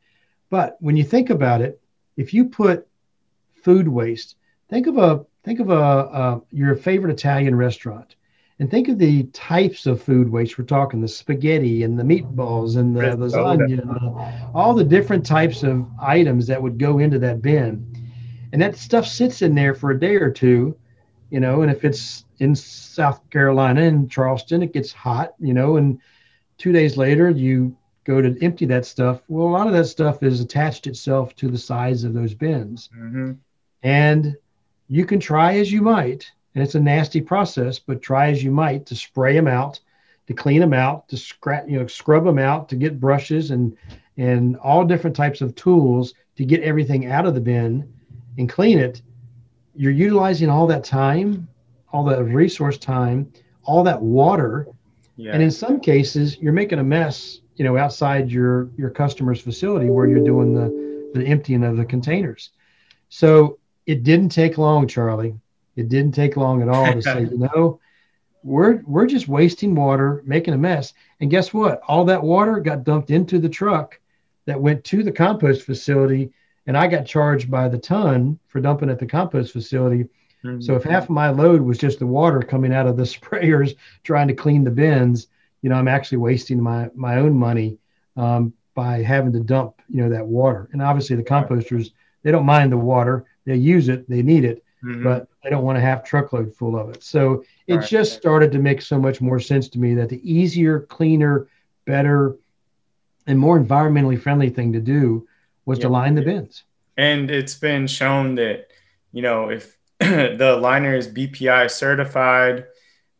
But 0.49 0.77
when 0.79 0.97
you 0.97 1.03
think 1.03 1.29
about 1.29 1.61
it, 1.61 1.79
if 2.17 2.33
you 2.33 2.45
put 2.45 2.87
food 3.63 3.87
waste, 3.87 4.35
think 4.69 4.87
of 4.87 4.97
a 4.97 5.25
think 5.43 5.59
of 5.59 5.69
a, 5.69 5.73
a 5.73 6.41
your 6.51 6.75
favorite 6.75 7.13
Italian 7.13 7.55
restaurant, 7.55 8.15
and 8.61 8.69
think 8.69 8.89
of 8.89 8.99
the 8.99 9.23
types 9.33 9.87
of 9.87 10.03
food 10.03 10.29
waste 10.29 10.59
we're 10.59 10.65
talking: 10.65 11.01
the 11.01 11.07
spaghetti 11.07 11.81
and 11.81 11.97
the 11.97 12.03
meatballs 12.03 12.77
and 12.77 12.95
the 12.95 13.01
lasagna, 13.01 13.81
and 13.81 13.89
the, 13.89 14.51
all 14.53 14.75
the 14.75 14.83
different 14.83 15.25
types 15.25 15.63
of 15.63 15.83
items 15.99 16.45
that 16.45 16.61
would 16.61 16.77
go 16.77 16.99
into 16.99 17.17
that 17.17 17.41
bin, 17.41 17.83
and 18.53 18.61
that 18.61 18.77
stuff 18.77 19.07
sits 19.07 19.41
in 19.41 19.55
there 19.55 19.73
for 19.73 19.89
a 19.89 19.99
day 19.99 20.13
or 20.13 20.29
two, 20.29 20.77
you 21.31 21.39
know. 21.39 21.63
And 21.63 21.71
if 21.71 21.83
it's 21.83 22.23
in 22.37 22.53
South 22.55 23.27
Carolina 23.31 23.81
in 23.81 24.07
Charleston, 24.07 24.61
it 24.61 24.73
gets 24.73 24.93
hot, 24.93 25.33
you 25.39 25.55
know, 25.55 25.77
and 25.77 25.99
two 26.59 26.71
days 26.71 26.97
later 26.97 27.31
you 27.31 27.75
go 28.03 28.21
to 28.21 28.37
empty 28.43 28.67
that 28.67 28.85
stuff, 28.85 29.23
well, 29.27 29.47
a 29.47 29.49
lot 29.49 29.65
of 29.65 29.73
that 29.73 29.85
stuff 29.85 30.21
is 30.21 30.39
attached 30.39 30.85
itself 30.85 31.35
to 31.37 31.47
the 31.47 31.57
sides 31.57 32.03
of 32.03 32.13
those 32.13 32.35
bins. 32.35 32.89
Mm-hmm. 32.95 33.31
And 33.81 34.37
you 34.87 35.05
can 35.05 35.19
try 35.19 35.57
as 35.57 35.71
you 35.71 35.81
might, 35.81 36.31
and 36.53 36.63
it's 36.63 36.75
a 36.75 36.79
nasty 36.79 37.21
process, 37.21 37.79
but 37.79 38.01
try 38.01 38.29
as 38.29 38.43
you 38.43 38.51
might 38.51 38.85
to 38.87 38.95
spray 38.95 39.33
them 39.33 39.47
out, 39.47 39.79
to 40.27 40.33
clean 40.33 40.59
them 40.59 40.73
out, 40.73 41.07
to 41.09 41.17
scrap, 41.17 41.69
you 41.69 41.79
know, 41.79 41.87
scrub 41.87 42.25
them 42.25 42.39
out, 42.39 42.69
to 42.69 42.75
get 42.75 42.99
brushes 42.99 43.51
and 43.51 43.75
and 44.17 44.57
all 44.57 44.83
different 44.85 45.15
types 45.15 45.41
of 45.41 45.55
tools 45.55 46.13
to 46.35 46.45
get 46.45 46.61
everything 46.61 47.05
out 47.11 47.25
of 47.25 47.33
the 47.33 47.41
bin 47.41 47.91
and 48.37 48.49
clean 48.49 48.77
it. 48.77 49.01
You're 49.75 49.91
utilizing 49.91 50.49
all 50.49 50.67
that 50.67 50.83
time, 50.83 51.47
all 51.93 52.03
that 52.05 52.23
resource 52.23 52.77
time, 52.77 53.31
all 53.63 53.83
that 53.83 54.01
water, 54.01 54.67
Yeah. 55.15 55.33
and 55.33 55.41
in 55.41 55.51
some 55.51 55.79
cases 55.79 56.37
you're 56.39 56.53
making 56.53 56.79
a 56.79 56.83
mess 56.83 57.39
you 57.55 57.63
know 57.65 57.77
outside 57.77 58.31
your 58.31 58.69
your 58.77 58.89
customer's 58.89 59.39
facility 59.41 59.89
where 59.89 60.07
you're 60.07 60.23
doing 60.23 60.53
the 60.53 60.67
the 61.13 61.25
emptying 61.25 61.63
of 61.63 61.77
the 61.77 61.85
containers 61.85 62.51
so 63.09 63.59
it 63.85 64.03
didn't 64.03 64.29
take 64.29 64.57
long 64.57 64.87
charlie 64.87 65.35
it 65.75 65.89
didn't 65.89 66.13
take 66.13 66.37
long 66.37 66.61
at 66.61 66.69
all 66.69 66.91
to 66.91 67.01
say 67.01 67.21
you 67.31 67.37
know 67.37 67.79
we're 68.43 68.81
we're 68.87 69.05
just 69.05 69.27
wasting 69.27 69.75
water 69.75 70.23
making 70.25 70.53
a 70.53 70.57
mess 70.57 70.93
and 71.19 71.29
guess 71.29 71.53
what 71.53 71.81
all 71.87 72.05
that 72.05 72.23
water 72.23 72.59
got 72.59 72.83
dumped 72.83 73.11
into 73.11 73.39
the 73.39 73.49
truck 73.49 73.99
that 74.45 74.59
went 74.59 74.83
to 74.83 75.03
the 75.03 75.11
compost 75.11 75.61
facility 75.63 76.31
and 76.67 76.75
i 76.77 76.87
got 76.87 77.05
charged 77.05 77.49
by 77.51 77.67
the 77.67 77.77
ton 77.77 78.37
for 78.47 78.59
dumping 78.59 78.89
at 78.89 78.99
the 78.99 79.05
compost 79.05 79.51
facility 79.53 80.07
Mhm. 80.43 80.63
so 80.63 80.75
if 80.75 80.83
half 80.83 81.03
of 81.03 81.11
my 81.11 81.29
load 81.29 81.61
was 81.61 81.77
just 81.77 81.99
the 81.99 82.07
water 82.07 82.39
coming 82.41 82.73
out 82.73 82.87
of 82.87 82.97
the 82.97 83.03
sprayers 83.15 83.75
trying 84.03 84.27
to 84.27 84.33
clean 84.33 84.63
the 84.63 84.71
bins, 84.71 85.27
you 85.61 85.69
know, 85.69 85.75
I'm 85.75 85.87
actually 85.87 86.17
wasting 86.17 86.59
my 86.59 86.89
my 86.95 87.17
own 87.17 87.37
money 87.37 87.77
um, 88.17 88.51
by 88.73 89.03
having 89.03 89.33
to 89.33 89.39
dump, 89.39 89.75
you 89.87 90.01
know, 90.01 90.09
that 90.09 90.25
water. 90.25 90.67
And 90.73 90.81
obviously 90.81 91.15
the 91.15 91.21
composters, 91.23 91.91
they 92.23 92.31
don't 92.31 92.47
mind 92.47 92.71
the 92.71 92.77
water. 92.79 93.25
They 93.45 93.55
use 93.55 93.87
it, 93.87 94.09
they 94.09 94.23
need 94.23 94.43
it, 94.43 94.63
Mhm. 94.83 95.03
but 95.03 95.27
they 95.43 95.49
don't 95.49 95.63
want 95.63 95.77
to 95.77 95.81
have 95.81 96.03
truckload 96.03 96.53
full 96.55 96.77
of 96.77 96.89
it. 96.89 97.03
So 97.03 97.43
it 97.67 97.75
Right. 97.75 97.87
just 97.87 98.13
started 98.13 98.51
to 98.53 98.59
make 98.59 98.81
so 98.81 98.99
much 98.99 99.21
more 99.21 99.39
sense 99.39 99.69
to 99.69 99.79
me 99.79 99.93
that 99.95 100.09
the 100.09 100.21
easier, 100.29 100.79
cleaner, 100.81 101.47
better, 101.85 102.35
and 103.27 103.37
more 103.37 103.59
environmentally 103.59 104.19
friendly 104.19 104.49
thing 104.49 104.73
to 104.73 104.79
do 104.79 105.27
was 105.65 105.77
to 105.79 105.89
line 105.89 106.15
the 106.15 106.21
bins. 106.23 106.63
And 106.97 107.29
it's 107.29 107.55
been 107.55 107.87
shown 107.87 108.35
that, 108.35 108.67
you 109.11 109.21
know, 109.21 109.49
if 109.49 109.77
the 109.99 110.57
liner 110.59 110.95
is 110.95 111.07
BPI 111.07 111.67
certified, 111.69 112.65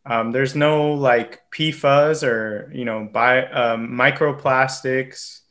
um, 0.06 0.32
there's 0.32 0.56
no 0.56 0.94
like 0.94 1.42
PFAS 1.52 2.24
or, 2.28 2.72
you 2.74 2.86
know, 2.86 3.08
bi- 3.12 3.46
um, 3.46 3.90
microplastics. 3.90 5.42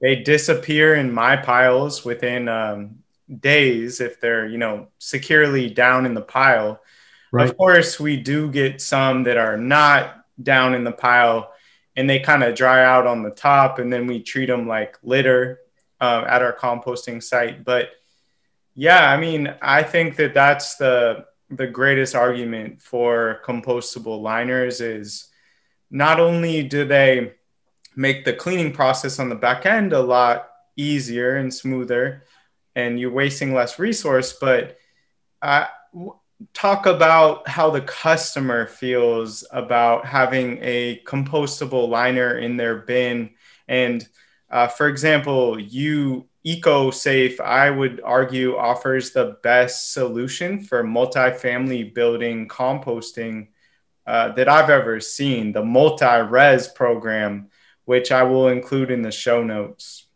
They 0.00 0.16
disappear 0.16 0.94
in 0.96 1.12
my 1.12 1.36
piles 1.36 2.04
within 2.04 2.48
um, 2.48 2.96
days 3.38 4.00
if 4.00 4.20
they're, 4.20 4.46
you 4.46 4.58
know, 4.58 4.88
securely 4.98 5.70
down 5.70 6.06
in 6.06 6.14
the 6.14 6.20
pile. 6.20 6.80
Right. 7.32 7.48
Of 7.48 7.56
course, 7.56 8.00
we 8.00 8.16
do 8.16 8.50
get 8.50 8.80
some 8.80 9.22
that 9.24 9.36
are 9.36 9.56
not 9.56 10.24
down 10.42 10.74
in 10.74 10.84
the 10.84 10.92
pile 10.92 11.52
and 11.96 12.08
they 12.08 12.18
kind 12.18 12.42
of 12.42 12.54
dry 12.54 12.84
out 12.84 13.06
on 13.06 13.22
the 13.22 13.30
top 13.30 13.78
and 13.78 13.92
then 13.92 14.06
we 14.06 14.22
treat 14.22 14.46
them 14.46 14.66
like 14.66 14.96
litter 15.02 15.60
uh, 16.00 16.24
at 16.26 16.42
our 16.42 16.52
composting 16.52 17.22
site. 17.22 17.64
But 17.64 17.90
yeah, 18.74 19.10
I 19.10 19.16
mean, 19.16 19.54
I 19.60 19.82
think 19.82 20.16
that 20.16 20.34
that's 20.34 20.76
the 20.76 21.26
the 21.50 21.66
greatest 21.66 22.14
argument 22.14 22.80
for 22.80 23.40
compostable 23.44 24.22
liners 24.22 24.80
is 24.80 25.28
not 25.90 26.20
only 26.20 26.62
do 26.62 26.84
they 26.84 27.32
make 27.96 28.24
the 28.24 28.32
cleaning 28.32 28.72
process 28.72 29.18
on 29.18 29.28
the 29.28 29.34
back 29.34 29.66
end 29.66 29.92
a 29.92 30.00
lot 30.00 30.48
easier 30.76 31.36
and 31.36 31.52
smoother 31.52 32.22
and 32.80 32.98
you're 32.98 33.10
wasting 33.10 33.54
less 33.54 33.78
resource 33.78 34.32
but 34.40 34.78
uh, 35.42 35.66
talk 36.54 36.86
about 36.86 37.46
how 37.48 37.70
the 37.70 37.80
customer 37.82 38.66
feels 38.66 39.44
about 39.52 40.06
having 40.06 40.58
a 40.62 41.00
compostable 41.06 41.88
liner 41.88 42.38
in 42.38 42.56
their 42.56 42.76
bin 42.76 43.30
and 43.68 44.08
uh, 44.50 44.66
for 44.66 44.88
example 44.88 45.60
you 45.60 46.26
EcoSafe, 46.46 47.38
I 47.38 47.70
would 47.70 48.00
argue, 48.02 48.56
offers 48.56 49.10
the 49.10 49.36
best 49.42 49.92
solution 49.92 50.60
for 50.60 50.82
multifamily 50.82 51.92
building 51.92 52.48
composting 52.48 53.48
uh, 54.06 54.32
that 54.32 54.48
I've 54.48 54.70
ever 54.70 55.00
seen, 55.00 55.52
the 55.52 55.64
multi-res 55.64 56.68
program, 56.68 57.50
which 57.84 58.10
I 58.10 58.22
will 58.22 58.48
include 58.48 58.90
in 58.90 59.02
the 59.02 59.12
show 59.12 59.42
notes. 59.42 60.06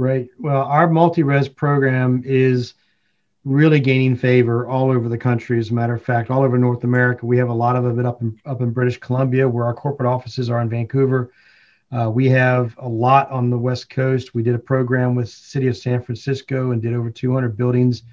Right. 0.00 0.28
Well, 0.38 0.62
our 0.62 0.88
multi-res 0.88 1.46
program 1.46 2.22
is 2.24 2.72
really 3.44 3.80
gaining 3.80 4.16
favor 4.16 4.66
all 4.66 4.90
over 4.90 5.10
the 5.10 5.18
country. 5.18 5.58
As 5.58 5.68
a 5.68 5.74
matter 5.74 5.92
of 5.92 6.02
fact, 6.02 6.30
all 6.30 6.42
over 6.42 6.56
North 6.56 6.84
America, 6.84 7.26
we 7.26 7.36
have 7.36 7.50
a 7.50 7.54
lot 7.54 7.76
of 7.76 7.98
it 7.98 8.06
up 8.06 8.22
in 8.22 8.40
up 8.46 8.62
in 8.62 8.70
British 8.70 8.98
Columbia, 8.98 9.46
where 9.46 9.66
our 9.66 9.74
corporate 9.74 10.08
offices 10.08 10.48
are 10.48 10.62
in 10.62 10.70
Vancouver. 10.70 11.32
Uh, 11.92 12.08
we 12.08 12.30
have 12.30 12.74
a 12.78 12.88
lot 12.88 13.30
on 13.30 13.50
the 13.50 13.58
West 13.58 13.90
Coast. 13.90 14.34
We 14.34 14.42
did 14.42 14.54
a 14.54 14.58
program 14.58 15.14
with 15.14 15.28
City 15.28 15.66
of 15.66 15.76
San 15.76 16.00
Francisco 16.02 16.70
and 16.70 16.80
did 16.80 16.94
over 16.94 17.10
200 17.10 17.54
buildings 17.54 18.04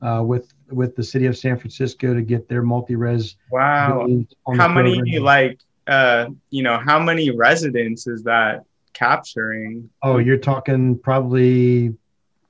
uh, 0.00 0.22
with 0.24 0.54
with 0.70 0.94
the 0.94 1.02
City 1.02 1.26
of 1.26 1.36
San 1.36 1.58
Francisco 1.58 2.14
to 2.14 2.22
get 2.22 2.48
their 2.48 2.62
multi-res. 2.62 3.34
Wow. 3.50 3.98
buildings 3.98 4.32
on 4.46 4.56
the 4.58 4.62
How 4.62 4.68
many, 4.68 4.94
program. 4.96 5.22
like, 5.24 5.58
uh, 5.88 6.26
you 6.50 6.62
know, 6.62 6.78
how 6.78 7.00
many 7.00 7.30
residents 7.30 8.06
is 8.06 8.22
that 8.22 8.64
capturing? 8.92 9.90
Oh, 10.02 10.18
you're 10.18 10.36
talking 10.36 10.98
probably, 10.98 11.94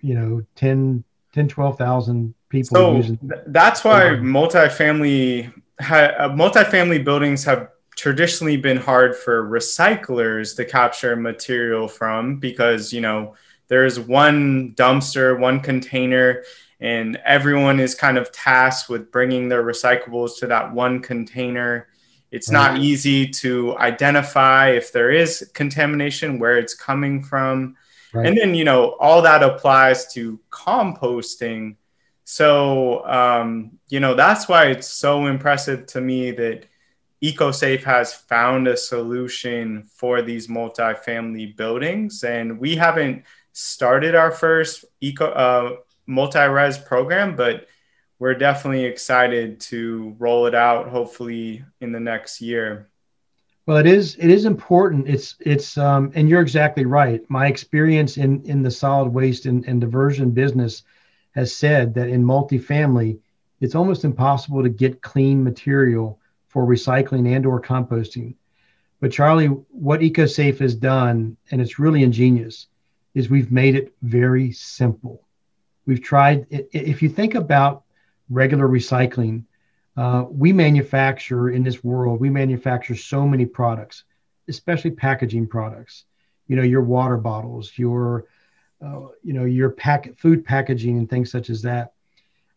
you 0.01 0.15
know, 0.15 0.43
10, 0.57 1.05
10 1.33 1.49
12,000 1.49 2.35
people 2.49 2.77
So 2.77 2.97
using. 2.97 3.17
th- 3.19 3.43
that's 3.49 3.85
why 3.85 4.11
Mhm. 4.11 4.23
multifamily 4.23 5.53
ha- 5.81 6.15
uh, 6.19 6.29
multifamily 6.31 7.05
buildings 7.05 7.45
have 7.45 7.69
traditionally 7.97 8.57
been 8.57 8.77
hard 8.77 9.15
for 9.17 9.45
recyclers 9.49 10.57
to 10.57 10.65
capture 10.65 11.15
material 11.17 11.87
from 11.89 12.39
because 12.39 12.93
you 12.93 13.01
know 13.01 13.35
there's 13.69 13.99
one 14.01 14.75
dumpster, 14.77 15.39
one 15.39 15.61
container, 15.61 16.43
and 16.81 17.17
everyone 17.25 17.81
is 17.81 17.95
kind 17.95 18.19
of 18.19 18.31
tasked 18.33 18.91
with 18.91 19.11
bringing 19.11 19.49
their 19.49 19.63
recyclables 19.63 20.39
to 20.39 20.47
that 20.49 20.73
one 20.75 21.01
container. 21.01 21.87
It's 22.33 22.51
not 22.51 22.79
easy 22.79 23.29
to 23.29 23.77
identify 23.77 24.71
if 24.71 24.91
there 24.91 25.11
is 25.11 25.51
contamination, 25.53 26.39
where 26.39 26.57
it's 26.57 26.75
coming 26.75 27.23
from. 27.23 27.77
Right. 28.15 28.27
And 28.27 28.37
then, 28.37 28.55
you 28.55 28.65
know, 28.65 28.97
all 28.99 29.21
that 29.23 29.43
applies 29.43 30.13
to 30.15 30.41
composting. 30.51 31.77
So, 32.25 33.07
um, 33.07 33.79
you 33.89 34.01
know, 34.01 34.15
that's 34.15 34.49
why 34.49 34.67
it's 34.67 34.89
so 34.89 35.27
impressive 35.27 35.87
to 35.89 36.01
me 36.01 36.31
that 36.31 36.65
EcoSafe 37.23 37.85
has 37.85 38.15
found 38.15 38.67
a 38.67 38.77
solution 38.77 39.85
for 39.95 40.23
these 40.23 40.49
multifamily 40.49 41.55
buildings. 41.55 42.25
And 42.25 42.59
we 42.59 42.77
haven't 42.77 43.25
started 43.53 44.15
our 44.15 44.31
first 44.31 44.87
eco 45.01 45.27
uh, 45.27 45.77
multi-res 46.07 46.79
program, 46.79 47.37
but 47.37 47.69
we're 48.23 48.35
definitely 48.35 48.85
excited 48.85 49.59
to 49.59 50.15
roll 50.21 50.47
it 50.47 50.55
out 50.55 50.89
hopefully 50.89 51.65
in 51.81 51.91
the 51.91 51.99
next 51.99 52.41
year. 52.41 52.89
Well, 53.67 53.79
it 53.79 53.87
is 53.87 54.15
it 54.15 54.31
is 54.31 54.45
important. 54.45 55.09
It's 55.09 55.35
it's 55.41 55.77
um, 55.77 56.13
and 56.15 56.29
you're 56.29 56.41
exactly 56.41 56.85
right. 56.85 57.29
My 57.29 57.49
experience 57.49 58.19
in 58.19 58.41
in 58.45 58.63
the 58.63 58.71
solid 58.71 59.09
waste 59.09 59.47
and, 59.47 59.65
and 59.65 59.81
diversion 59.81 60.31
business 60.31 60.85
has 61.33 61.53
said 61.53 61.95
that 61.95 62.11
in 62.11 62.23
multifamily, 62.23 63.19
it's 63.61 63.75
almost 63.75 64.05
impossible 64.05 64.63
to 64.63 64.69
get 64.69 65.03
clean 65.03 65.43
material 65.43 66.21
for 66.47 66.65
recycling 66.65 67.35
and 67.35 67.45
or 67.45 67.61
composting. 67.61 68.37
But 69.01 69.11
Charlie, 69.11 69.49
what 69.49 69.99
EcoSafe 69.99 70.61
has 70.61 70.77
done, 70.77 71.37
and 71.51 71.61
it's 71.61 71.81
really 71.81 72.05
ingenious, 72.05 72.69
is 73.15 73.29
we've 73.29 73.51
made 73.51 73.75
it 73.75 73.93
very 74.01 74.53
simple. 74.53 75.27
We've 75.87 76.01
tried. 76.01 76.47
If 76.51 77.03
you 77.03 77.09
think 77.09 77.35
about 77.35 77.83
regular 78.33 78.67
recycling, 78.67 79.45
uh, 79.97 80.25
we 80.31 80.53
manufacture 80.53 81.51
in 81.51 81.63
this 81.63 81.85
world 81.85 82.19
we 82.19 82.31
manufacture 82.31 82.97
so 82.97 83.27
many 83.27 83.45
products 83.45 84.05
especially 84.49 84.91
packaging 84.91 85.47
products. 85.47 86.05
You 86.49 86.57
know 86.57 86.63
your 86.63 86.83
water 86.83 87.17
bottles 87.17 87.73
your 87.77 88.27
uh, 88.85 89.09
you 89.23 89.33
know 89.33 89.45
your 89.45 89.71
pack 89.71 90.17
food 90.19 90.45
packaging 90.45 90.99
and 90.99 91.09
things 91.09 91.31
such 91.31 91.51
as 91.51 91.63
that. 91.63 91.93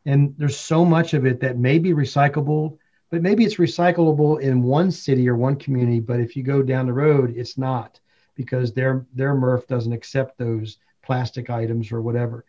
And 0.05 0.35
there's 0.37 0.57
so 0.57 0.85
much 0.85 1.13
of 1.13 1.25
it 1.25 1.39
that 1.41 1.57
may 1.57 1.79
be 1.79 1.91
recyclable 1.91 2.77
but 3.11 3.21
maybe 3.21 3.45
it's 3.45 3.55
recyclable 3.55 4.41
in 4.41 4.63
one 4.63 4.91
city 4.91 5.29
or 5.29 5.35
one 5.35 5.55
community 5.55 5.99
but 5.99 6.19
if 6.19 6.35
you 6.35 6.43
go 6.43 6.61
down 6.61 6.85
the 6.85 6.93
road 6.93 7.33
it's 7.37 7.57
not 7.57 7.99
because 8.35 8.73
their 8.73 9.05
their 9.13 9.33
MRF 9.33 9.67
doesn't 9.67 9.93
accept 9.93 10.37
those 10.37 10.77
plastic 11.01 11.49
items 11.49 11.91
or 11.91 12.01
whatever. 12.01 12.45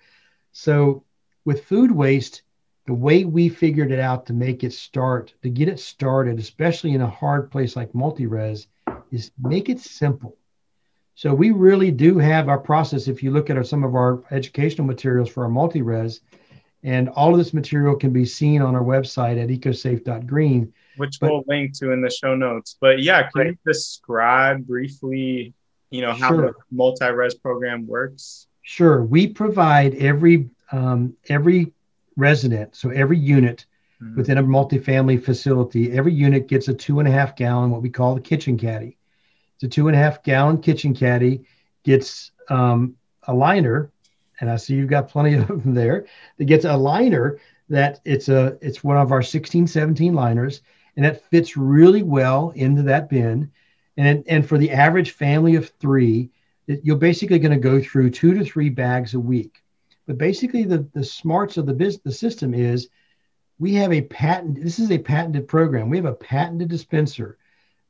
So 0.52 1.04
with 1.44 1.64
food 1.64 1.92
waste 1.92 2.42
the 2.86 2.94
way 2.94 3.24
we 3.24 3.48
figured 3.48 3.90
it 3.90 3.98
out 3.98 4.26
to 4.26 4.32
make 4.32 4.62
it 4.62 4.72
start, 4.72 5.34
to 5.42 5.48
get 5.48 5.68
it 5.68 5.80
started, 5.80 6.38
especially 6.38 6.92
in 6.92 7.00
a 7.00 7.10
hard 7.10 7.50
place 7.50 7.74
like 7.76 7.94
multi-res, 7.94 8.68
is 9.10 9.32
make 9.42 9.68
it 9.68 9.80
simple. 9.80 10.36
So 11.16 11.34
we 11.34 11.50
really 11.50 11.90
do 11.90 12.18
have 12.18 12.48
our 12.48 12.58
process. 12.58 13.08
If 13.08 13.22
you 13.22 13.30
look 13.30 13.50
at 13.50 13.56
our, 13.56 13.64
some 13.64 13.82
of 13.82 13.94
our 13.94 14.22
educational 14.30 14.86
materials 14.86 15.28
for 15.28 15.42
our 15.44 15.48
multi-res, 15.48 16.20
and 16.82 17.08
all 17.08 17.32
of 17.32 17.38
this 17.38 17.52
material 17.52 17.96
can 17.96 18.12
be 18.12 18.24
seen 18.24 18.62
on 18.62 18.76
our 18.76 18.82
website 18.82 19.42
at 19.42 19.48
ecosafe.green. 19.48 20.72
Which 20.98 21.18
but, 21.18 21.30
we'll 21.30 21.44
link 21.48 21.76
to 21.78 21.90
in 21.90 22.00
the 22.00 22.10
show 22.10 22.36
notes. 22.36 22.76
But 22.80 23.02
yeah, 23.02 23.22
can 23.22 23.30
right. 23.34 23.46
you 23.48 23.58
describe 23.66 24.66
briefly, 24.66 25.54
you 25.90 26.02
know, 26.02 26.12
how 26.12 26.28
sure. 26.28 26.42
the 26.42 26.52
multi-res 26.70 27.34
program 27.34 27.86
works? 27.86 28.46
Sure. 28.62 29.02
We 29.02 29.26
provide 29.26 29.94
every 29.96 30.50
um, 30.70 31.16
every 31.28 31.72
resident, 32.16 32.74
so 32.74 32.90
every 32.90 33.18
unit 33.18 33.66
mm-hmm. 34.02 34.16
within 34.16 34.38
a 34.38 34.42
multifamily 34.42 35.22
facility, 35.22 35.92
every 35.92 36.12
unit 36.12 36.48
gets 36.48 36.68
a 36.68 36.74
two 36.74 36.98
and 36.98 37.08
a 37.08 37.12
half 37.12 37.36
gallon, 37.36 37.70
what 37.70 37.82
we 37.82 37.90
call 37.90 38.14
the 38.14 38.20
kitchen 38.20 38.58
caddy. 38.58 38.96
It's 39.54 39.64
a 39.64 39.68
two 39.68 39.88
and 39.88 39.96
a 39.96 39.98
half 39.98 40.22
gallon 40.22 40.60
kitchen 40.60 40.94
caddy, 40.94 41.44
gets 41.82 42.32
um, 42.48 42.96
a 43.24 43.34
liner, 43.34 43.90
and 44.40 44.50
I 44.50 44.56
see 44.56 44.74
you've 44.74 44.90
got 44.90 45.08
plenty 45.08 45.34
of 45.34 45.48
them 45.48 45.74
there. 45.74 46.06
That 46.38 46.44
gets 46.44 46.64
a 46.64 46.76
liner 46.76 47.38
that 47.68 48.00
it's 48.04 48.28
a 48.28 48.58
it's 48.60 48.84
one 48.84 48.96
of 48.96 49.12
our 49.12 49.22
16, 49.22 49.66
17 49.66 50.14
liners, 50.14 50.60
and 50.96 51.04
that 51.04 51.24
fits 51.30 51.56
really 51.56 52.02
well 52.02 52.50
into 52.54 52.82
that 52.82 53.08
bin. 53.08 53.50
And 53.96 54.24
and 54.26 54.46
for 54.46 54.58
the 54.58 54.70
average 54.70 55.12
family 55.12 55.56
of 55.56 55.70
three, 55.80 56.30
you're 56.66 56.96
basically 56.96 57.38
going 57.38 57.52
to 57.52 57.58
go 57.58 57.80
through 57.80 58.10
two 58.10 58.34
to 58.34 58.44
three 58.44 58.68
bags 58.68 59.14
a 59.14 59.20
week. 59.20 59.62
But 60.06 60.18
basically, 60.18 60.64
the, 60.64 60.86
the 60.94 61.04
smarts 61.04 61.56
of 61.56 61.66
the 61.66 61.74
business, 61.74 62.02
the 62.04 62.12
system 62.12 62.54
is 62.54 62.88
we 63.58 63.74
have 63.74 63.92
a 63.92 64.02
patent. 64.02 64.62
This 64.62 64.78
is 64.78 64.90
a 64.90 64.98
patented 64.98 65.48
program. 65.48 65.88
We 65.88 65.96
have 65.96 66.06
a 66.06 66.14
patented 66.14 66.68
dispenser 66.68 67.38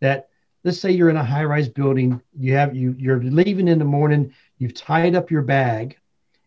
that 0.00 0.29
let's 0.64 0.81
say 0.81 0.90
you're 0.90 1.11
in 1.11 1.16
a 1.16 1.24
high-rise 1.24 1.68
building. 1.68 2.20
You 2.38 2.55
have 2.55 2.74
you 2.74 2.94
you're 2.98 3.22
leaving 3.22 3.68
in 3.68 3.79
the 3.79 3.85
morning. 3.85 4.33
You've 4.59 4.74
tied 4.74 5.14
up 5.14 5.31
your 5.31 5.42
bag, 5.42 5.98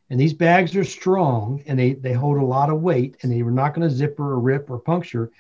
and 0.09 0.19
these 0.19 0.33
bags 0.33 0.75
are 0.75 0.83
strong 0.83 1.63
and 1.67 1.77
they 1.77 1.93
they 1.93 2.13
hold 2.13 2.37
a 2.37 2.45
lot 2.45 2.69
of 2.69 2.81
weight, 2.81 3.17
and 3.21 3.31
they 3.31 3.43
were 3.43 3.51
not 3.51 3.73
going 3.73 3.87
to 3.87 3.95
zipper 3.95 4.31
or 4.31 4.39
rip 4.39 4.69
or 4.69 4.79
puncture. 4.79 5.31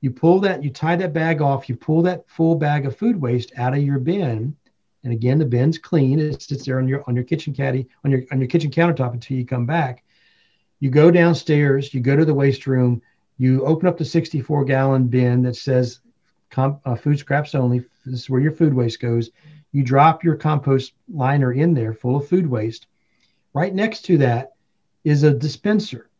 You 0.00 0.10
pull 0.10 0.40
that, 0.40 0.62
you 0.62 0.70
tie 0.70 0.96
that 0.96 1.12
bag 1.12 1.40
off. 1.40 1.68
You 1.68 1.76
pull 1.76 2.02
that 2.02 2.28
full 2.28 2.54
bag 2.56 2.86
of 2.86 2.96
food 2.96 3.20
waste 3.20 3.52
out 3.56 3.72
of 3.72 3.82
your 3.82 3.98
bin 3.98 4.56
and 5.06 5.12
again, 5.12 5.38
the 5.38 5.44
bin's 5.44 5.78
clean. 5.78 6.18
It 6.18 6.42
sits 6.42 6.64
there 6.66 6.78
on 6.78 6.88
your 6.88 7.04
on 7.06 7.14
your 7.14 7.24
kitchen 7.24 7.54
caddy 7.54 7.86
on 8.04 8.10
your 8.10 8.22
on 8.32 8.40
your 8.40 8.48
kitchen 8.48 8.72
countertop 8.72 9.12
until 9.12 9.36
you 9.36 9.46
come 9.46 9.64
back. 9.64 10.02
You 10.80 10.90
go 10.90 11.12
downstairs. 11.12 11.94
You 11.94 12.00
go 12.00 12.16
to 12.16 12.24
the 12.24 12.34
waste 12.34 12.66
room. 12.66 13.00
You 13.38 13.64
open 13.64 13.86
up 13.86 13.98
the 13.98 14.04
64 14.04 14.64
gallon 14.64 15.06
bin 15.06 15.42
that 15.42 15.54
says 15.54 16.00
uh, 16.56 16.96
food 16.96 17.20
scraps 17.20 17.54
only. 17.54 17.84
This 18.04 18.22
is 18.22 18.30
where 18.30 18.40
your 18.40 18.50
food 18.50 18.74
waste 18.74 18.98
goes. 18.98 19.30
You 19.70 19.84
drop 19.84 20.24
your 20.24 20.34
compost 20.34 20.94
liner 21.08 21.52
in 21.52 21.72
there 21.72 21.94
full 21.94 22.16
of 22.16 22.26
food 22.26 22.48
waste. 22.48 22.88
Right 23.54 23.72
next 23.72 24.06
to 24.06 24.18
that 24.18 24.54
is 25.04 25.22
a 25.22 25.32
dispenser. 25.32 26.10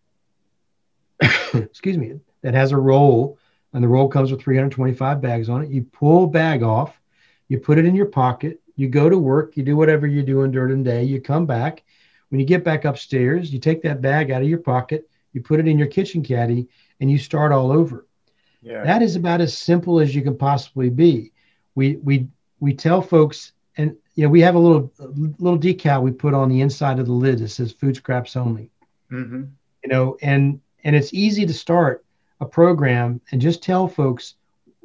Excuse 1.55 1.99
me, 1.99 2.20
that 2.42 2.55
has 2.55 2.70
a 2.70 2.77
roll, 2.77 3.37
and 3.72 3.83
the 3.83 3.88
roll 3.88 4.09
comes 4.09 4.31
with 4.31 4.42
325 4.42 5.20
bags 5.20 5.49
on 5.49 5.64
it. 5.64 5.70
You 5.70 5.83
pull 5.83 6.29
bag 6.29 6.62
off, 6.62 7.01
you 7.49 7.59
put 7.59 7.79
it 7.79 7.85
in 7.85 7.96
your 7.96 8.07
pocket, 8.07 8.61
you 8.77 8.89
go 8.89 9.09
to 9.09 9.19
work, 9.19 9.57
you 9.57 9.62
do 9.62 9.77
whatever 9.77 10.07
you're 10.07 10.23
doing 10.23 10.51
during 10.51 10.83
the 10.83 10.91
day, 10.91 11.05
you 11.05 11.21
come 11.21 11.47
back. 11.47 11.83
When 12.29 12.41
you 12.41 12.47
get 12.47 12.65
back 12.65 12.85
upstairs, 12.85 13.53
you 13.53 13.59
take 13.59 13.83
that 13.83 14.03
bag 14.03 14.31
out 14.31 14.43
of 14.43 14.49
your 14.49 14.59
pocket, 14.59 15.09
you 15.33 15.43
put 15.43 15.61
it 15.61 15.69
in 15.69 15.79
your 15.79 15.87
kitchen 15.87 16.23
caddy, 16.23 16.69
and 17.01 17.11
you 17.11 17.19
start 17.19 17.53
all 17.53 17.73
over. 17.73 18.07
Yeah. 18.62 18.83
That 18.83 19.03
is 19.03 19.17
about 19.17 19.41
as 19.41 19.57
simple 19.57 20.01
as 20.01 20.15
you 20.15 20.23
can 20.23 20.37
possibly 20.37 20.91
be. 20.91 21.33
We 21.75 21.97
we 21.97 22.29
we 22.59 22.75
tell 22.75 23.01
folks, 23.01 23.53
and 23.77 23.97
you 24.15 24.25
know, 24.25 24.31
we 24.31 24.41
have 24.41 24.55
a 24.55 24.59
little 24.59 24.93
a 24.99 25.07
little 25.07 25.59
decal 25.59 26.03
we 26.03 26.11
put 26.11 26.35
on 26.35 26.49
the 26.49 26.61
inside 26.61 26.99
of 26.99 27.07
the 27.07 27.12
lid 27.12 27.39
that 27.39 27.49
says 27.49 27.73
"food 27.73 27.97
scraps 27.97 28.35
only." 28.35 28.71
Mm-hmm. 29.12 29.45
You 29.85 29.89
know, 29.89 30.17
and 30.21 30.61
and 30.85 30.97
it's 30.97 31.15
easy 31.15 31.47
to 31.47 31.55
start 31.55 32.05
a 32.41 32.47
program 32.47 33.21
and 33.31 33.41
just 33.41 33.62
tell 33.62 33.89
folks 33.89 34.35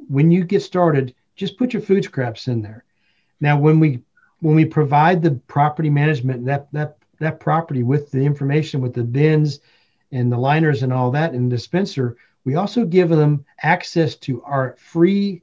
when 0.08 0.30
you 0.30 0.44
get 0.44 0.62
started, 0.62 1.14
just 1.34 1.58
put 1.58 1.72
your 1.72 1.82
food 1.82 2.04
scraps 2.04 2.48
in 2.48 2.62
there. 2.62 2.84
Now, 3.42 3.58
when 3.58 3.80
we 3.80 4.00
when 4.40 4.54
we 4.54 4.64
provide 4.64 5.20
the 5.20 5.32
property 5.32 5.90
management 5.90 6.46
that 6.46 6.72
that 6.72 6.96
that 7.18 7.40
property 7.40 7.82
with 7.82 8.10
the 8.12 8.20
information 8.20 8.80
with 8.80 8.94
the 8.94 9.02
bins 9.02 9.60
and 10.12 10.30
the 10.30 10.38
liners 10.38 10.82
and 10.82 10.92
all 10.92 11.10
that 11.10 11.32
and 11.32 11.50
the 11.50 11.56
dispenser, 11.56 12.16
we 12.44 12.54
also 12.54 12.84
give 12.84 13.08
them 13.08 13.44
access 13.62 14.14
to 14.16 14.42
our 14.44 14.76
free 14.78 15.42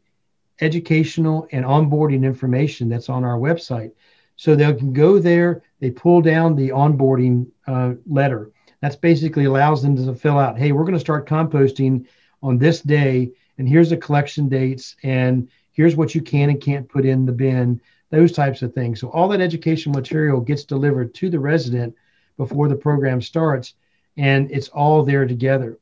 educational 0.62 1.48
and 1.52 1.66
onboarding 1.66 2.24
information 2.24 2.90
that's 2.90 3.10
on 3.10 3.24
our 3.24 3.38
website. 3.38 3.92
So 4.38 4.56
they 4.56 4.74
can 4.74 4.94
go 4.94 5.20
there, 5.20 5.64
they 5.82 5.92
pull 5.92 6.22
down 6.22 6.56
the 6.56 6.70
onboarding 6.70 7.48
uh, 7.68 7.96
letter. 8.08 8.52
That's 8.82 8.96
basically 8.96 9.46
allows 9.46 9.82
them 9.82 9.98
to 9.98 10.16
fill 10.16 10.40
out, 10.40 10.58
hey, 10.58 10.72
we're 10.72 10.84
going 10.84 10.94
to 10.94 11.00
start 11.00 11.28
composting 11.28 12.06
on 12.42 12.58
this 12.58 12.82
day, 12.82 13.32
and 13.58 13.68
here's 13.68 13.90
the 13.90 13.98
collection 13.98 14.48
dates, 14.48 14.96
and 15.04 15.50
here's 15.80 15.96
what 15.96 16.14
you 16.14 16.22
can 16.22 16.50
and 16.50 16.60
can't 16.60 16.90
put 16.90 17.06
in 17.06 17.26
the 17.26 17.32
bin, 17.32 17.80
those 18.10 18.34
types 18.34 18.62
of 18.62 18.74
things. 18.74 19.00
So 19.00 19.10
all 19.12 19.30
that 19.30 19.40
education 19.40 19.94
material 19.94 20.42
gets 20.42 20.66
delivered 20.66 21.14
to 21.14 21.30
the 21.30 21.40
resident 21.40 21.96
before 22.36 22.68
the 22.68 22.76
program 22.76 23.22
starts, 23.22 23.76
and 24.18 24.52
it's 24.52 24.68
all 24.68 25.04
there 25.04 25.26
together. 25.26 25.80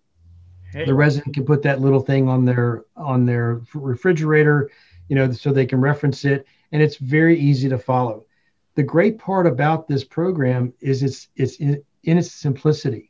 Hey. 0.71 0.85
The 0.85 0.93
resident 0.93 1.33
can 1.33 1.45
put 1.45 1.63
that 1.63 1.81
little 1.81 1.99
thing 1.99 2.29
on 2.29 2.45
their 2.45 2.85
on 2.95 3.25
their 3.25 3.63
refrigerator, 3.73 4.69
you 5.07 5.15
know, 5.15 5.31
so 5.31 5.51
they 5.51 5.65
can 5.65 5.81
reference 5.81 6.25
it, 6.25 6.45
and 6.71 6.79
it's 6.79 6.97
very 6.97 7.39
easy 7.39 7.67
to 7.67 7.79
follow. 7.79 8.23
The 8.75 8.83
great 8.83 9.17
part 9.17 9.47
about 9.47 9.87
this 9.87 10.03
program 10.03 10.73
is 10.79 11.01
it's 11.01 11.29
it's 11.35 11.55
in, 11.55 11.83
in 12.03 12.19
its 12.19 12.31
simplicity, 12.31 13.09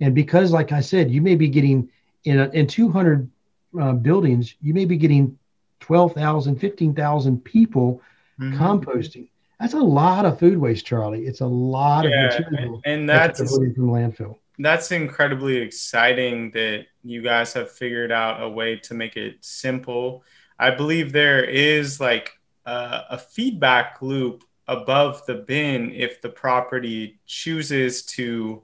and 0.00 0.14
because, 0.14 0.50
like 0.50 0.72
I 0.72 0.80
said, 0.80 1.10
you 1.10 1.20
may 1.20 1.36
be 1.36 1.48
getting 1.48 1.90
in 2.24 2.38
a, 2.38 2.48
in 2.54 2.66
200 2.66 3.30
uh, 3.78 3.92
buildings, 3.92 4.54
you 4.62 4.72
may 4.72 4.86
be 4.86 4.96
getting 4.96 5.38
12,000, 5.86 6.56
15,000 6.56 7.44
people 7.44 8.02
mm-hmm. 8.40 8.60
composting. 8.60 9.28
That's 9.60 9.74
a 9.74 9.78
lot 9.78 10.26
of 10.26 10.38
food 10.38 10.58
waste, 10.58 10.84
Charlie. 10.84 11.26
It's 11.26 11.40
a 11.40 11.46
lot 11.46 12.08
yeah, 12.08 12.26
of 12.26 12.40
material. 12.40 12.80
And 12.84 13.08
that's, 13.08 13.38
that's 13.38 13.54
from 13.54 13.72
landfill. 13.76 14.36
That's 14.58 14.90
incredibly 14.90 15.58
exciting 15.58 16.50
that 16.52 16.86
you 17.04 17.22
guys 17.22 17.52
have 17.52 17.70
figured 17.70 18.10
out 18.10 18.42
a 18.42 18.48
way 18.48 18.76
to 18.76 18.94
make 18.94 19.16
it 19.16 19.36
simple. 19.42 20.24
I 20.58 20.72
believe 20.72 21.12
there 21.12 21.44
is 21.44 22.00
like 22.00 22.32
a, 22.64 23.02
a 23.10 23.18
feedback 23.18 24.02
loop 24.02 24.42
above 24.66 25.24
the 25.26 25.34
bin 25.34 25.92
if 25.92 26.20
the 26.20 26.30
property 26.30 27.20
chooses 27.26 28.02
to, 28.02 28.60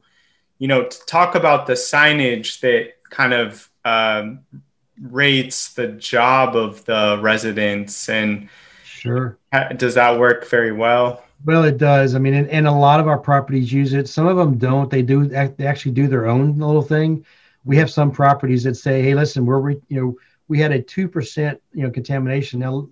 you 0.59 0.69
know, 0.69 0.87
to 0.87 1.07
talk 1.07 1.37
about 1.37 1.69
the 1.69 1.75
signage 1.75 2.59
that 2.61 2.95
kind 3.11 3.33
of 3.33 3.71
um, 3.85 4.41
rates 5.03 5.75
the 5.75 5.89
job 5.89 6.57
of 6.57 6.85
the 6.85 7.19
residents 7.21 8.09
and 8.09 8.49
sure. 8.85 9.39
does 9.77 9.95
that 9.95 10.19
work 10.19 10.49
very 10.49 10.73
well? 10.73 11.25
Well 11.45 11.65
it 11.65 11.79
does. 11.79 12.15
I 12.15 12.19
mean 12.19 12.35
and, 12.35 12.49
and 12.49 12.67
a 12.67 12.73
lot 12.73 13.01
of 13.01 13.09
our 13.09 13.19
properties 13.19 13.73
use 13.73 13.95
it. 13.95 14.09
Some 14.09 14.27
of 14.27 14.37
them 14.37 14.59
don't. 14.59 14.91
They 14.91 15.03
do 15.03 15.27
they 15.27 15.67
actually 15.67 15.93
do 15.93 16.07
their 16.07 16.27
own 16.27 16.59
little 16.59 16.83
thing. 16.83 17.25
We 17.65 17.77
have 17.77 17.91
some 17.91 18.11
properties 18.11 18.65
that 18.65 18.77
say 18.77 19.03
hey 19.03 19.15
listen 19.15 19.45
we're 19.45 19.71
you 19.71 19.83
know 19.91 20.17
we 20.49 20.59
had 20.59 20.73
a 20.73 20.83
2% 20.83 21.59
you 21.73 21.83
know 21.83 21.91
contamination. 21.91 22.61
Now 22.61 22.89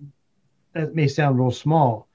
that 0.73 0.95
may 0.95 1.07
sound 1.07 1.39
real 1.39 1.51
small 1.51 2.07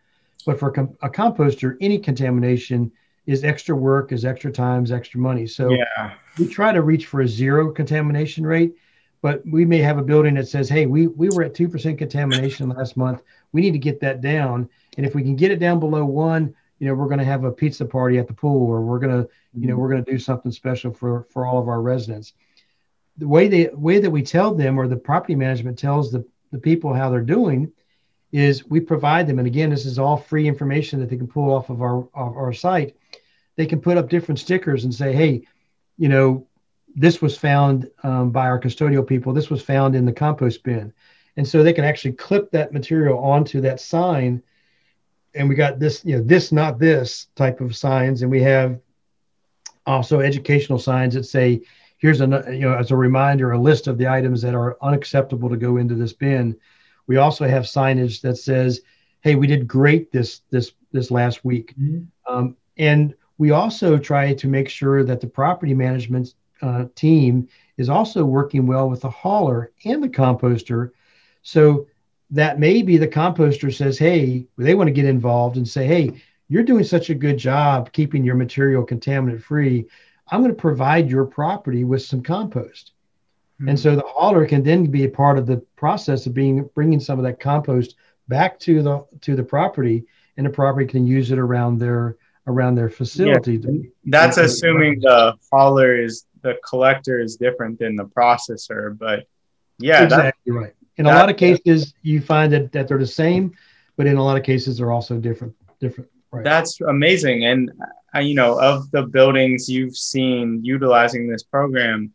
but 0.45 0.59
for 0.59 0.69
a 1.03 1.11
composter 1.11 1.77
any 1.81 1.99
contamination 1.99 2.93
is 3.27 3.45
extra 3.45 3.75
work 3.75 4.13
is 4.13 4.25
extra 4.25 4.53
times 4.53 4.93
extra 4.93 5.19
money. 5.19 5.47
So 5.47 5.71
yeah. 5.71 6.13
we 6.39 6.47
try 6.47 6.73
to 6.73 6.83
reach 6.83 7.07
for 7.07 7.23
a 7.23 7.29
zero 7.29 7.73
contamination 7.73 8.47
rate 8.47 8.77
but 9.23 9.47
we 9.47 9.65
may 9.65 9.79
have 9.79 9.99
a 9.99 10.03
building 10.03 10.35
that 10.35 10.49
says, 10.49 10.69
hey, 10.69 10.87
we, 10.87 11.07
we 11.07 11.29
were 11.31 11.43
at 11.43 11.55
2% 11.55 11.99
contamination 11.99 12.69
last 12.69 12.97
month. 12.97 13.23
We 13.53 13.61
need 13.61 13.73
to 13.73 13.79
get 13.79 14.01
that 14.01 14.21
down. 14.21 14.69
And 14.97 15.07
if 15.07 15.15
we 15.15 15.23
can 15.23 15.37
get 15.37 15.51
it 15.51 15.59
down 15.59 15.81
below 15.81 16.05
one, 16.05 16.55
you 16.79 16.87
know, 16.87 16.95
we're 16.95 17.07
going 17.07 17.19
to 17.19 17.25
have 17.25 17.45
a 17.45 17.53
pizza 17.53 17.85
party 17.85 18.19
at 18.19 18.27
the 18.27 18.35
pool 18.35 18.71
or 18.71 18.83
we're 18.83 18.99
going 18.99 19.23
to, 19.23 19.29
you 19.55 19.67
know, 19.67 19.73
mm-hmm. 19.73 19.81
we're 19.81 19.89
going 19.89 20.05
to 20.05 20.11
do 20.11 20.19
something 20.19 20.53
special 20.53 20.93
for, 20.93 21.27
for 21.31 21.47
all 21.47 21.59
of 21.59 21.69
our 21.69 21.81
residents. 21.81 22.35
The 23.19 23.29
way 23.29 23.49
they 23.49 23.69
way 23.69 23.99
that 23.99 24.11
we 24.11 24.23
tell 24.23 24.55
them 24.55 24.79
or 24.79 24.87
the 24.87 24.97
property 24.97 25.35
management 25.35 25.79
tells 25.79 26.13
the, 26.13 26.27
the 26.53 26.59
people 26.59 26.93
how 26.93 27.09
they're 27.09 27.23
doing 27.23 27.73
is 28.31 28.67
we 28.67 28.81
provide 28.81 29.27
them. 29.27 29.39
And 29.39 29.47
again, 29.47 29.71
this 29.71 29.87
is 29.87 29.99
all 29.99 30.19
free 30.19 30.47
information 30.47 31.01
that 31.01 31.09
they 31.09 31.17
can 31.17 31.27
pull 31.29 31.55
off 31.55 31.71
of 31.71 31.81
our, 31.81 32.01
of 32.13 32.37
our 32.37 32.53
site. 32.53 32.95
They 33.57 33.65
can 33.65 33.81
put 33.81 33.97
up 33.97 34.11
different 34.11 34.39
stickers 34.39 34.85
and 34.85 34.95
say, 34.95 35.15
hey, 35.15 35.47
you 35.97 36.11
know, 36.11 36.47
this 36.97 37.21
was 37.21 37.37
found 37.37 37.91
um, 38.03 38.31
by 38.31 38.47
our 38.47 38.59
custodial 38.59 39.07
people. 39.07 39.35
This 39.35 39.51
was 39.51 39.63
found 39.63 39.95
in 39.95 40.07
the 40.07 40.13
compost 40.13 40.63
bin. 40.63 40.93
And 41.37 41.47
so 41.47 41.63
they 41.63 41.75
can 41.75 41.85
actually 41.85 42.13
clip 42.13 42.51
that 42.53 42.73
material 42.73 43.19
onto 43.19 43.61
that 43.61 43.81
sign. 43.81 44.43
And 45.35 45.47
we 45.47 45.55
got 45.55 45.79
this, 45.79 46.03
you 46.07 46.17
know, 46.17 46.23
this, 46.23 46.51
not 46.51 46.79
this 46.79 47.27
type 47.37 47.61
of 47.61 47.77
signs. 47.77 48.23
And 48.23 48.31
we 48.31 48.43
have 48.43 48.81
also 49.87 50.21
educational 50.21 50.79
signs 50.79 51.13
that 51.15 51.25
say, 51.25 51.61
here's 51.99 52.23
a, 52.23 52.27
you 52.49 52.61
know, 52.61 52.75
as 52.75 52.91
a 52.91 52.97
reminder, 52.97 53.53
a 53.53 53.61
list 53.61 53.87
of 53.87 53.99
the 53.99 54.09
items 54.09 54.41
that 54.41 54.55
are 54.55 54.79
unacceptable 54.81 55.51
to 55.51 55.57
go 55.59 55.77
into 55.77 55.95
this 55.95 56.15
bin. 56.15 56.57
We 57.07 57.19
also 57.19 57.47
have 57.47 57.65
signage 57.65 58.23
that 58.23 58.37
says, 58.37 58.81
hey, 59.21 59.35
we 59.35 59.47
did 59.47 59.69
great 59.69 60.11
this, 60.13 60.41
this, 60.51 60.73
this 60.93 61.11
last 61.11 61.45
week. 61.45 61.75
Mm-hmm. 61.79 62.05
Um, 62.35 62.57
and 62.79 63.15
we 63.37 63.51
also 63.51 63.99
try 63.99 64.33
to 64.33 64.49
make 64.49 64.71
sure 64.71 65.05
that 65.05 65.21
the 65.21 65.27
property 65.27 65.75
management 65.75 66.35
uh, 66.63 66.87
team 66.95 67.49
is 67.77 67.89
also 67.89 68.25
working 68.25 68.67
well 68.67 68.89
with 68.89 69.03
the 69.03 69.11
hauler 69.11 69.73
and 69.85 70.03
the 70.03 70.09
composter. 70.09 70.93
So 71.43 71.87
that 72.31 72.59
maybe 72.59 72.97
the 72.97 73.09
composter 73.09 73.73
says, 73.73 73.99
hey, 73.99 74.47
they 74.59 74.75
want 74.75 74.89
to 74.89 74.93
get 74.93 75.05
involved 75.05 75.57
and 75.57 75.69
say, 75.69 75.87
hey, 75.87 76.23
you're 76.49 76.63
doing 76.63 76.85
such 76.85 77.11
a 77.11 77.15
good 77.15 77.39
job 77.39 77.93
keeping 77.93 78.25
your 78.25 78.35
material 78.35 78.85
contaminant 78.85 79.43
free. 79.43 79.87
I'm 80.29 80.41
going 80.41 80.55
to 80.55 80.61
provide 80.61 81.09
your 81.09 81.25
property 81.25 81.85
with 81.85 82.03
some 82.03 82.23
compost. 82.23 82.93
Mm-hmm. 83.61 83.69
And 83.71 83.81
so 83.81 83.97
the 83.97 84.03
hauler 84.07 84.47
can 84.47 84.63
then 84.63 84.87
be 84.87 85.05
a 85.05 85.09
part 85.09 85.39
of 85.39 85.47
the 85.47 85.59
process 85.77 86.27
of 86.27 86.35
being 86.35 86.69
bringing 86.75 87.01
some 87.01 87.19
of 87.19 87.25
that 87.25 87.41
compost 87.41 87.97
back 88.29 88.59
to 88.61 88.83
the 88.83 89.07
to 89.21 89.37
the 89.37 89.43
property, 89.43 90.05
and 90.37 90.47
the 90.47 90.51
property 90.51 90.87
can 90.87 91.07
use 91.07 91.31
it 91.31 91.39
around 91.39 91.79
their 91.79 92.17
around 92.47 92.75
their 92.77 92.91
facility. 92.91 93.55
Yeah. 93.55 93.91
That's 94.05 94.39
assuming 94.39 95.01
the 95.01 95.35
hauler 95.51 96.01
is 96.01 96.27
the 96.43 96.57
collector 96.69 97.21
is 97.21 97.37
different 97.37 97.79
than 97.79 97.97
the 97.97 98.05
processor, 98.05 98.97
but 98.97 99.27
yeah, 99.79 100.05
exactly 100.05 100.53
right. 100.53 100.75
In 100.97 101.07
a 101.07 101.11
lot 101.11 101.29
of 101.29 101.37
cases, 101.37 101.93
you 102.03 102.21
find 102.21 102.53
that, 102.53 102.73
that 102.73 102.89
they're 102.89 102.99
the 102.99 103.07
same, 103.07 103.55
but 103.97 104.07
in 104.07 104.17
a 104.17 104.25
lot 104.25 104.39
of 104.39 104.45
cases, 104.45 104.79
they're 104.79 104.93
also 104.93 105.19
different. 105.19 105.55
Different. 105.79 106.09
Right. 106.31 106.43
That's 106.43 106.81
amazing. 106.81 107.45
And 107.45 107.71
uh, 108.15 108.21
you 108.21 108.35
know, 108.35 108.59
of 108.59 108.91
the 108.93 109.03
buildings 109.03 109.69
you've 109.69 109.97
seen 109.97 110.65
utilizing 110.65 111.29
this 111.29 111.43
program, 111.43 112.13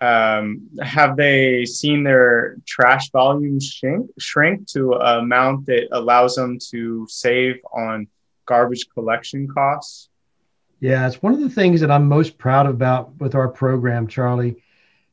um, 0.00 0.68
have 0.80 1.16
they 1.16 1.64
seen 1.64 2.04
their 2.04 2.56
trash 2.66 3.10
volume 3.10 3.60
shrink, 3.60 4.10
shrink 4.18 4.68
to 4.68 4.94
an 4.94 5.18
amount 5.20 5.66
that 5.66 5.88
allows 5.92 6.36
them 6.36 6.58
to 6.70 7.06
save 7.08 7.56
on 7.72 8.06
garbage 8.46 8.88
collection 8.92 9.48
costs? 9.48 10.08
Yeah, 10.80 11.06
it's 11.06 11.22
one 11.22 11.32
of 11.32 11.40
the 11.40 11.48
things 11.48 11.80
that 11.80 11.90
I'm 11.90 12.08
most 12.08 12.38
proud 12.38 12.66
about 12.66 13.18
with 13.20 13.34
our 13.34 13.48
program, 13.48 14.08
Charlie. 14.08 14.56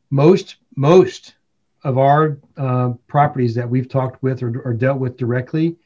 Most 0.09 0.55
most 0.75 1.35
of 1.83 1.97
our 1.97 2.39
uh, 2.57 2.93
properties 3.07 3.55
that 3.55 3.69
we've 3.69 3.87
talked 3.87 4.21
with 4.23 4.41
or, 4.41 4.61
or 4.61 4.73
dealt 4.73 4.99
with 4.99 5.17
directly 5.17 5.77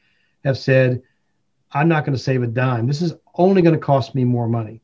have 0.45 0.57
said, 0.57 1.01
"I'm 1.71 1.89
not 1.89 2.05
going 2.05 2.15
to 2.15 2.23
save 2.23 2.43
a 2.43 2.47
dime. 2.47 2.87
This 2.87 3.01
is 3.01 3.13
only 3.35 3.61
going 3.61 3.75
to 3.75 3.81
cost 3.81 4.15
me 4.15 4.23
more 4.23 4.47
money." 4.47 4.81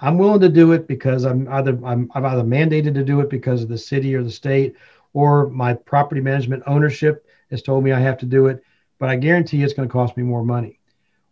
I'm 0.00 0.18
willing 0.18 0.40
to 0.40 0.48
do 0.48 0.72
it 0.72 0.88
because 0.88 1.24
I'm 1.24 1.46
either 1.48 1.78
I'm 1.84 2.10
I've 2.14 2.24
either 2.24 2.42
mandated 2.42 2.94
to 2.94 3.04
do 3.04 3.20
it 3.20 3.30
because 3.30 3.62
of 3.62 3.68
the 3.68 3.78
city 3.78 4.14
or 4.16 4.24
the 4.24 4.30
state, 4.30 4.74
or 5.12 5.48
my 5.48 5.74
property 5.74 6.20
management 6.20 6.64
ownership 6.66 7.26
has 7.50 7.62
told 7.62 7.84
me 7.84 7.92
I 7.92 8.00
have 8.00 8.18
to 8.18 8.26
do 8.26 8.46
it. 8.46 8.64
But 8.98 9.10
I 9.10 9.16
guarantee 9.16 9.62
it's 9.62 9.74
going 9.74 9.88
to 9.88 9.92
cost 9.92 10.16
me 10.16 10.22
more 10.22 10.44
money. 10.44 10.80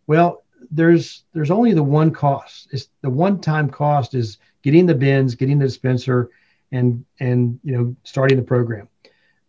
Well, 0.07 0.43
there's 0.69 1.23
there's 1.33 1.51
only 1.51 1.73
the 1.73 1.83
one 1.83 2.11
cost. 2.11 2.67
It's 2.71 2.89
the 3.01 3.09
one 3.09 3.39
time 3.39 3.69
cost 3.69 4.13
is 4.13 4.37
getting 4.61 4.85
the 4.85 4.95
bins, 4.95 5.35
getting 5.35 5.59
the 5.59 5.65
dispenser, 5.65 6.29
and 6.71 7.05
and 7.19 7.59
you 7.63 7.73
know 7.75 7.95
starting 8.03 8.37
the 8.37 8.43
program. 8.43 8.87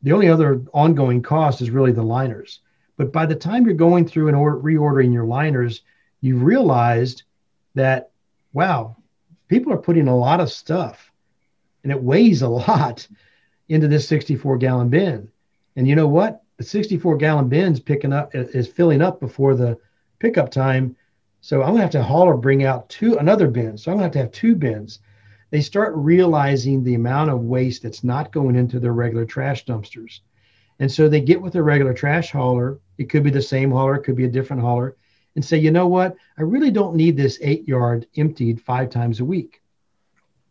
The 0.02 0.12
only 0.12 0.28
other 0.28 0.62
ongoing 0.72 1.22
cost 1.22 1.60
is 1.60 1.70
really 1.70 1.92
the 1.92 2.02
liners. 2.02 2.60
But 2.96 3.12
by 3.12 3.26
the 3.26 3.34
time 3.34 3.64
you're 3.64 3.74
going 3.74 4.06
through 4.06 4.28
and 4.28 4.36
or- 4.36 4.60
reordering 4.60 5.12
your 5.12 5.24
liners, 5.24 5.82
you've 6.20 6.42
realized 6.42 7.24
that 7.74 8.10
wow, 8.52 8.96
people 9.48 9.72
are 9.72 9.78
putting 9.78 10.08
a 10.08 10.16
lot 10.16 10.40
of 10.40 10.50
stuff 10.50 11.10
and 11.82 11.92
it 11.92 12.02
weighs 12.02 12.42
a 12.42 12.48
lot 12.48 13.06
into 13.68 13.88
this 13.88 14.06
64 14.08 14.58
gallon 14.58 14.88
bin. 14.88 15.28
And 15.76 15.88
you 15.88 15.96
know 15.96 16.08
what? 16.08 16.42
The 16.58 16.64
64 16.64 17.16
gallon 17.16 17.48
bin's 17.48 17.80
picking 17.80 18.12
up 18.12 18.34
is 18.34 18.68
filling 18.68 19.00
up 19.00 19.20
before 19.20 19.54
the 19.54 19.78
pickup 20.18 20.50
time. 20.50 20.96
So 21.42 21.60
I'm 21.60 21.70
gonna 21.70 21.80
have 21.80 21.90
to 21.90 22.02
haul 22.04 22.28
or 22.28 22.36
bring 22.36 22.62
out 22.62 22.88
two 22.88 23.18
another 23.18 23.48
bin. 23.48 23.76
So 23.76 23.90
I'm 23.90 23.96
gonna 23.96 24.04
have 24.04 24.12
to 24.12 24.20
have 24.20 24.30
two 24.30 24.54
bins. 24.54 25.00
They 25.50 25.60
start 25.60 25.92
realizing 25.96 26.82
the 26.82 26.94
amount 26.94 27.30
of 27.30 27.42
waste 27.42 27.82
that's 27.82 28.04
not 28.04 28.32
going 28.32 28.54
into 28.54 28.78
their 28.78 28.92
regular 28.92 29.26
trash 29.26 29.64
dumpsters. 29.64 30.20
And 30.78 30.90
so 30.90 31.08
they 31.08 31.20
get 31.20 31.42
with 31.42 31.52
their 31.52 31.64
regular 31.64 31.94
trash 31.94 32.30
hauler. 32.30 32.78
It 32.96 33.10
could 33.10 33.24
be 33.24 33.30
the 33.30 33.42
same 33.42 33.72
hauler, 33.72 33.96
it 33.96 34.04
could 34.04 34.14
be 34.14 34.24
a 34.24 34.30
different 34.30 34.62
hauler 34.62 34.96
and 35.34 35.44
say, 35.44 35.58
you 35.58 35.72
know 35.72 35.88
what? 35.88 36.14
I 36.38 36.42
really 36.42 36.70
don't 36.70 36.94
need 36.94 37.16
this 37.16 37.40
eight 37.42 37.66
yard 37.66 38.06
emptied 38.16 38.62
five 38.62 38.90
times 38.90 39.18
a 39.18 39.24
week. 39.24 39.62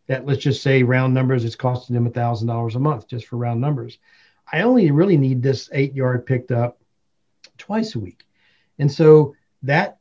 That 0.08 0.26
let's 0.26 0.42
just 0.42 0.62
say 0.62 0.82
round 0.82 1.14
numbers, 1.14 1.46
it's 1.46 1.56
costing 1.56 1.94
them 1.94 2.06
a 2.06 2.10
thousand 2.10 2.48
dollars 2.48 2.76
a 2.76 2.80
month 2.80 3.08
just 3.08 3.26
for 3.26 3.38
round 3.38 3.62
numbers. 3.62 3.98
I 4.52 4.60
only 4.60 4.90
really 4.90 5.16
need 5.16 5.42
this 5.42 5.70
eight 5.72 5.94
yard 5.94 6.26
picked 6.26 6.52
up 6.52 6.82
twice 7.56 7.94
a 7.94 7.98
week. 7.98 8.24
And 8.78 8.92
so 8.92 9.34
that 9.62 10.00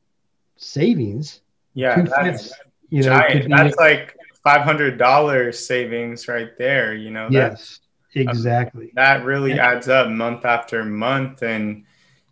savings, 0.62 1.42
yeah, 1.74 2.02
that's, 2.04 2.54
you 2.90 3.04
know, 3.04 3.20
that's 3.50 3.76
like 3.78 4.16
five 4.44 4.62
hundred 4.62 4.98
dollars 4.98 5.66
savings 5.66 6.28
right 6.28 6.58
there. 6.58 6.94
You 6.94 7.10
know, 7.10 7.28
yes, 7.30 7.80
exactly. 8.14 8.92
That 8.96 9.26
really 9.26 9.60
adds 9.60 9.90
up 9.90 10.10
month 10.10 10.46
after 10.46 10.86
month, 10.86 11.42
and 11.42 11.84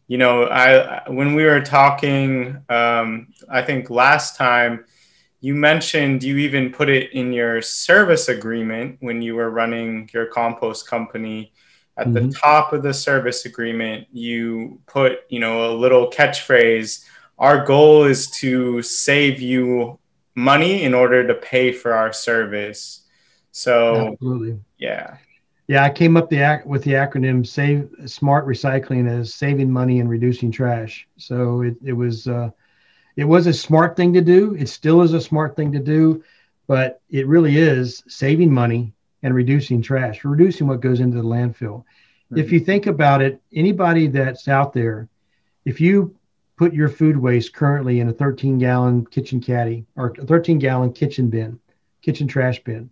you 0.08 0.18
know, 0.18 0.44
I 0.46 1.10
when 1.10 1.34
we 1.34 1.44
were 1.44 1.62
talking, 1.62 2.58
um, 2.70 3.34
I 3.50 3.62
think 3.62 3.90
last 3.90 4.38
time 4.38 4.86
you 5.42 5.56
mentioned 5.56 6.22
you 6.22 6.38
even 6.38 6.72
put 6.72 6.90
it 6.90 7.14
in 7.14 7.32
your 7.32 7.62
service 7.62 8.28
agreement 8.28 8.98
when 9.00 9.22
you 9.22 9.36
were 9.36 9.50
running 9.50 10.10
your 10.14 10.26
compost 10.28 10.88
company. 10.88 11.52
At 11.98 12.08
mm-hmm. 12.08 12.30
the 12.30 12.34
top 12.34 12.72
of 12.72 12.82
the 12.82 12.94
service 12.94 13.46
agreement, 13.46 14.08
you 14.12 14.80
put, 14.88 15.20
you 15.30 15.40
know, 15.40 15.70
a 15.70 15.74
little 15.76 16.10
catchphrase. 16.10 17.06
Our 17.40 17.66
goal 17.66 18.04
is 18.04 18.30
to 18.42 18.82
save 18.82 19.40
you 19.40 19.98
money 20.36 20.84
in 20.84 20.94
order 20.94 21.26
to 21.26 21.34
pay 21.34 21.72
for 21.72 21.94
our 21.94 22.12
service. 22.12 23.02
So, 23.52 24.12
Absolutely. 24.14 24.60
yeah. 24.78 25.18
Yeah, 25.68 25.84
I 25.84 25.90
came 25.90 26.18
up 26.18 26.30
the 26.30 26.62
with 26.66 26.84
the 26.84 26.94
acronym 26.94 27.46
"Save 27.46 27.90
Smart 28.08 28.48
Recycling" 28.48 29.08
as 29.08 29.36
saving 29.36 29.72
money 29.72 30.00
and 30.00 30.10
reducing 30.10 30.52
trash. 30.52 31.08
So 31.18 31.62
it 31.62 31.76
it 31.86 31.94
was 31.94 32.28
uh, 32.28 32.50
it 33.16 33.26
was 33.26 33.46
a 33.46 33.54
smart 33.54 33.96
thing 33.96 34.12
to 34.14 34.22
do. 34.22 34.56
It 34.56 34.68
still 34.68 35.02
is 35.04 35.14
a 35.14 35.22
smart 35.22 35.56
thing 35.56 35.72
to 35.74 35.80
do, 35.80 36.24
but 36.66 37.02
it 37.12 37.28
really 37.28 37.58
is 37.58 38.04
saving 38.08 38.52
money 38.52 38.94
and 39.22 39.36
reducing 39.36 39.82
trash, 39.82 40.24
reducing 40.26 40.68
what 40.68 40.82
goes 40.82 41.02
into 41.02 41.18
the 41.18 41.24
landfill. 41.24 41.84
Mm-hmm. 41.84 42.40
If 42.40 42.52
you 42.52 42.62
think 42.62 42.88
about 42.88 43.22
it, 43.22 43.40
anybody 43.54 44.08
that's 44.08 44.48
out 44.48 44.74
there, 44.74 45.08
if 45.66 45.80
you 45.80 46.16
put 46.60 46.74
your 46.74 46.90
food 46.90 47.16
waste 47.16 47.54
currently 47.54 48.02
in 48.02 48.10
a 48.10 48.14
13 48.14 48.58
gallon 48.58 49.06
kitchen 49.06 49.40
caddy 49.40 49.86
or 49.96 50.14
a 50.20 50.26
13 50.26 50.60
gallon 50.60 50.92
kitchen 50.92 51.30
bin, 51.30 51.58
kitchen 52.02 52.28
trash 52.28 52.62
bin, 52.66 52.90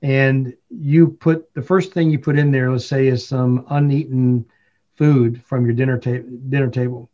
and 0.00 0.56
you 0.70 1.08
put 1.08 1.52
the 1.52 1.60
first 1.60 1.92
thing 1.92 2.10
you 2.10 2.18
put 2.18 2.38
in 2.38 2.50
there, 2.50 2.72
let's 2.72 2.86
say, 2.86 3.08
is 3.08 3.28
some 3.28 3.66
uneaten 3.68 4.46
food 4.94 5.44
from 5.44 5.66
your 5.66 5.74
dinner 5.74 5.98
table 5.98 6.26
dinner 6.48 6.70
table, 6.70 7.10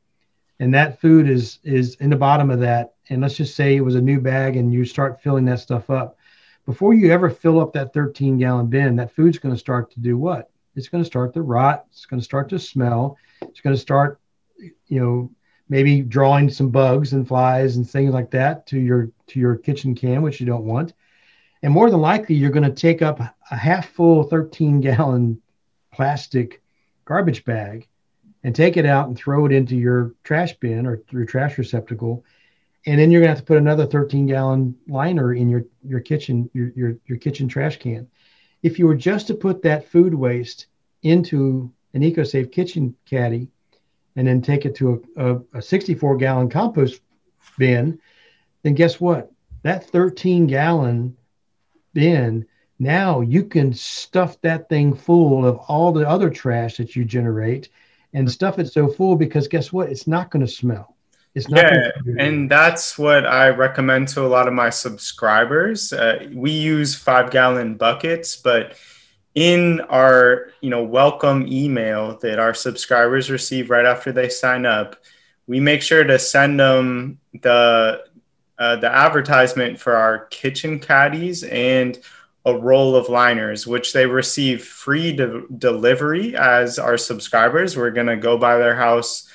and 0.61 0.73
that 0.73 1.01
food 1.01 1.29
is 1.29 1.59
is 1.65 1.97
in 1.97 2.11
the 2.11 2.17
bottom 2.17 2.49
of 2.53 2.61
that. 2.61 2.95
And 3.11 3.21
let's 3.21 3.37
just 3.37 3.57
say 3.57 3.75
it 3.75 3.81
was 3.81 3.97
a 3.97 4.01
new 4.01 4.21
bag, 4.21 4.57
and 4.57 4.73
you 4.73 4.85
start 4.85 5.21
filling 5.21 5.47
that 5.47 5.59
stuff 5.59 5.91
up. 5.91 6.17
Before 6.65 6.95
you 6.95 7.11
ever 7.11 7.29
fill 7.29 7.59
up 7.59 7.73
that 7.73 7.93
13 7.93 8.39
gallon 8.39 8.69
bin, 8.69 8.95
that 8.97 9.17
food's 9.17 9.41
going 9.41 9.53
to 9.53 9.59
start 9.59 9.91
to 9.91 10.01
do 10.01 10.17
what? 10.17 10.49
It's 10.77 10.89
going 10.89 11.03
to 11.03 11.11
start 11.11 11.35
to 11.35 11.43
rot. 11.43 11.87
It's 11.91 12.07
going 12.07 12.21
to 12.21 12.25
start 12.25 12.49
to 12.51 12.61
smell. 12.61 13.19
It's 13.41 13.61
going 13.61 13.75
to 13.75 13.83
start, 13.83 14.21
you 14.87 15.01
know, 15.01 15.31
maybe 15.69 16.03
drawing 16.03 16.51
some 16.51 16.71
bugs 16.71 17.13
and 17.13 17.27
flies 17.27 17.77
and 17.77 17.89
things 17.89 18.13
like 18.13 18.31
that 18.31 18.67
to 18.67 18.79
your 18.79 19.11
to 19.29 19.41
your 19.41 19.57
kitchen 19.57 19.95
can, 19.95 20.23
which 20.23 20.41
you 20.41 20.47
don't 20.47 20.65
want 20.65 20.93
and 21.63 21.73
more 21.73 21.91
than 21.91 22.01
likely, 22.01 22.35
you're 22.35 22.51
going 22.51 22.69
to 22.69 22.71
take 22.71 23.03
up 23.03 23.21
a 23.21 23.57
half 23.57 23.91
full 23.91 24.25
13 24.25 24.81
gallon 24.81 25.41
plastic 25.93 26.61
garbage 27.05 27.45
bag 27.45 27.87
and 28.43 28.55
take 28.55 28.77
it 28.77 28.87
out 28.87 29.07
and 29.07 29.17
throw 29.17 29.47
it 29.47 29.53
into 29.53 29.77
your 29.77 30.15
trash 30.25 30.55
bin 30.55 30.87
or 30.87 31.03
your 31.11 31.25
trash 31.25 31.59
receptacle. 31.59 32.25
And 32.85 32.99
then 32.99 33.13
you're 33.13 33.21
going 33.21 33.29
to 33.29 33.37
have 33.37 33.39
to 33.39 33.45
put 33.45 33.59
another 33.59 33.87
13 33.87 34.27
gallon 34.27 34.77
liner 34.89 35.35
in 35.35 35.49
your, 35.49 35.65
your 35.85 36.01
kitchen, 36.01 36.51
your, 36.53 36.73
your, 36.75 36.97
your 37.07 37.19
kitchen 37.19 37.47
trash 37.47 37.79
can. 37.79 38.09
If 38.65 38.79
you 38.79 38.89
were 38.89 38.97
just 38.97 39.29
to 39.29 39.35
put 39.35 39.63
that 39.63 39.89
food 39.89 40.15
waste 40.15 40.67
into 41.03 41.73
an 41.95 42.03
EcoSafe 42.03 42.51
kitchen 42.51 42.97
caddy 43.09 43.49
and 44.17 44.27
then 44.27 44.43
take 44.43 44.67
it 44.67 44.75
to 44.77 45.03
a, 45.17 45.35
a, 45.35 45.41
a 45.55 45.63
64 45.63 46.17
gallon 46.17 46.49
compost 46.49 47.01
bin, 47.59 47.99
then 48.63 48.75
guess 48.75 49.01
what? 49.01 49.31
That 49.63 49.89
13 49.91 50.47
gallon 50.47 51.17
bin, 51.95 52.47
now 52.79 53.21
you 53.21 53.45
can 53.45 53.73
stuff 53.73 54.41
that 54.43 54.69
thing 54.69 54.95
full 54.95 55.47
of 55.47 55.57
all 55.69 55.93
the 55.93 56.09
other 56.09 56.31
trash 56.31 56.77
that 56.79 56.97
you 56.97 57.05
generate 57.05 57.69
and 58.13 58.31
stuff 58.31 58.59
it 58.59 58.73
so 58.73 58.89
full 58.89 59.17
because 59.17 59.49
guess 59.49 59.73
what? 59.73 59.89
It's 59.89 60.07
not 60.07 60.31
going 60.31 60.45
to 60.45 60.53
smell. 60.53 60.97
It's 61.35 61.49
not 61.49 61.73
yeah, 61.73 61.91
and 62.19 62.51
that's 62.51 62.99
what 62.99 63.25
I 63.25 63.49
recommend 63.49 64.09
to 64.09 64.21
a 64.21 64.29
lot 64.29 64.49
of 64.49 64.53
my 64.53 64.69
subscribers. 64.69 65.91
Uh, 65.91 66.29
we 66.35 66.51
use 66.51 66.95
five 66.95 67.31
gallon 67.31 67.77
buckets, 67.77 68.37
but 68.37 68.77
in 69.35 69.81
our 69.83 70.49
you 70.61 70.71
know 70.71 70.83
welcome 70.83 71.47
email 71.51 72.19
that 72.19 72.39
our 72.39 72.55
subscribers 72.55 73.31
receive 73.31 73.71
right 73.71 73.87
after 73.87 74.13
they 74.13 74.29
sign 74.29 74.67
up, 74.67 74.97
we 75.47 75.61
make 75.61 75.83
sure 75.83 76.05
to 76.05 76.19
send 76.19 76.61
them 76.61 77.19
the 77.41 78.05
uh, 78.59 78.77
the 78.77 78.91
advertisement 78.91 79.79
for 79.79 79.97
our 79.97 80.27
kitchen 80.27 80.79
caddies 80.79 81.43
and 81.45 81.99
a 82.45 82.57
roll 82.57 82.97
of 82.97 83.09
liners, 83.09 83.67
which 83.67 83.93
they 83.93 84.07
receive 84.07 84.65
free 84.65 85.13
de- 85.13 85.43
delivery 85.59 86.37
as 86.37 86.79
our 86.79 86.99
subscribers. 86.99 87.77
We're 87.77 87.91
going 87.91 88.09
to 88.09 88.17
go 88.17 88.37
by 88.37 88.59
their 88.59 88.75
house 88.75 89.29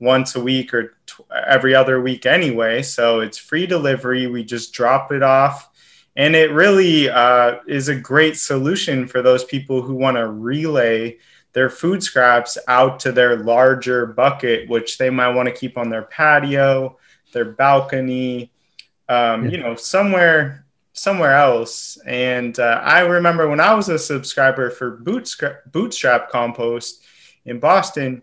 once 0.00 0.34
a 0.34 0.40
week 0.40 0.74
or 0.74 0.96
t- 1.06 1.24
every 1.46 1.74
other 1.74 2.00
week 2.00 2.26
anyway. 2.26 2.82
So 2.82 3.20
it's 3.20 3.38
free 3.38 3.66
delivery. 3.66 4.26
We 4.26 4.44
just 4.44 4.72
drop 4.72 5.12
it 5.12 5.22
off. 5.22 5.70
And 6.18 6.34
it 6.34 6.50
really 6.50 7.08
uh, 7.08 7.60
is 7.68 7.88
a 7.88 7.94
great 7.94 8.36
solution 8.36 9.06
for 9.06 9.22
those 9.22 9.44
people 9.44 9.80
who 9.80 9.94
want 9.94 10.16
to 10.16 10.28
relay 10.28 11.16
their 11.52 11.70
food 11.70 12.02
scraps 12.02 12.58
out 12.66 13.00
to 13.00 13.12
their 13.12 13.36
larger 13.36 14.04
bucket, 14.04 14.68
which 14.68 14.98
they 14.98 15.10
might 15.10 15.34
want 15.34 15.48
to 15.48 15.54
keep 15.54 15.78
on 15.78 15.88
their 15.88 16.02
patio, 16.02 16.98
their 17.32 17.46
balcony, 17.46 18.50
um, 19.08 19.44
yeah. 19.44 19.50
you 19.50 19.56
know, 19.58 19.74
somewhere 19.74 20.66
somewhere 20.92 21.34
else. 21.34 21.96
And 22.06 22.58
uh, 22.58 22.80
I 22.82 23.00
remember 23.00 23.48
when 23.48 23.60
I 23.60 23.72
was 23.74 23.88
a 23.88 23.98
subscriber 23.98 24.70
for 24.70 24.96
Bootstrap, 24.96 25.70
Bootstrap 25.70 26.28
Compost 26.30 27.04
in 27.44 27.60
Boston, 27.60 28.22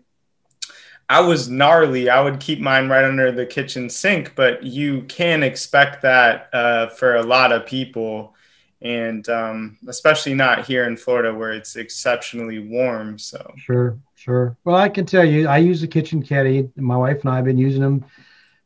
I 1.08 1.20
was 1.20 1.48
gnarly. 1.48 2.08
I 2.08 2.20
would 2.20 2.40
keep 2.40 2.60
mine 2.60 2.88
right 2.88 3.04
under 3.04 3.30
the 3.30 3.46
kitchen 3.46 3.88
sink, 3.88 4.34
but 4.34 4.64
you 4.64 5.02
can 5.02 5.42
expect 5.42 6.02
that 6.02 6.48
uh, 6.52 6.88
for 6.88 7.16
a 7.16 7.22
lot 7.22 7.52
of 7.52 7.66
people. 7.66 8.34
And 8.82 9.26
um, 9.28 9.78
especially 9.88 10.34
not 10.34 10.66
here 10.66 10.84
in 10.84 10.96
Florida 10.96 11.32
where 11.32 11.52
it's 11.52 11.76
exceptionally 11.76 12.58
warm. 12.58 13.18
So, 13.18 13.54
sure, 13.56 13.98
sure. 14.14 14.56
Well, 14.64 14.76
I 14.76 14.88
can 14.88 15.06
tell 15.06 15.24
you, 15.24 15.48
I 15.48 15.58
use 15.58 15.80
the 15.80 15.86
kitchen 15.86 16.22
caddy. 16.22 16.68
My 16.76 16.96
wife 16.96 17.20
and 17.22 17.30
I 17.30 17.36
have 17.36 17.44
been 17.44 17.56
using 17.56 17.80
them 17.80 18.04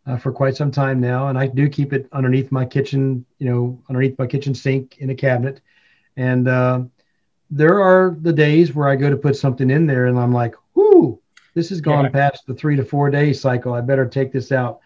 uh, 0.07 0.16
for 0.16 0.33
quite 0.33 0.57
some 0.57 0.70
time 0.70 1.00
now, 1.00 1.29
and 1.29 1.38
I 1.38 1.46
do 1.46 1.68
keep 1.68 1.92
it 1.92 2.09
underneath 2.11 2.50
my 2.50 2.64
kitchen, 2.64 3.24
you 3.38 3.48
know, 3.48 3.81
underneath 3.88 4.18
my 4.18 4.26
kitchen 4.26 4.55
sink 4.55 4.98
in 4.98 5.11
a 5.11 5.14
cabinet. 5.14 5.61
And 6.16 6.48
uh, 6.48 6.83
there 7.50 7.81
are 7.81 8.16
the 8.20 8.33
days 8.33 8.74
where 8.74 8.88
I 8.88 8.96
go 8.96 9.11
to 9.11 9.16
put 9.16 9.37
something 9.37 9.70
in 9.70 9.87
there, 9.87 10.07
and 10.07 10.18
I'm 10.18 10.33
like, 10.33 10.55
"Whoo, 10.74 11.19
this 11.55 11.69
has 11.71 11.81
gone 11.81 12.05
yeah. 12.05 12.11
past 12.11 12.47
the 12.47 12.55
three 12.55 12.77
to 12.77 12.85
four 12.85 13.11
day 13.11 13.33
cycle. 13.33 13.73
I 13.73 13.81
better 13.81 14.07
take 14.07 14.33
this 14.33 14.53
out." 14.53 14.81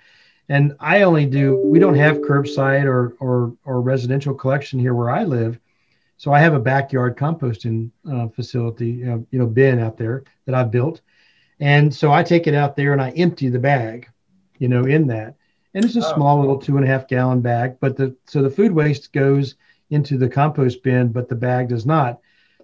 And 0.49 0.77
I 0.79 1.03
only 1.03 1.27
do. 1.27 1.57
We 1.57 1.79
don't 1.79 1.95
have 1.95 2.19
curbside 2.19 2.85
or 2.85 3.17
or 3.21 3.57
or 3.65 3.81
residential 3.81 4.35
collection 4.35 4.79
here 4.79 4.95
where 4.95 5.11
I 5.11 5.25
live, 5.25 5.59
so 6.17 6.33
I 6.33 6.41
have 6.41 6.55
a 6.55 6.61
backyard 6.61 7.17
composting 7.17 7.91
uh, 8.11 8.29
facility, 8.29 8.91
you 8.91 9.07
know, 9.07 9.27
you 9.31 9.39
know, 9.39 9.47
bin 9.47 9.79
out 9.79 9.97
there 9.97 10.25
that 10.47 10.55
I've 10.55 10.71
built, 10.71 11.01
and 11.61 11.95
so 11.95 12.13
I 12.13 12.23
take 12.23 12.47
it 12.47 12.55
out 12.55 12.77
there 12.77 12.93
and 12.93 13.01
I 13.01 13.11
empty 13.11 13.49
the 13.49 13.59
bag 13.59 14.09
you 14.59 14.69
know, 14.69 14.85
in 14.85 15.07
that. 15.09 15.35
And 15.75 15.85
it's 15.85 15.97
a 15.97 16.07
oh. 16.07 16.15
small 16.15 16.41
little 16.41 16.59
two 16.59 16.77
and 16.77 16.85
a 16.85 16.89
half 16.89 17.09
gallon 17.09 17.41
bag, 17.41 17.77
but 17.81 17.97
the 17.97 18.17
so 18.27 18.43
the 18.43 18.51
food 18.51 18.73
waste 18.73 19.13
goes 19.13 19.57
into 19.91 20.17
the 20.17 20.29
compost 20.29 20.83
bin, 20.83 21.09
but 21.09 21.29
the 21.29 21.35
bag 21.35 21.69
does 21.69 21.85
not. 21.85 22.21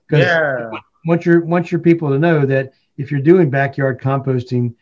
Because 0.07 0.25
yeah. 0.25 0.71
once 1.05 1.27
you're 1.27 1.45
once 1.45 1.71
you're 1.71 1.81
people 1.81 2.11
to 2.11 2.19
know 2.19 2.47
that 2.47 2.73
if 3.01 3.11
you're 3.11 3.21
doing 3.21 3.51
backyard 3.51 4.01
composting, 4.01 4.75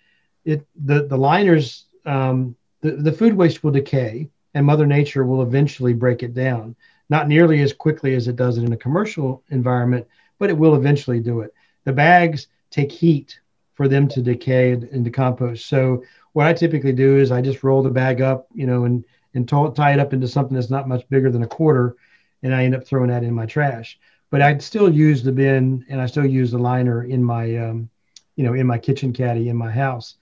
it 0.44 0.66
the 0.84 1.04
the 1.04 1.16
liners 1.16 1.86
um, 2.04 2.56
the, 2.80 2.92
the 2.92 3.12
food 3.12 3.34
waste 3.34 3.62
will 3.62 3.70
decay 3.70 4.28
and 4.54 4.66
Mother 4.66 4.86
Nature 4.86 5.24
will 5.24 5.42
eventually 5.42 5.92
break 5.92 6.22
it 6.22 6.34
down. 6.34 6.74
Not 7.10 7.28
nearly 7.28 7.62
as 7.62 7.72
quickly 7.72 8.14
as 8.14 8.28
it 8.28 8.36
does 8.36 8.58
it 8.58 8.64
in 8.64 8.72
a 8.72 8.76
commercial 8.76 9.42
environment, 9.50 10.06
but 10.38 10.50
it 10.50 10.58
will 10.58 10.74
eventually 10.74 11.20
do 11.20 11.40
it. 11.40 11.54
The 11.84 11.92
bags 11.92 12.48
take 12.70 12.92
heat 12.92 13.40
for 13.74 13.88
them 13.88 14.08
to 14.08 14.20
decay 14.20 14.72
and 14.72 15.06
decompost. 15.06 15.60
So 15.60 16.02
what 16.32 16.46
I 16.46 16.52
typically 16.52 16.92
do 16.92 17.18
is 17.18 17.30
I 17.30 17.40
just 17.40 17.62
roll 17.62 17.82
the 17.82 17.90
bag 17.90 18.20
up, 18.20 18.48
you 18.52 18.66
know, 18.66 18.84
and 18.84 19.04
and 19.34 19.48
t- 19.48 19.70
tie 19.74 19.92
it 19.92 20.00
up 20.00 20.12
into 20.12 20.26
something 20.26 20.54
that's 20.54 20.70
not 20.70 20.88
much 20.88 21.08
bigger 21.08 21.30
than 21.30 21.42
a 21.42 21.46
quarter, 21.46 21.96
and 22.42 22.54
I 22.54 22.64
end 22.64 22.74
up 22.74 22.84
throwing 22.84 23.10
that 23.10 23.22
in 23.22 23.34
my 23.34 23.46
trash. 23.46 23.98
But 24.30 24.42
I'd 24.42 24.62
still 24.62 24.92
use 24.92 25.22
the 25.22 25.32
bin 25.32 25.86
and 25.88 26.00
I 26.00 26.06
still 26.06 26.26
use 26.26 26.50
the 26.50 26.58
liner 26.58 27.04
in 27.04 27.22
my, 27.22 27.56
um, 27.56 27.88
you 28.38 28.44
know, 28.44 28.54
in 28.54 28.68
my 28.68 28.78
kitchen 28.78 29.12
caddy 29.12 29.48
in 29.48 29.56
my 29.56 29.70
house. 29.70 30.14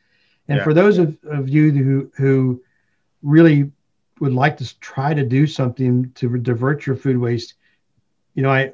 And 0.48 0.56
yeah. 0.56 0.64
for 0.64 0.72
those 0.72 0.96
of, 0.96 1.18
of 1.24 1.50
you 1.50 1.70
who 1.70 2.10
who 2.16 2.62
really 3.22 3.70
would 4.20 4.32
like 4.32 4.56
to 4.56 4.80
try 4.80 5.12
to 5.12 5.22
do 5.22 5.46
something 5.46 6.10
to 6.14 6.38
divert 6.38 6.86
your 6.86 6.96
food 6.96 7.18
waste, 7.18 7.54
you 8.34 8.42
know, 8.42 8.50
I 8.50 8.72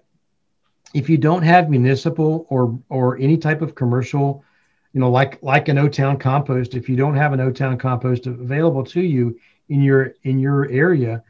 if 0.94 1.10
you 1.10 1.18
don't 1.18 1.42
have 1.42 1.68
municipal 1.68 2.46
or 2.50 2.78
or 2.88 3.18
any 3.18 3.36
type 3.36 3.62
of 3.62 3.74
commercial 3.74 4.44
you 4.92 5.00
know, 5.00 5.10
like 5.10 5.42
like 5.42 5.68
an 5.68 5.78
O-Town 5.78 6.18
compost. 6.18 6.74
If 6.74 6.88
you 6.88 6.96
don't 6.96 7.16
have 7.16 7.32
an 7.32 7.40
O-Town 7.40 7.78
compost 7.78 8.26
available 8.26 8.84
to 8.84 9.00
you 9.00 9.40
in 9.68 9.80
your 9.80 10.14
in 10.22 10.38
your 10.38 10.70
area, 10.70 11.24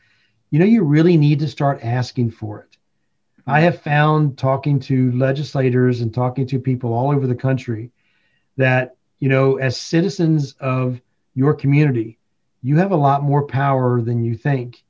you 0.50 0.58
know, 0.58 0.64
you 0.66 0.82
really 0.82 1.16
need 1.16 1.38
to 1.38 1.48
start 1.48 1.82
asking 1.82 2.32
for 2.32 2.60
it. 2.60 2.76
I 3.46 3.58
mm-hmm. 3.58 3.64
have 3.64 3.80
found 3.80 4.36
talking 4.36 4.80
to 4.80 5.12
legislators 5.12 6.02
and 6.02 6.12
talking 6.12 6.46
to 6.48 6.58
people 6.58 6.92
all 6.92 7.10
over 7.10 7.26
the 7.26 7.34
country 7.34 7.92
that, 8.56 8.96
you 9.18 9.28
know, 9.28 9.56
as 9.56 9.80
citizens 9.80 10.54
of 10.60 11.00
your 11.34 11.54
community, 11.54 12.18
you 12.62 12.76
have 12.76 12.92
a 12.92 12.96
lot 12.96 13.22
more 13.22 13.46
power 13.46 14.00
than 14.00 14.24
you 14.24 14.34
think. 14.34 14.84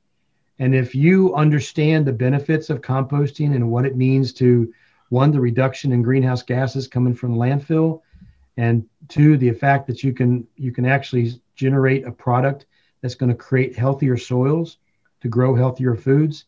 And 0.59 0.75
if 0.75 0.93
you 0.93 1.35
understand 1.35 2.05
the 2.05 2.13
benefits 2.13 2.69
of 2.69 2.81
composting 2.81 3.55
and 3.55 3.71
what 3.71 3.85
it 3.85 3.95
means 3.95 4.33
to 4.33 4.73
one, 5.09 5.31
the 5.31 5.39
reduction 5.39 5.91
in 5.91 6.01
greenhouse 6.01 6.43
gases 6.43 6.87
coming 6.87 7.13
from 7.13 7.35
landfill, 7.35 8.01
and 8.57 8.87
two 9.07 9.37
the 9.37 9.51
fact 9.51 9.87
that 9.87 10.03
you 10.03 10.13
can 10.13 10.47
you 10.55 10.71
can 10.71 10.85
actually 10.85 11.41
generate 11.55 12.05
a 12.05 12.11
product 12.11 12.65
that's 13.01 13.15
going 13.15 13.29
to 13.29 13.35
create 13.35 13.75
healthier 13.75 14.17
soils 14.17 14.77
to 15.21 15.27
grow 15.27 15.55
healthier 15.55 15.95
foods 15.95 16.45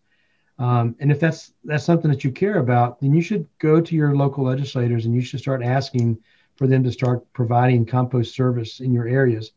um, 0.59 0.95
and 0.99 1.11
if 1.11 1.19
that's 1.19 1.53
that's 1.63 1.83
something 1.83 2.09
that 2.11 2.23
you 2.23 2.31
care 2.31 2.59
about 2.59 2.99
then 3.01 3.13
you 3.13 3.21
should 3.21 3.47
go 3.59 3.81
to 3.81 3.95
your 3.95 4.15
local 4.15 4.43
legislators 4.43 5.05
and 5.05 5.15
you 5.15 5.21
should 5.21 5.39
start 5.39 5.63
asking 5.63 6.17
for 6.55 6.67
them 6.67 6.83
to 6.83 6.91
start 6.91 7.21
providing 7.33 7.85
compost 7.85 8.35
service 8.35 8.79
in 8.79 8.93
your 8.93 9.07
areas 9.07 9.51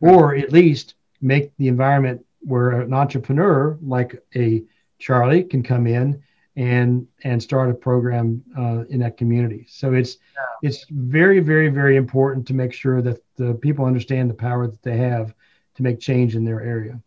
or 0.00 0.34
at 0.34 0.52
least 0.52 0.94
make 1.20 1.56
the 1.56 1.68
environment 1.68 2.24
where 2.40 2.80
an 2.80 2.92
entrepreneur 2.92 3.78
like 3.82 4.20
a 4.34 4.62
charlie 4.98 5.44
can 5.44 5.62
come 5.62 5.86
in 5.86 6.22
and 6.56 7.06
and 7.24 7.42
start 7.42 7.70
a 7.70 7.74
program 7.74 8.42
uh, 8.58 8.84
in 8.90 9.00
that 9.00 9.16
community. 9.16 9.66
So 9.68 9.94
it's 9.94 10.18
yeah. 10.34 10.68
it's 10.68 10.84
very 10.90 11.40
very 11.40 11.68
very 11.68 11.96
important 11.96 12.46
to 12.48 12.54
make 12.54 12.72
sure 12.72 13.00
that 13.02 13.22
the 13.36 13.54
people 13.54 13.84
understand 13.84 14.28
the 14.28 14.34
power 14.34 14.66
that 14.66 14.82
they 14.82 14.98
have 14.98 15.34
to 15.76 15.82
make 15.82 15.98
change 15.98 16.36
in 16.36 16.44
their 16.44 16.60
area. 16.60 17.00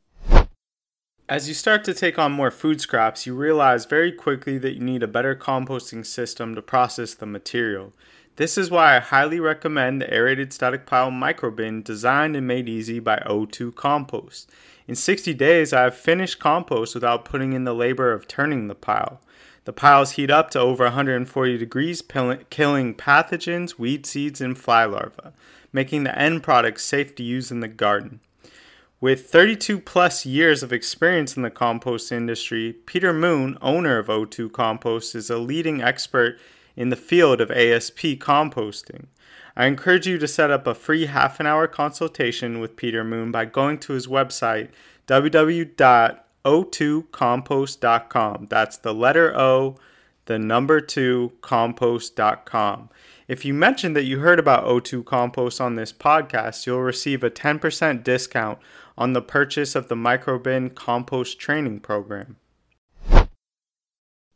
As 1.28 1.48
you 1.48 1.56
start 1.56 1.84
to 1.86 1.94
take 1.94 2.20
on 2.20 2.32
more 2.32 2.52
food 2.52 2.82
scraps, 2.82 3.26
you 3.26 3.36
realize 3.36 3.86
very 3.86 4.12
quickly 4.12 4.60
that 4.60 4.76
you 4.76 4.80
need 4.80 5.02
a 5.02 5.08
better 5.08 5.36
composting 5.36 6.06
system 6.06 6.54
to 6.54 6.62
process 6.62 7.16
the 7.16 7.26
material. 7.26 7.94
This 8.38 8.58
is 8.58 8.70
why 8.70 8.98
I 8.98 9.00
highly 9.00 9.40
recommend 9.40 10.02
the 10.02 10.14
aerated 10.14 10.52
static 10.52 10.86
pile 10.86 11.10
microbin 11.10 11.86
designed 11.86 12.36
and 12.36 12.46
made 12.46 12.68
easy 12.68 13.00
by 13.00 13.24
O2 13.26 13.74
Compost. 13.76 14.52
In 14.90 14.96
60 14.96 15.34
days, 15.34 15.72
I 15.72 15.84
have 15.84 15.96
finished 15.96 16.38
compost 16.38 16.94
without 16.94 17.24
putting 17.24 17.54
in 17.54 17.64
the 17.64 17.74
labor 17.74 18.12
of 18.12 18.28
turning 18.28 18.68
the 18.68 18.76
pile. 18.76 19.22
The 19.64 19.72
piles 19.72 20.12
heat 20.12 20.30
up 20.30 20.52
to 20.52 20.60
over 20.60 20.84
140 20.84 21.58
degrees, 21.58 22.02
killing 22.02 22.94
pathogens, 22.94 23.80
weed 23.80 24.06
seeds, 24.06 24.42
and 24.42 24.58
fly 24.58 24.84
larvae, 24.84 25.32
making 25.72 26.04
the 26.04 26.20
end 26.20 26.44
product 26.44 26.82
safe 26.82 27.16
to 27.16 27.24
use 27.24 27.52
in 27.52 27.62
the 27.62 27.70
garden. 27.70 28.20
With 29.00 29.30
32 29.30 29.80
plus 29.80 30.26
years 30.26 30.62
of 30.62 30.74
experience 30.74 31.38
in 31.38 31.44
the 31.44 31.50
compost 31.50 32.12
industry, 32.12 32.74
Peter 32.86 33.14
Moon, 33.14 33.58
owner 33.62 33.98
of 33.98 34.08
O2 34.08 34.52
Compost, 34.52 35.16
is 35.16 35.30
a 35.30 35.38
leading 35.38 35.82
expert 35.82 36.38
in 36.76 36.90
the 36.90 36.96
field 36.96 37.42
of 37.42 37.52
ASP 37.52 38.20
composting. 38.20 39.08
I 39.56 39.66
encourage 39.66 40.08
you 40.08 40.18
to 40.18 40.28
set 40.28 40.52
up 40.52 40.68
a 40.68 40.76
free 40.76 41.06
half 41.06 41.40
an 41.40 41.48
hour 41.48 41.68
consultation 41.68 42.60
with 42.60 42.76
Peter 42.76 43.04
Moon 43.04 43.32
by 43.32 43.46
going 43.46 43.78
to 43.80 43.94
his 43.94 44.08
website 44.08 44.70
www 45.08 46.20
o2compost.com. 46.46 48.48
That's 48.50 48.78
the 48.78 48.94
letter 48.94 49.38
O, 49.38 49.76
the 50.26 50.40
number 50.40 50.80
2 50.80 51.34
compost.com. 51.42 52.90
If 53.28 53.44
you 53.44 53.56
mention 53.56 53.94
that 53.94 54.04
you 54.04 54.20
heard 54.20 54.38
about 54.38 54.66
O2 54.66 55.04
Compost 55.04 55.60
on 55.60 55.74
this 55.74 55.92
podcast, 55.92 56.68
you'll 56.68 56.84
receive 56.84 57.24
a 57.24 57.32
10% 57.32 58.04
discount 58.04 58.60
on 58.98 59.14
the 59.14 59.22
purchase 59.24 59.74
of 59.74 59.88
the 59.88 59.96
Microbin 59.96 60.76
Compost 60.76 61.40
Training 61.40 61.80
Program. 61.80 62.36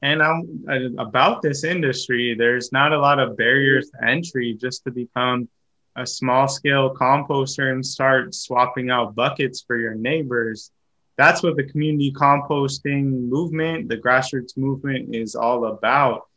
And 0.02 0.22
I'm, 0.24 0.96
about 0.98 1.42
this 1.42 1.64
industry, 1.64 2.36
there's 2.38 2.72
not 2.72 2.94
a 2.94 3.00
lot 3.00 3.20
of 3.20 3.36
barriers 3.36 3.90
to 3.92 4.08
entry 4.08 4.58
just 4.60 4.84
to 4.86 4.92
become 4.92 5.50
a 5.96 6.06
small 6.06 6.48
scale 6.48 6.94
composter 6.94 7.72
and 7.72 7.86
start 7.86 8.34
swapping 8.34 8.90
out 8.90 9.16
buckets 9.16 9.62
for 9.62 9.78
your 9.78 9.96
neighbors 9.96 10.72
that's 11.20 11.44
what 11.44 11.58
the 11.58 11.66
community 11.66 12.14
composting 12.14 13.28
movement, 13.28 13.90
the 13.90 13.98
grassroots 13.98 14.56
movement 14.56 15.14
is 15.14 15.36
all 15.36 15.66
about. 15.66 16.28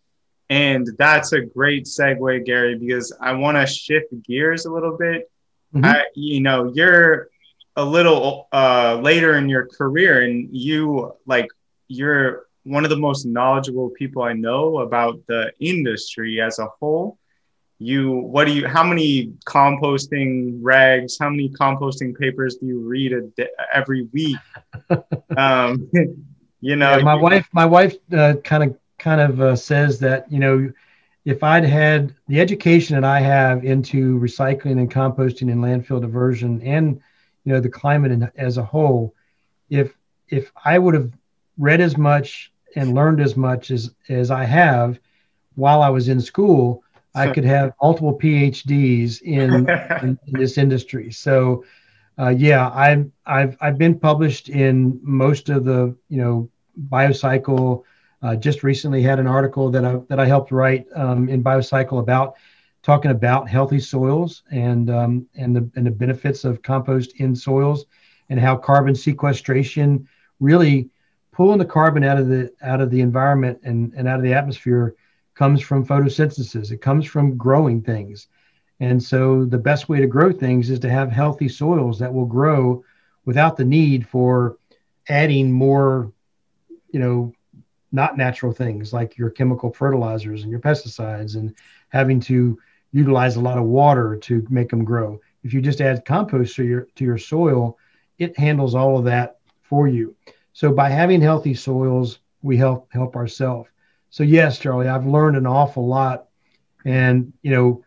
And 0.51 0.89
that's 0.99 1.33
a 1.33 1.41
great 1.41 1.85
segue, 1.85 2.45
Gary, 2.45 2.77
because 2.77 3.17
I 3.21 3.35
want 3.35 3.59
to 3.59 3.65
shift 3.65 4.09
gears 4.25 4.65
a 4.65 4.73
little 4.73 4.99
bit. 4.99 5.31
mm-hmm. 5.73 5.85
I, 5.85 6.07
you 6.17 6.41
know, 6.41 6.73
you're 6.75 7.29
a 7.77 7.85
little 7.85 8.49
uh, 8.53 8.99
later 9.01 9.37
in 9.37 9.49
your 9.49 9.67
career, 9.67 10.23
and 10.23 10.49
you 10.51 11.15
like 11.27 11.47
you're 11.87 12.47
one 12.65 12.85
of 12.85 12.91
the 12.91 12.97
most 12.97 13.25
knowledgeable 13.25 13.91
people 13.91 14.23
I 14.23 14.33
know 14.33 14.79
about 14.79 15.21
the 15.27 15.53
industry 15.61 16.41
as 16.41 16.59
a 16.59 16.67
whole. 16.67 17.19
You, 17.79 18.13
what 18.13 18.47
do 18.47 18.53
you? 18.53 18.69
How 18.69 18.85
many 18.85 19.33
composting 19.45 20.59
rags? 20.61 21.19
How 21.19 21.31
many 21.31 21.49
composting 21.49 22.17
papers 22.17 22.57
do 22.57 22.67
you 22.67 22.81
read 22.81 23.13
a, 23.13 23.47
every 23.75 24.09
week? 24.13 24.37
um, 25.37 25.91
you 26.61 26.77
know, 26.77 26.97
yeah, 26.97 27.03
my 27.03 27.15
you, 27.17 27.21
wife, 27.21 27.49
my 27.53 27.67
wife, 27.67 27.97
kind 28.09 28.63
of 28.63 28.79
kind 28.99 29.21
of 29.21 29.41
uh, 29.41 29.57
says 29.57 29.99
that 29.99 30.31
you 30.31 30.39
know 30.39 30.73
if 31.25 31.43
I'd 31.43 31.65
had 31.65 32.15
the 32.29 32.41
education 32.41 32.95
that 32.95 33.05
I 33.05 33.21
have 33.21 33.65
into 33.65 34.19
recycling 34.21 34.79
and 34.79 34.91
composting 34.91 35.51
and 35.51 35.63
landfill 35.63 36.01
diversion 36.01 36.63
and 36.63 37.01
you 37.45 37.53
know 37.53 37.61
the 37.61 37.69
climate 37.69 38.13
in, 38.13 38.31
as 38.37 38.59
a 38.59 38.65
whole, 38.65 39.15
if 39.69 39.93
if 40.29 40.53
I 40.65 40.79
would 40.79 40.95
have 40.95 41.13
read 41.59 41.81
as 41.81 41.97
much 41.97 42.52
and 42.77 42.95
learned 42.95 43.20
as 43.20 43.37
much 43.37 43.70
as 43.70 43.95
as 44.09 44.31
I 44.31 44.45
have 44.45 44.99
while 45.55 45.83
I 45.83 45.91
was 45.91 46.09
in 46.09 46.20
school, 46.20 46.83
I 47.14 47.31
could 47.31 47.45
have 47.45 47.75
multiple 47.83 48.18
PhDs 48.18 49.20
in, 49.23 49.68
in, 50.03 50.18
in 50.27 50.33
this 50.33 50.57
industry. 50.57 51.11
So, 51.12 51.64
uh, 52.18 52.31
yeah, 52.31 52.70
I've 52.70 53.11
I've 53.27 53.57
I've 53.61 53.79
been 53.79 53.99
published 53.99 54.49
in 54.49 54.99
most 55.03 55.49
of 55.49 55.64
the 55.64 55.97
you 56.09 56.18
know 56.18 56.51
biocycle 56.89 57.85
uh, 58.23 58.37
just 58.37 58.62
recently 58.62 59.03
had 59.03 59.18
an 59.18 59.27
article 59.27 59.70
that 59.70 59.85
I 59.85 59.97
that 60.09 60.20
I 60.20 60.27
helped 60.27 60.53
write 60.53 60.87
um, 60.95 61.29
in 61.29 61.43
Biocycle 61.43 62.01
about 62.01 62.35
talking 62.83 63.11
about 63.11 63.49
healthy 63.49 63.81
soils 63.81 64.43
and 64.51 64.91
um, 64.91 65.27
and 65.37 65.55
the 65.57 65.70
and 65.75 65.87
the 65.87 65.91
benefits 65.91 66.45
of 66.45 66.62
compost 66.62 67.14
in 67.16 67.35
soils 67.35 67.87
and 68.29 68.39
how 68.39 68.57
carbon 68.57 68.95
sequestration 68.95 70.07
really 70.41 70.89
pulling 71.33 71.59
the 71.59 71.64
carbon 71.64 72.05
out 72.05 72.18
of 72.18 72.28
the 72.28 72.53
out 72.62 72.80
of 72.80 72.91
the 72.91 73.01
environment 73.01 73.59
and, 73.64 73.93
and 73.95 74.07
out 74.07 74.16
of 74.16 74.22
the 74.22 74.35
atmosphere 74.35 74.95
comes 75.35 75.62
from 75.62 75.87
photosynthesis. 75.87 76.70
It 76.70 76.83
comes 76.83 77.07
from 77.07 77.37
growing 77.37 77.83
things. 77.83 78.28
And 78.80 79.03
so 79.03 79.45
the 79.45 79.59
best 79.59 79.89
way 79.89 80.01
to 80.01 80.07
grow 80.07 80.33
things 80.33 80.68
is 80.68 80.78
to 80.80 80.91
have 80.91 81.11
healthy 81.11 81.49
soils 81.49 81.99
that 81.99 82.12
will 82.12 82.26
grow 82.26 82.85
without 83.24 83.57
the 83.57 83.64
need 83.64 84.07
for 84.07 84.59
adding 85.09 85.51
more, 85.51 86.12
you 86.91 87.01
know, 87.01 87.33
not 87.93 88.16
natural 88.16 88.53
things 88.53 88.93
like 88.93 89.16
your 89.16 89.30
chemical 89.30 89.72
fertilizers 89.72 90.43
and 90.43 90.51
your 90.51 90.61
pesticides 90.61 91.37
and 91.37 91.55
having 91.91 92.18
to 92.20 92.59
utilize 92.93 93.37
a 93.37 93.41
lot 93.41 93.59
of 93.59 93.64
water 93.64 94.16
to 94.16 94.47
make 94.51 94.68
them 94.68 94.85
grow. 94.85 95.20
If 95.45 95.55
you 95.55 95.61
just 95.61 95.80
add 95.80 96.05
compost 96.05 96.57
to 96.57 96.64
your 96.64 96.89
to 96.97 97.05
your 97.05 97.18
soil, 97.18 97.78
it 98.18 98.39
handles 98.39 98.74
all 98.74 98.99
of 98.99 99.05
that 99.05 99.39
for 99.62 99.89
you. 99.89 100.14
So 100.53 100.73
by 100.73 100.91
having 100.91 101.21
healthy 101.21 101.55
soils, 101.55 102.19
we 102.43 102.57
help 102.57 102.93
help 102.93 103.17
ourselves. 103.17 103.69
So 104.11 104.23
yes, 104.23 104.59
Charlie, 104.59 104.89
I've 104.89 105.07
learned 105.07 105.37
an 105.37 105.47
awful 105.47 105.87
lot, 105.87 106.27
and 106.85 107.33
you 107.43 107.51
know, 107.51 107.85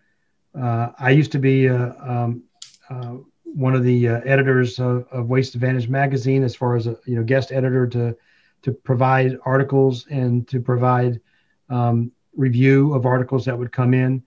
uh, 0.60 0.92
I 0.98 1.12
used 1.12 1.32
to 1.34 1.40
be 1.40 1.70
uh, 1.70 1.94
um, 2.02 2.44
uh, 2.90 3.18
one 3.44 3.76
of 3.76 3.84
the 3.84 4.10
uh, 4.10 4.22
editors 4.26 4.80
of, 4.80 5.08
of, 5.12 5.28
Waste 5.28 5.56
Advantage 5.56 5.88
magazine, 5.88 6.44
as 6.44 6.56
far 6.56 6.76
as 6.76 6.88
a 6.88 6.98
you 7.06 7.16
know 7.16 7.24
guest 7.24 7.52
editor 7.52 7.86
to 7.88 8.18
to 8.64 8.72
provide 8.72 9.38
articles 9.46 10.08
and 10.10 10.48
to 10.48 10.60
provide 10.60 11.22
um, 11.70 12.12
review 12.36 12.94
of 12.94 13.06
articles 13.06 13.46
that 13.46 13.58
would 13.58 13.72
come 13.72 13.94
in. 13.94 14.24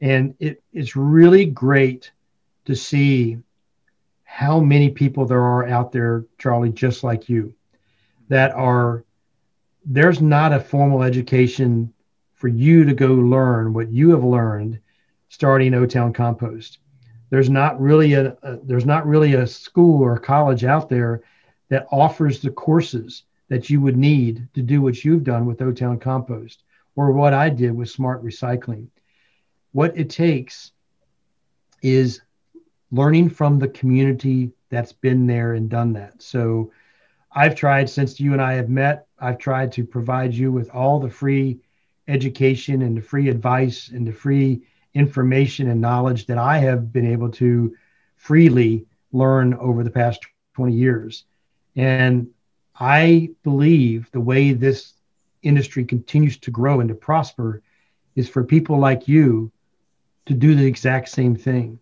And 0.00 0.34
it, 0.38 0.62
it's 0.72 0.94
really 0.94 1.46
great 1.46 2.12
to 2.66 2.76
see 2.76 3.38
how 4.24 4.60
many 4.60 4.90
people 4.90 5.24
there 5.24 5.42
are 5.42 5.66
out 5.66 5.90
there, 5.90 6.26
Charlie, 6.36 6.70
just 6.70 7.02
like 7.02 7.28
you, 7.28 7.54
that 8.28 8.52
are, 8.52 9.04
there's 9.84 10.20
not 10.20 10.52
a 10.52 10.60
formal 10.60 11.02
education 11.02 11.92
for 12.34 12.48
you 12.48 12.84
to 12.84 12.94
go 12.94 13.14
learn 13.14 13.72
what 13.72 13.90
you 13.90 14.10
have 14.10 14.24
learned 14.24 14.78
starting 15.28 15.74
O 15.74 15.86
Town 15.86 16.12
Compost. 16.12 16.78
There's 17.30 17.50
not 17.50 17.80
really 17.80 18.14
a, 18.14 18.36
a 18.42 18.56
there's 18.62 18.86
not 18.86 19.06
really 19.06 19.34
a 19.34 19.46
school 19.46 20.02
or 20.02 20.18
college 20.18 20.64
out 20.64 20.88
there 20.88 21.22
that 21.68 21.86
offers 21.90 22.40
the 22.40 22.50
courses 22.50 23.24
that 23.48 23.68
you 23.68 23.80
would 23.80 23.96
need 23.96 24.48
to 24.54 24.62
do 24.62 24.80
what 24.80 25.04
you've 25.04 25.24
done 25.24 25.46
with 25.46 25.60
O 25.60 25.72
Town 25.72 25.98
Compost 25.98 26.62
or 26.96 27.12
what 27.12 27.34
I 27.34 27.48
did 27.48 27.72
with 27.72 27.90
Smart 27.90 28.24
Recycling. 28.24 28.88
What 29.72 29.96
it 29.96 30.10
takes 30.10 30.72
is 31.82 32.20
learning 32.90 33.30
from 33.30 33.58
the 33.58 33.68
community 33.68 34.50
that's 34.70 34.92
been 34.92 35.26
there 35.26 35.54
and 35.54 35.68
done 35.68 35.92
that. 35.94 36.22
So 36.22 36.72
I've 37.32 37.54
tried 37.54 37.90
since 37.90 38.18
you 38.18 38.32
and 38.32 38.42
I 38.42 38.54
have 38.54 38.68
met, 38.68 39.06
I've 39.18 39.38
tried 39.38 39.72
to 39.72 39.84
provide 39.84 40.34
you 40.34 40.50
with 40.50 40.70
all 40.70 40.98
the 40.98 41.10
free 41.10 41.60
education 42.06 42.82
and 42.82 42.96
the 42.96 43.02
free 43.02 43.28
advice 43.28 43.90
and 43.90 44.06
the 44.06 44.12
free 44.12 44.62
information 44.94 45.68
and 45.68 45.80
knowledge 45.80 46.26
that 46.26 46.38
I 46.38 46.58
have 46.58 46.92
been 46.92 47.06
able 47.06 47.30
to 47.32 47.76
freely 48.16 48.86
learn 49.12 49.54
over 49.54 49.84
the 49.84 49.90
past 49.90 50.24
20 50.54 50.72
years. 50.72 51.24
And 51.76 52.28
I 52.74 53.30
believe 53.42 54.10
the 54.10 54.20
way 54.20 54.52
this 54.52 54.94
industry 55.42 55.84
continues 55.84 56.38
to 56.38 56.50
grow 56.50 56.80
and 56.80 56.88
to 56.88 56.94
prosper 56.94 57.62
is 58.16 58.28
for 58.28 58.42
people 58.42 58.78
like 58.78 59.06
you 59.06 59.52
to 60.26 60.34
do 60.34 60.54
the 60.54 60.66
exact 60.66 61.08
same 61.08 61.36
thing, 61.36 61.78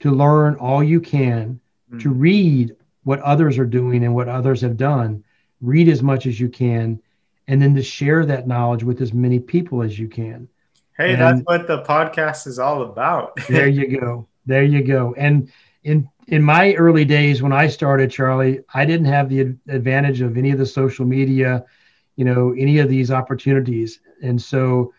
to 0.00 0.10
learn 0.10 0.54
all 0.56 0.82
you 0.82 1.00
can, 1.00 1.60
mm-hmm. 1.90 1.98
to 1.98 2.10
read 2.10 2.76
what 3.04 3.20
others 3.20 3.58
are 3.58 3.66
doing 3.66 4.04
and 4.04 4.14
what 4.14 4.28
others 4.28 4.60
have 4.62 4.76
done, 4.76 5.22
read 5.60 5.88
as 5.88 6.02
much 6.02 6.26
as 6.26 6.38
you 6.40 6.48
can, 6.48 7.00
and 7.46 7.60
then 7.60 7.74
to 7.74 7.82
share 7.82 8.24
that 8.26 8.46
knowledge 8.48 8.82
with 8.82 9.00
as 9.00 9.12
many 9.12 9.38
people 9.38 9.82
as 9.82 9.98
you 9.98 10.08
can. 10.08 10.48
Hey, 10.96 11.12
and 11.12 11.20
that's 11.20 11.40
what 11.42 11.66
the 11.66 11.82
podcast 11.82 12.46
is 12.46 12.58
all 12.58 12.82
about. 12.82 13.36
there 13.48 13.68
you 13.68 13.98
go. 13.98 14.26
There 14.46 14.64
you 14.64 14.82
go. 14.82 15.14
And 15.16 15.50
in 15.82 16.08
in 16.28 16.42
my 16.42 16.74
early 16.74 17.04
days 17.04 17.42
when 17.42 17.52
I 17.52 17.68
started, 17.68 18.10
Charlie, 18.10 18.60
I 18.72 18.84
didn't 18.84 19.06
have 19.06 19.28
the 19.28 19.40
advantage 19.68 20.20
of 20.20 20.38
any 20.38 20.50
of 20.50 20.58
the 20.58 20.66
social 20.66 21.04
media, 21.04 21.64
you 22.16 22.24
know, 22.24 22.54
any 22.56 22.78
of 22.78 22.88
these 22.88 23.10
opportunities. 23.10 24.00
And 24.22 24.40
so 24.40 24.94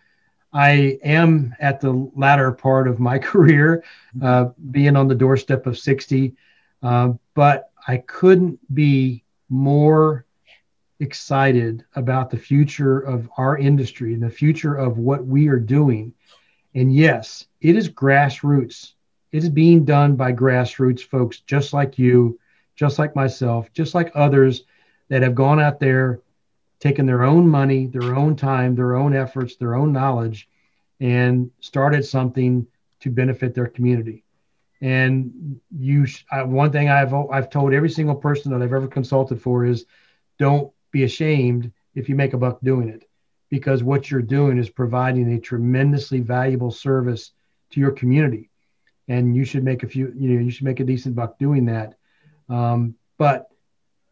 I 0.54 1.00
am 1.04 1.56
at 1.60 1.82
the 1.82 2.12
latter 2.16 2.52
part 2.52 2.88
of 2.88 3.00
my 3.00 3.18
career, 3.32 3.84
uh, 4.22 4.50
being 4.70 4.96
on 4.96 5.08
the 5.08 5.16
doorstep 5.16 5.66
of 5.66 5.80
60. 5.80 6.36
Uh, 6.84 7.14
but 7.34 7.72
I 7.88 7.98
couldn't 7.98 8.60
be 8.74 9.24
more 9.50 10.26
excited 11.00 11.86
about 11.96 12.30
the 12.30 12.38
future 12.38 13.00
of 13.00 13.30
our 13.38 13.58
industry 13.58 14.14
and 14.14 14.24
the 14.24 14.30
future 14.30 14.76
of 14.76 14.98
what 14.98 15.26
we 15.26 15.48
are 15.50 15.60
doing. 15.60 16.14
And 16.74 16.94
yes, 16.94 17.46
it 17.62 17.76
is 17.76 17.90
grassroots 17.90 18.94
it 19.36 19.44
is 19.44 19.50
being 19.50 19.84
done 19.84 20.16
by 20.16 20.32
grassroots 20.32 21.02
folks 21.02 21.42
just 21.42 21.74
like 21.74 22.00
you, 22.00 22.40
just 22.78 22.98
like 22.98 23.18
myself, 23.18 23.72
just 23.74 23.94
like 23.94 24.12
others 24.16 24.64
that 25.10 25.24
have 25.24 25.36
gone 25.36 25.60
out 25.60 25.78
there, 25.80 26.22
taken 26.80 27.06
their 27.06 27.24
own 27.24 27.46
money, 27.46 27.88
their 27.88 28.16
own 28.16 28.38
time, 28.38 28.76
their 28.76 28.96
own 28.96 29.14
efforts, 29.14 29.58
their 29.58 29.76
own 29.76 29.92
knowledge, 29.92 30.48
and 31.02 31.52
started 31.60 32.06
something 32.06 32.66
to 33.02 33.10
benefit 33.10 33.54
their 33.54 33.68
community. 33.68 34.24
And 34.82 35.60
you, 35.76 36.06
I, 36.32 36.44
one 36.44 36.72
thing 36.72 36.90
I've 36.90 37.14
I've 37.14 37.50
told 37.50 37.74
every 37.74 37.90
single 37.90 38.16
person 38.16 38.52
that 38.52 38.62
I've 38.62 38.74
ever 38.74 38.88
consulted 38.88 39.42
for 39.42 39.66
is, 39.66 39.86
don't 40.38 40.72
be 40.92 41.04
ashamed 41.04 41.72
if 41.94 42.10
you 42.10 42.16
make 42.16 42.34
a 42.34 42.38
buck 42.38 42.60
doing 42.62 42.90
it, 42.90 43.08
because 43.50 43.84
what 43.84 44.12
you're 44.12 44.22
doing 44.22 44.58
is 44.58 44.70
providing 44.70 45.34
a 45.34 45.40
tremendously 45.40 46.20
valuable 46.20 46.72
service 46.72 47.32
to 47.72 47.80
your 47.80 47.92
community. 47.92 48.50
And 49.08 49.36
you 49.36 49.46
should 49.46 49.64
make 49.64 49.84
a 49.84 49.88
few 49.88 50.14
you 50.18 50.30
know 50.30 50.42
you 50.44 50.52
should 50.52 50.66
make 50.66 50.80
a 50.80 50.86
decent 50.86 51.16
buck 51.16 51.40
doing 51.40 51.66
that. 51.66 51.96
Um, 52.50 52.96
but 53.18 53.50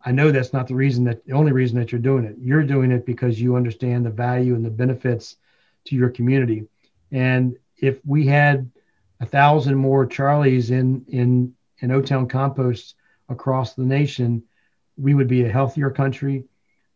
i 0.05 0.11
know 0.11 0.31
that's 0.31 0.53
not 0.53 0.67
the 0.67 0.75
reason 0.75 1.03
that 1.05 1.25
the 1.25 1.33
only 1.33 1.51
reason 1.51 1.77
that 1.79 1.91
you're 1.91 2.01
doing 2.01 2.25
it. 2.25 2.35
You're 2.39 2.63
doing 2.63 2.91
it 2.91 3.05
because 3.05 3.39
you 3.39 3.55
understand 3.55 4.05
the 4.05 4.09
value 4.09 4.55
and 4.55 4.65
the 4.65 4.69
benefits 4.69 5.37
to 5.85 5.95
your 5.95 6.09
community. 6.09 6.67
And 7.11 7.57
if 7.77 7.99
we 8.05 8.25
had 8.25 8.69
a 9.23 9.25
thousand 9.25 9.75
more 9.75 10.05
charlies 10.05 10.69
in 10.69 11.05
in 11.07 11.53
in 11.79 11.91
o-town 11.91 12.27
composts 12.27 12.95
across 13.29 13.73
the 13.73 13.83
nation 13.83 14.43
we 14.97 15.13
would 15.13 15.27
be 15.27 15.43
a 15.43 15.49
healthier 15.49 15.89
country. 15.89 16.43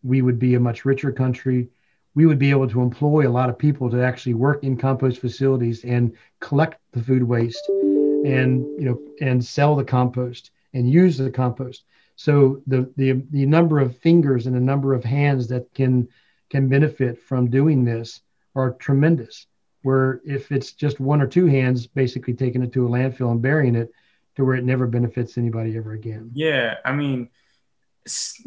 We 0.03 0.21
would 0.21 0.39
be 0.39 0.55
a 0.55 0.59
much 0.59 0.86
richer 0.86 1.11
country. 1.11 1.69
We 2.15 2.25
would 2.25 2.39
be 2.39 2.51
able 2.51 2.69
to 2.69 2.82
employ 2.82 3.28
a 3.28 3.38
lot 3.39 3.49
of 3.49 3.57
people 3.57 3.89
to 3.89 4.03
actually 4.03 4.34
work 4.36 4.63
in 4.63 4.78
compost 4.78 5.19
facilities 5.19 5.84
and 5.84 6.13
collect 6.39 6.80
the 6.91 7.01
food 7.01 7.23
waste 7.23 7.63
and 7.69 8.65
you 8.80 8.86
know 8.86 8.99
and 9.21 9.43
sell 9.43 9.75
the 9.75 9.84
compost 9.84 10.51
and 10.73 10.89
use 10.89 11.17
the 11.17 11.32
compost. 11.32 11.86
So 12.15 12.61
the 12.67 12.91
the 12.97 13.23
the 13.32 13.45
number 13.45 13.80
of 13.80 13.97
fingers 13.97 14.47
and 14.47 14.55
the 14.55 14.69
number 14.71 14.93
of 14.93 15.03
hands 15.03 15.47
that 15.47 15.73
can 15.73 16.07
can 16.49 16.67
benefit 16.67 17.19
from 17.19 17.49
doing 17.49 17.86
this 17.86 18.21
are 18.55 18.73
tremendous 18.73 19.47
where 19.84 20.21
if 20.25 20.51
it's 20.51 20.73
just 20.73 20.99
one 20.99 21.21
or 21.21 21.28
two 21.28 21.45
hands 21.45 21.88
basically 21.88 22.34
taking 22.34 22.63
it 22.63 22.73
to 22.73 22.86
a 22.86 22.89
landfill 22.89 23.32
and 23.32 23.41
burying 23.41 23.75
it 23.75 23.91
to 24.36 24.45
where 24.45 24.55
it 24.55 24.63
never 24.63 24.88
benefits 24.88 25.38
anybody 25.38 25.75
ever 25.78 25.93
again. 25.93 26.32
Yeah, 26.34 26.75
I 26.86 26.93
mean, 26.93 27.30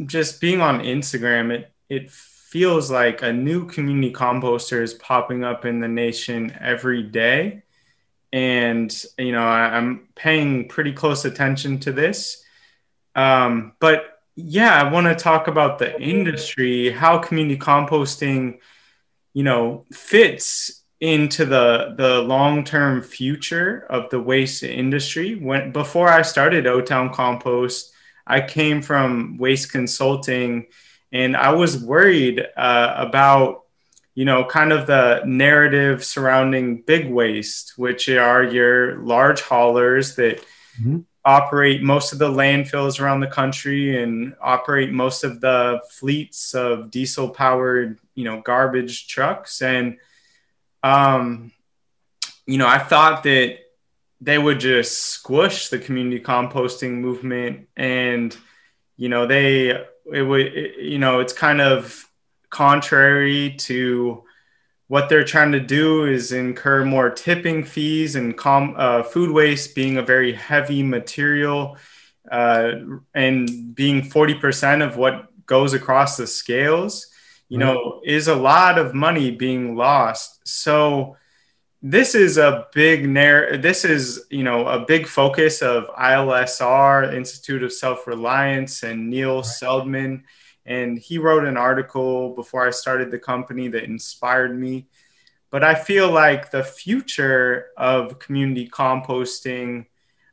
just 0.06 0.40
being 0.40 0.60
on 0.60 0.80
Instagram, 0.80 1.50
it 1.50 1.72
it 1.88 2.10
feels 2.10 2.90
like 2.90 3.22
a 3.22 3.32
new 3.32 3.66
community 3.66 4.12
composter 4.12 4.82
is 4.82 4.94
popping 4.94 5.44
up 5.44 5.64
in 5.64 5.80
the 5.80 5.88
nation 5.88 6.56
every 6.60 7.02
day, 7.02 7.62
and 8.32 9.04
you 9.18 9.32
know 9.32 9.42
I, 9.42 9.76
am 9.76 10.08
paying 10.14 10.68
pretty 10.68 10.92
close 10.92 11.24
attention 11.24 11.80
to 11.80 11.92
this. 11.92 12.44
Um, 13.16 13.72
but 13.80 14.20
yeah, 14.36 14.80
I 14.80 14.92
want 14.92 15.06
to 15.06 15.14
talk 15.14 15.48
about 15.48 15.78
the 15.78 16.00
industry, 16.00 16.90
how 16.90 17.18
community 17.18 17.58
composting, 17.58 18.58
you 19.34 19.42
know, 19.42 19.86
fits 19.92 20.79
into 21.00 21.46
the 21.46 21.94
the 21.96 22.20
long 22.20 22.62
term 22.62 23.02
future 23.02 23.86
of 23.88 24.10
the 24.10 24.20
waste 24.20 24.62
industry. 24.62 25.34
When 25.34 25.72
before 25.72 26.08
I 26.08 26.22
started 26.22 26.66
O 26.66 26.80
Town 26.80 27.12
Compost, 27.12 27.92
I 28.26 28.40
came 28.42 28.82
from 28.82 29.38
waste 29.38 29.72
consulting, 29.72 30.66
and 31.12 31.36
I 31.36 31.52
was 31.52 31.82
worried 31.82 32.46
uh, 32.56 32.94
about 32.96 33.64
you 34.14 34.26
know 34.26 34.44
kind 34.44 34.72
of 34.72 34.86
the 34.86 35.22
narrative 35.24 36.04
surrounding 36.04 36.82
big 36.82 37.10
waste, 37.10 37.74
which 37.76 38.08
are 38.08 38.44
your 38.44 38.98
large 38.98 39.40
haulers 39.40 40.16
that. 40.16 40.44
Mm-hmm. 40.80 41.00
Operate 41.22 41.82
most 41.82 42.14
of 42.14 42.18
the 42.18 42.30
landfills 42.30 42.98
around 42.98 43.20
the 43.20 43.26
country 43.26 44.02
and 44.02 44.34
operate 44.40 44.90
most 44.90 45.22
of 45.22 45.42
the 45.42 45.78
fleets 45.90 46.54
of 46.54 46.90
diesel 46.90 47.28
powered, 47.28 47.98
you 48.14 48.24
know, 48.24 48.40
garbage 48.40 49.06
trucks. 49.06 49.60
And 49.60 49.98
um, 50.82 51.52
you 52.46 52.58
know, 52.58 52.66
I 52.66 52.78
thought 52.78 53.22
that 53.24 53.58
they 54.20 54.38
would 54.38 54.60
just 54.60 54.98
squish 54.98 55.68
the 55.68 55.78
community 55.78 56.20
composting 56.20 57.00
movement 57.00 57.68
and 57.76 58.36
you 58.96 59.08
know 59.08 59.26
they 59.26 59.70
it 60.12 60.22
would 60.22 60.46
it, 60.46 60.78
you 60.80 60.98
know 60.98 61.20
it's 61.20 61.32
kind 61.32 61.60
of 61.60 62.06
contrary 62.50 63.54
to 63.58 64.24
what 64.88 65.08
they're 65.08 65.24
trying 65.24 65.52
to 65.52 65.60
do 65.60 66.04
is 66.04 66.32
incur 66.32 66.84
more 66.84 67.10
tipping 67.10 67.62
fees 67.62 68.16
and 68.16 68.36
com, 68.36 68.74
uh, 68.76 69.02
food 69.04 69.30
waste 69.30 69.74
being 69.74 69.98
a 69.98 70.02
very 70.02 70.32
heavy 70.32 70.82
material 70.82 71.76
uh, 72.30 72.72
and 73.14 73.74
being 73.74 74.02
40% 74.02 74.84
of 74.84 74.96
what 74.96 75.28
goes 75.46 75.74
across 75.74 76.16
the 76.16 76.26
scales 76.26 77.06
you 77.50 77.58
know, 77.58 78.00
is 78.04 78.28
a 78.28 78.34
lot 78.34 78.78
of 78.78 78.94
money 78.94 79.32
being 79.32 79.74
lost. 79.74 80.40
So 80.46 81.16
this 81.82 82.14
is 82.14 82.38
a 82.38 82.68
big 82.72 83.08
narr- 83.08 83.56
this 83.56 83.84
is, 83.84 84.24
you 84.30 84.44
know, 84.44 84.68
a 84.68 84.86
big 84.86 85.08
focus 85.08 85.60
of 85.60 85.88
ILSR, 85.88 87.12
Institute 87.12 87.64
of 87.64 87.72
Self-Reliance 87.72 88.84
and 88.84 89.10
Neil 89.10 89.36
right. 89.36 89.44
Seldman. 89.44 90.22
And 90.64 90.96
he 90.96 91.18
wrote 91.18 91.44
an 91.44 91.56
article 91.56 92.36
before 92.36 92.66
I 92.66 92.70
started 92.70 93.10
the 93.10 93.18
company 93.18 93.66
that 93.66 93.82
inspired 93.82 94.56
me. 94.56 94.86
But 95.50 95.64
I 95.64 95.74
feel 95.74 96.08
like 96.08 96.52
the 96.52 96.62
future 96.62 97.70
of 97.76 98.20
community 98.20 98.68
composting 98.68 99.86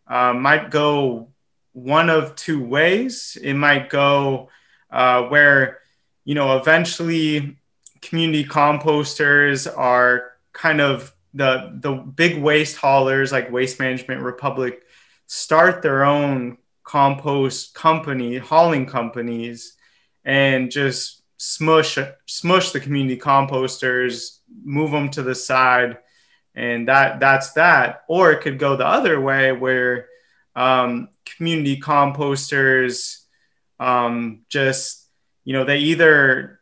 uh, 0.07 0.33
might 0.33 0.69
go 0.69 1.29
one 1.73 2.11
of 2.11 2.35
two 2.35 2.63
ways. 2.63 3.39
It 3.41 3.55
might 3.55 3.89
go 3.89 4.49
uh, 4.91 5.23
where 5.23 5.79
you 6.27 6.35
know, 6.35 6.57
eventually 6.57 7.55
community 8.01 8.43
composters 8.43 9.65
are 9.77 10.33
kind 10.51 10.81
of 10.81 11.13
the 11.33 11.79
the 11.79 11.93
big 11.93 12.37
waste 12.37 12.75
haulers 12.75 13.31
like 13.31 13.49
Waste 13.49 13.79
Management 13.79 14.21
Republic 14.21 14.83
start 15.27 15.81
their 15.81 16.03
own 16.03 16.57
compost 16.83 17.73
company, 17.73 18.37
hauling 18.37 18.85
companies, 18.85 19.77
and 20.25 20.69
just 20.69 21.23
smush 21.37 21.97
smush 22.25 22.71
the 22.71 22.81
community 22.81 23.17
composters, 23.17 24.39
move 24.65 24.91
them 24.91 25.09
to 25.11 25.23
the 25.23 25.33
side, 25.33 25.97
and 26.55 26.89
that 26.89 27.21
that's 27.21 27.53
that. 27.53 28.03
Or 28.09 28.33
it 28.33 28.41
could 28.41 28.59
go 28.59 28.75
the 28.75 28.85
other 28.85 29.21
way 29.21 29.53
where 29.53 30.09
um, 30.57 31.07
community 31.23 31.79
composters 31.79 33.23
um, 33.79 34.41
just 34.49 35.06
you 35.47 35.53
know 35.53 35.63
they 35.63 35.77
either 35.77 36.59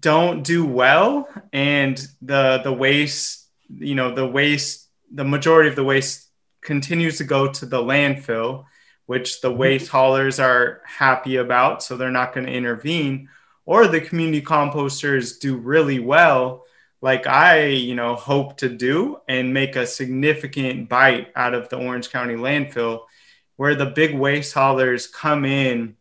don't 0.00 0.44
do 0.44 0.64
well 0.64 1.28
and 1.52 2.08
the 2.22 2.62
the 2.64 2.72
waste 2.72 3.46
you 3.68 3.94
know 3.94 4.14
the 4.14 4.26
waste 4.26 4.88
the 5.12 5.24
majority 5.24 5.68
of 5.68 5.76
the 5.76 5.84
waste 5.84 6.30
continues 6.62 7.18
to 7.18 7.24
go 7.24 7.52
to 7.52 7.66
the 7.66 7.76
landfill 7.76 8.64
which 9.04 9.42
the 9.42 9.48
mm-hmm. 9.50 9.58
waste 9.58 9.88
haulers 9.88 10.40
are 10.40 10.80
happy 10.86 11.36
about 11.36 11.82
so 11.82 11.94
they're 11.94 12.10
not 12.10 12.32
going 12.32 12.46
to 12.46 12.52
intervene 12.52 13.28
or 13.66 13.86
the 13.86 14.00
community 14.00 14.40
composters 14.40 15.38
do 15.38 15.58
really 15.58 15.98
well 15.98 16.64
like 17.02 17.26
i 17.26 17.66
you 17.66 17.94
know 17.94 18.14
hope 18.14 18.56
to 18.56 18.70
do 18.70 19.18
and 19.28 19.52
make 19.52 19.76
a 19.76 19.86
significant 19.86 20.88
bite 20.88 21.30
out 21.36 21.52
of 21.52 21.68
the 21.68 21.76
orange 21.76 22.10
county 22.10 22.36
landfill 22.36 23.02
where 23.56 23.74
the 23.74 23.84
big 23.84 24.14
waste 24.14 24.54
haulers 24.54 25.06
come 25.06 25.44
in 25.44 25.94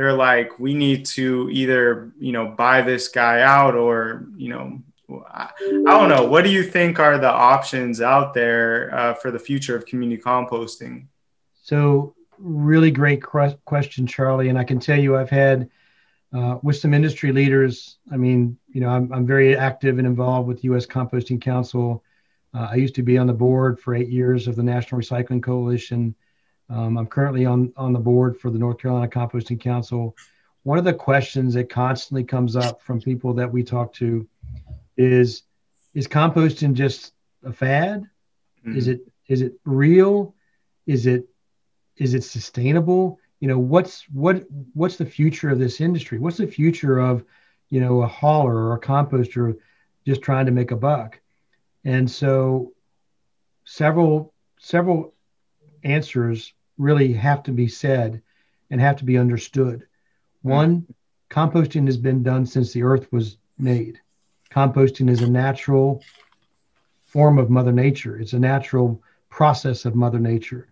they're 0.00 0.14
like, 0.14 0.58
we 0.58 0.72
need 0.72 1.04
to 1.04 1.50
either, 1.52 2.10
you 2.18 2.32
know, 2.32 2.46
buy 2.46 2.80
this 2.80 3.08
guy 3.08 3.42
out 3.42 3.74
or, 3.74 4.24
you 4.34 4.48
know, 4.48 4.80
I, 5.28 5.50
I 5.60 5.90
don't 5.98 6.08
know. 6.08 6.24
What 6.24 6.42
do 6.42 6.50
you 6.50 6.62
think 6.62 6.98
are 6.98 7.18
the 7.18 7.30
options 7.30 8.00
out 8.00 8.32
there 8.32 8.94
uh, 8.94 9.12
for 9.12 9.30
the 9.30 9.38
future 9.38 9.76
of 9.76 9.84
community 9.84 10.22
composting? 10.22 11.04
So, 11.62 12.14
really 12.38 12.90
great 12.90 13.22
question, 13.22 14.06
Charlie. 14.06 14.48
And 14.48 14.58
I 14.58 14.64
can 14.64 14.80
tell 14.80 14.98
you, 14.98 15.18
I've 15.18 15.28
had 15.28 15.68
uh, 16.32 16.56
with 16.62 16.76
some 16.76 16.94
industry 16.94 17.30
leaders. 17.30 17.98
I 18.10 18.16
mean, 18.16 18.56
you 18.72 18.80
know, 18.80 18.88
I'm, 18.88 19.12
I'm 19.12 19.26
very 19.26 19.54
active 19.54 19.98
and 19.98 20.06
involved 20.06 20.48
with 20.48 20.64
U.S. 20.64 20.86
Composting 20.86 21.42
Council. 21.42 22.02
Uh, 22.54 22.68
I 22.70 22.76
used 22.76 22.94
to 22.94 23.02
be 23.02 23.18
on 23.18 23.26
the 23.26 23.34
board 23.34 23.78
for 23.78 23.94
eight 23.94 24.08
years 24.08 24.48
of 24.48 24.56
the 24.56 24.62
National 24.62 25.02
Recycling 25.02 25.42
Coalition. 25.42 26.14
Um, 26.70 26.96
I'm 26.96 27.06
currently 27.06 27.44
on, 27.46 27.72
on 27.76 27.92
the 27.92 27.98
board 27.98 28.38
for 28.38 28.50
the 28.50 28.58
North 28.58 28.78
Carolina 28.78 29.08
Composting 29.08 29.60
Council. 29.60 30.16
One 30.62 30.78
of 30.78 30.84
the 30.84 30.94
questions 30.94 31.54
that 31.54 31.68
constantly 31.68 32.22
comes 32.22 32.54
up 32.54 32.80
from 32.80 33.00
people 33.00 33.34
that 33.34 33.50
we 33.50 33.64
talk 33.64 33.92
to 33.94 34.28
is 34.96 35.42
is 35.94 36.06
composting 36.06 36.74
just 36.74 37.12
a 37.44 37.52
fad? 37.52 38.08
Mm-hmm. 38.64 38.78
Is 38.78 38.88
it 38.88 39.00
is 39.26 39.42
it 39.42 39.54
real? 39.64 40.34
Is 40.86 41.06
it 41.06 41.28
is 41.96 42.14
it 42.14 42.22
sustainable? 42.22 43.18
You 43.40 43.48
know, 43.48 43.58
what's 43.58 44.04
what 44.10 44.44
what's 44.74 44.96
the 44.96 45.06
future 45.06 45.50
of 45.50 45.58
this 45.58 45.80
industry? 45.80 46.18
What's 46.18 46.36
the 46.36 46.46
future 46.46 46.98
of, 46.98 47.24
you 47.68 47.80
know, 47.80 48.02
a 48.02 48.06
hauler 48.06 48.54
or 48.54 48.74
a 48.74 48.80
composter 48.80 49.56
just 50.06 50.22
trying 50.22 50.46
to 50.46 50.52
make 50.52 50.70
a 50.70 50.76
buck? 50.76 51.18
And 51.84 52.08
so 52.08 52.74
several 53.64 54.34
several 54.58 55.14
answers 55.82 56.52
really 56.80 57.12
have 57.12 57.42
to 57.44 57.52
be 57.52 57.68
said 57.68 58.22
and 58.70 58.80
have 58.80 58.96
to 58.96 59.04
be 59.04 59.18
understood. 59.18 59.86
One, 60.42 60.86
composting 61.28 61.86
has 61.86 61.98
been 61.98 62.22
done 62.22 62.46
since 62.46 62.72
the 62.72 62.82
earth 62.82 63.12
was 63.12 63.36
made. 63.58 64.00
Composting 64.50 65.10
is 65.10 65.20
a 65.20 65.30
natural 65.30 66.02
form 67.04 67.38
of 67.38 67.50
Mother 67.50 67.72
Nature, 67.72 68.18
it's 68.18 68.32
a 68.32 68.38
natural 68.38 69.02
process 69.28 69.84
of 69.84 69.94
Mother 69.94 70.18
Nature. 70.18 70.68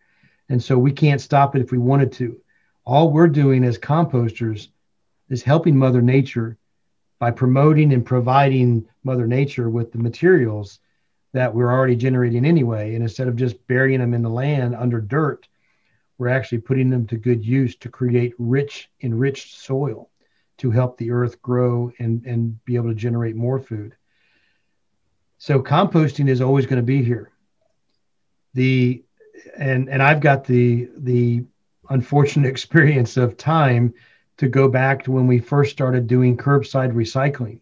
And 0.49 0.63
so 0.63 0.79
we 0.79 0.93
can't 0.93 1.21
stop 1.21 1.55
it 1.55 1.63
if 1.63 1.71
we 1.71 1.79
wanted 1.79 2.13
to. 2.13 2.41
All 2.85 3.11
we're 3.13 3.29
doing 3.29 3.65
as 3.65 3.79
composters 3.79 4.69
is 5.29 5.43
helping 5.43 5.77
Mother 5.77 6.01
Nature 6.01 6.57
by 7.19 7.31
promoting 7.33 7.93
and 7.93 8.07
providing 8.07 8.87
Mother 9.05 9.27
Nature 9.27 9.69
with 9.69 9.93
the 9.93 9.99
materials 9.99 10.79
that 11.35 11.55
we're 11.55 11.71
already 11.71 11.97
generating 11.97 12.47
anyway. 12.47 12.95
And 12.95 13.03
instead 13.03 13.29
of 13.29 13.37
just 13.37 13.67
burying 13.67 14.01
them 14.01 14.15
in 14.15 14.23
the 14.23 14.31
land 14.31 14.75
under 14.75 15.01
dirt, 15.01 15.47
we're 16.19 16.29
actually 16.29 16.59
putting 16.59 16.91
them 16.91 17.07
to 17.07 17.17
good 17.17 17.45
use 17.45 17.77
to 17.77 17.89
create 17.89 18.35
rich, 18.39 18.91
enriched 19.03 19.57
soil 19.57 20.11
to 20.59 20.71
help 20.73 20.99
the 20.99 21.13
earth 21.13 21.41
grow 21.41 21.93
and, 22.01 22.25
and 22.27 22.63
be 22.65 22.75
able 22.75 22.89
to 22.89 22.95
generate 22.95 23.37
more 23.37 23.61
food. 23.61 23.95
So 25.39 25.63
composting 25.63 26.29
is 26.29 26.41
always 26.41 26.67
going 26.67 26.81
to 26.81 26.83
be 26.83 27.03
here. 27.03 27.31
The 28.55 29.05
and 29.57 29.89
and 29.89 30.03
I've 30.03 30.21
got 30.21 30.45
the 30.45 30.89
the 30.97 31.45
unfortunate 31.91 32.49
experience 32.51 33.17
of 33.17 33.37
time 33.37 33.95
to 34.39 34.49
go 34.49 34.69
back 34.69 35.05
to 35.05 35.13
when 35.13 35.29
we 35.29 35.39
first 35.39 35.71
started 35.71 36.09
doing 36.09 36.37
curbside 36.37 36.93
recycling. 36.93 37.61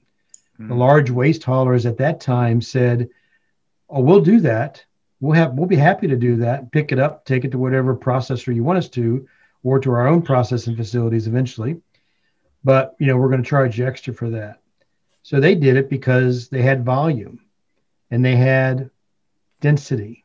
Mm. 0.58 0.68
The 0.68 0.74
large 0.74 1.10
waste 1.10 1.44
haulers 1.44 1.84
at 1.84 1.98
that 1.98 2.20
time 2.20 2.62
said, 2.62 3.10
"Oh, 3.90 4.00
we'll 4.00 4.22
do 4.22 4.40
that, 4.40 4.82
we'll 5.20 5.34
have 5.34 5.54
we'll 5.54 5.66
be 5.66 5.76
happy 5.76 6.06
to 6.08 6.16
do 6.16 6.36
that 6.36 6.70
pick 6.72 6.92
it 6.92 6.98
up 6.98 7.24
take 7.24 7.44
it 7.44 7.50
to 7.50 7.58
whatever 7.58 7.96
processor 7.96 8.54
you 8.54 8.62
want 8.62 8.78
us 8.78 8.88
to 8.88 9.26
or 9.62 9.80
to 9.80 9.90
our 9.90 10.06
own 10.06 10.22
processing 10.22 10.76
facilities 10.76 11.26
eventually. 11.26 11.80
But 12.62 12.94
you 12.98 13.06
know 13.06 13.16
we're 13.16 13.30
going 13.30 13.42
to 13.42 13.48
charge 13.48 13.78
you 13.78 13.86
extra 13.86 14.14
for 14.14 14.30
that. 14.30 14.60
So 15.22 15.40
they 15.40 15.56
did 15.56 15.76
it 15.76 15.90
because 15.90 16.48
they 16.48 16.62
had 16.62 16.84
volume 16.84 17.40
and 18.10 18.24
they 18.24 18.36
had 18.36 18.90
density. 19.60 20.24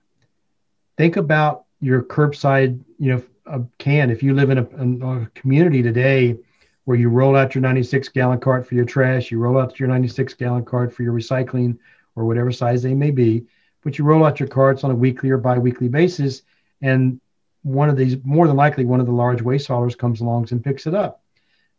Think 0.98 1.18
about 1.18 1.66
your 1.80 2.04
curbside, 2.04 2.80
you 3.00 3.16
know, 3.16 3.24
a 3.48 3.62
can. 3.80 4.12
If 4.12 4.22
you 4.22 4.36
live 4.36 4.52
in 4.52 4.60
a, 4.60 4.70
in 4.82 5.02
a 5.02 5.40
community 5.40 5.82
today 5.82 6.38
where 6.86 6.98
you 6.98 7.10
roll 7.10 7.36
out 7.36 7.56
your 7.56 7.64
96 7.64 8.10
gallon 8.10 8.40
cart 8.40 8.68
for 8.68 8.76
your 8.76 8.86
trash, 8.86 9.32
you 9.32 9.40
roll 9.40 9.60
out 9.60 9.80
your 9.80 9.90
96 9.90 10.36
gallon 10.36 10.64
cart 10.64 10.94
for 10.94 11.02
your 11.02 11.14
recycling 11.14 11.80
or 12.16 12.26
whatever 12.26 12.52
size 12.52 12.84
they 12.84 12.94
may 12.94 13.10
be, 13.10 13.44
but 13.84 13.98
you 13.98 14.06
roll 14.06 14.26
out 14.26 14.40
your 14.40 14.50
carts 14.50 14.84
on 14.84 14.92
a 14.92 14.96
weekly 14.96 15.30
or 15.30 15.38
bi-weekly 15.38 15.88
basis, 15.88 16.44
and 16.82 17.20
one 17.64 17.90
of 17.90 17.98
these, 17.98 18.18
more 18.24 18.48
than 18.48 18.56
likely, 18.56 18.86
one 18.86 19.00
of 19.00 19.06
the 19.06 19.12
large 19.12 19.42
waste 19.42 19.68
haulers 19.68 19.96
comes 19.96 20.22
along 20.22 20.48
and 20.52 20.64
picks 20.64 20.88
it 20.88 20.96
up. 20.96 21.24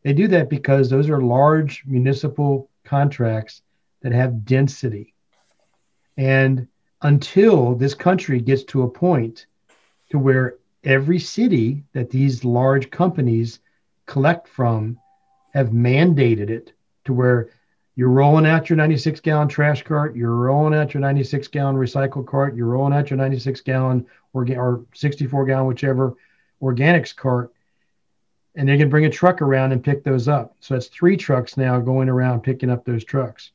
They 0.02 0.12
do 0.12 0.28
that 0.28 0.50
because 0.50 0.90
those 0.90 1.08
are 1.08 1.20
large 1.20 1.84
municipal 1.86 2.68
contracts 2.84 3.62
that 4.02 4.12
have 4.12 4.44
density. 4.44 5.14
And 6.16 6.68
until 7.02 7.74
this 7.74 7.94
country 7.94 8.40
gets 8.40 8.64
to 8.64 8.82
a 8.82 8.90
point 8.90 9.46
to 10.10 10.18
where 10.18 10.56
every 10.84 11.18
city 11.18 11.84
that 11.92 12.10
these 12.10 12.44
large 12.44 12.90
companies 12.90 13.60
collect 14.06 14.48
from 14.48 14.98
have 15.54 15.68
mandated 15.68 16.50
it 16.50 16.72
to 17.04 17.12
where 17.12 17.50
you're 17.94 18.08
rolling 18.08 18.46
out 18.46 18.70
your 18.70 18.76
96 18.76 19.20
gallon 19.20 19.48
trash 19.48 19.82
cart, 19.82 20.16
you're 20.16 20.34
rolling 20.34 20.74
out 20.74 20.94
your 20.94 21.00
96 21.00 21.48
gallon 21.48 21.76
recycle 21.76 22.26
cart, 22.26 22.56
you're 22.56 22.66
rolling 22.66 22.94
out 22.94 23.10
your 23.10 23.18
96 23.18 23.60
gallon 23.60 24.06
orga- 24.34 24.56
or 24.56 24.84
64 24.94 25.44
gallon, 25.46 25.66
whichever 25.66 26.14
organics 26.62 27.14
cart, 27.14 27.52
and 28.54 28.68
they 28.68 28.78
can 28.78 28.88
bring 28.88 29.04
a 29.04 29.10
truck 29.10 29.42
around 29.42 29.72
and 29.72 29.84
pick 29.84 30.04
those 30.04 30.26
up. 30.26 30.56
So 30.60 30.74
that's 30.74 30.86
three 30.86 31.16
trucks 31.16 31.56
now 31.56 31.80
going 31.80 32.08
around 32.08 32.42
picking 32.42 32.70
up 32.70 32.84
those 32.84 33.04
trucks. 33.04 33.50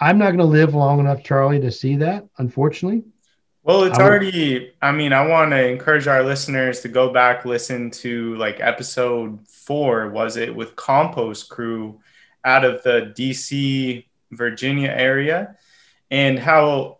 I'm 0.00 0.18
not 0.18 0.26
going 0.26 0.38
to 0.38 0.44
live 0.44 0.74
long 0.74 1.00
enough, 1.00 1.22
Charlie, 1.22 1.60
to 1.60 1.70
see 1.70 1.96
that, 1.96 2.26
unfortunately. 2.38 3.04
Well, 3.62 3.84
it's 3.84 3.98
already, 3.98 4.72
I 4.82 4.90
mean, 4.90 5.12
I 5.12 5.24
want 5.26 5.52
to 5.52 5.68
encourage 5.68 6.08
our 6.08 6.24
listeners 6.24 6.80
to 6.80 6.88
go 6.88 7.12
back, 7.12 7.44
listen 7.44 7.92
to 7.92 8.34
like 8.36 8.58
episode 8.58 9.38
four, 9.46 10.08
was 10.08 10.36
it, 10.36 10.52
with 10.52 10.74
Compost 10.74 11.48
Crew 11.48 12.00
out 12.44 12.64
of 12.64 12.82
the 12.82 13.12
DC, 13.16 14.04
Virginia 14.30 14.88
area, 14.88 15.56
and 16.10 16.38
how 16.38 16.98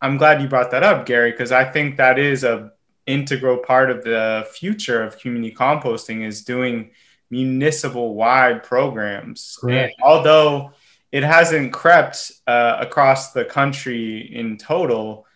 I'm 0.00 0.16
glad 0.16 0.40
you 0.40 0.48
brought 0.48 0.70
that 0.70 0.82
up, 0.82 1.06
Gary, 1.06 1.32
because 1.32 1.52
I 1.52 1.64
think 1.64 1.96
that 1.96 2.18
is 2.18 2.44
a 2.44 2.72
integral 3.06 3.56
part 3.56 3.90
of 3.90 4.04
the 4.04 4.46
future 4.52 5.02
of 5.02 5.18
community 5.18 5.54
composting 5.54 6.26
is 6.26 6.44
doing 6.44 6.90
municipal 7.30 8.14
wide 8.14 8.62
programs. 8.62 9.58
And 9.82 9.92
although 10.02 10.72
it 11.10 11.22
hasn't 11.22 11.72
crept 11.72 12.32
uh, 12.46 12.76
across 12.80 13.32
the 13.32 13.44
country 13.44 14.34
in 14.34 14.58
total, 14.58 15.26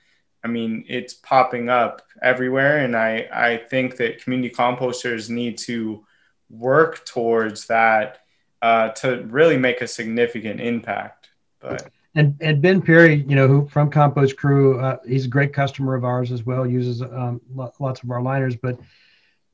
I 0.44 0.48
mean, 0.48 0.84
it's 0.88 1.14
popping 1.14 1.68
up 1.68 2.02
everywhere. 2.20 2.78
And 2.78 2.94
I, 2.94 3.28
I 3.32 3.56
think 3.56 3.96
that 3.96 4.22
community 4.22 4.54
composters 4.54 5.30
need 5.30 5.56
to 5.58 6.04
work 6.50 7.04
towards 7.06 7.66
that 7.68 8.21
uh, 8.62 8.90
to 8.90 9.24
really 9.28 9.58
make 9.58 9.80
a 9.80 9.86
significant 9.86 10.60
impact. 10.60 11.28
But 11.60 11.90
and 12.14 12.36
and 12.40 12.62
Ben 12.62 12.80
Perry, 12.80 13.24
you 13.28 13.36
know, 13.36 13.48
who 13.48 13.68
from 13.68 13.90
Compost 13.90 14.36
Crew, 14.36 14.80
uh, 14.80 14.98
he's 15.06 15.26
a 15.26 15.28
great 15.28 15.52
customer 15.52 15.94
of 15.94 16.04
ours 16.04 16.32
as 16.32 16.44
well. 16.44 16.66
Uses 16.66 17.02
um, 17.02 17.40
lots 17.54 18.02
of 18.02 18.10
our 18.10 18.22
liners, 18.22 18.56
but 18.56 18.78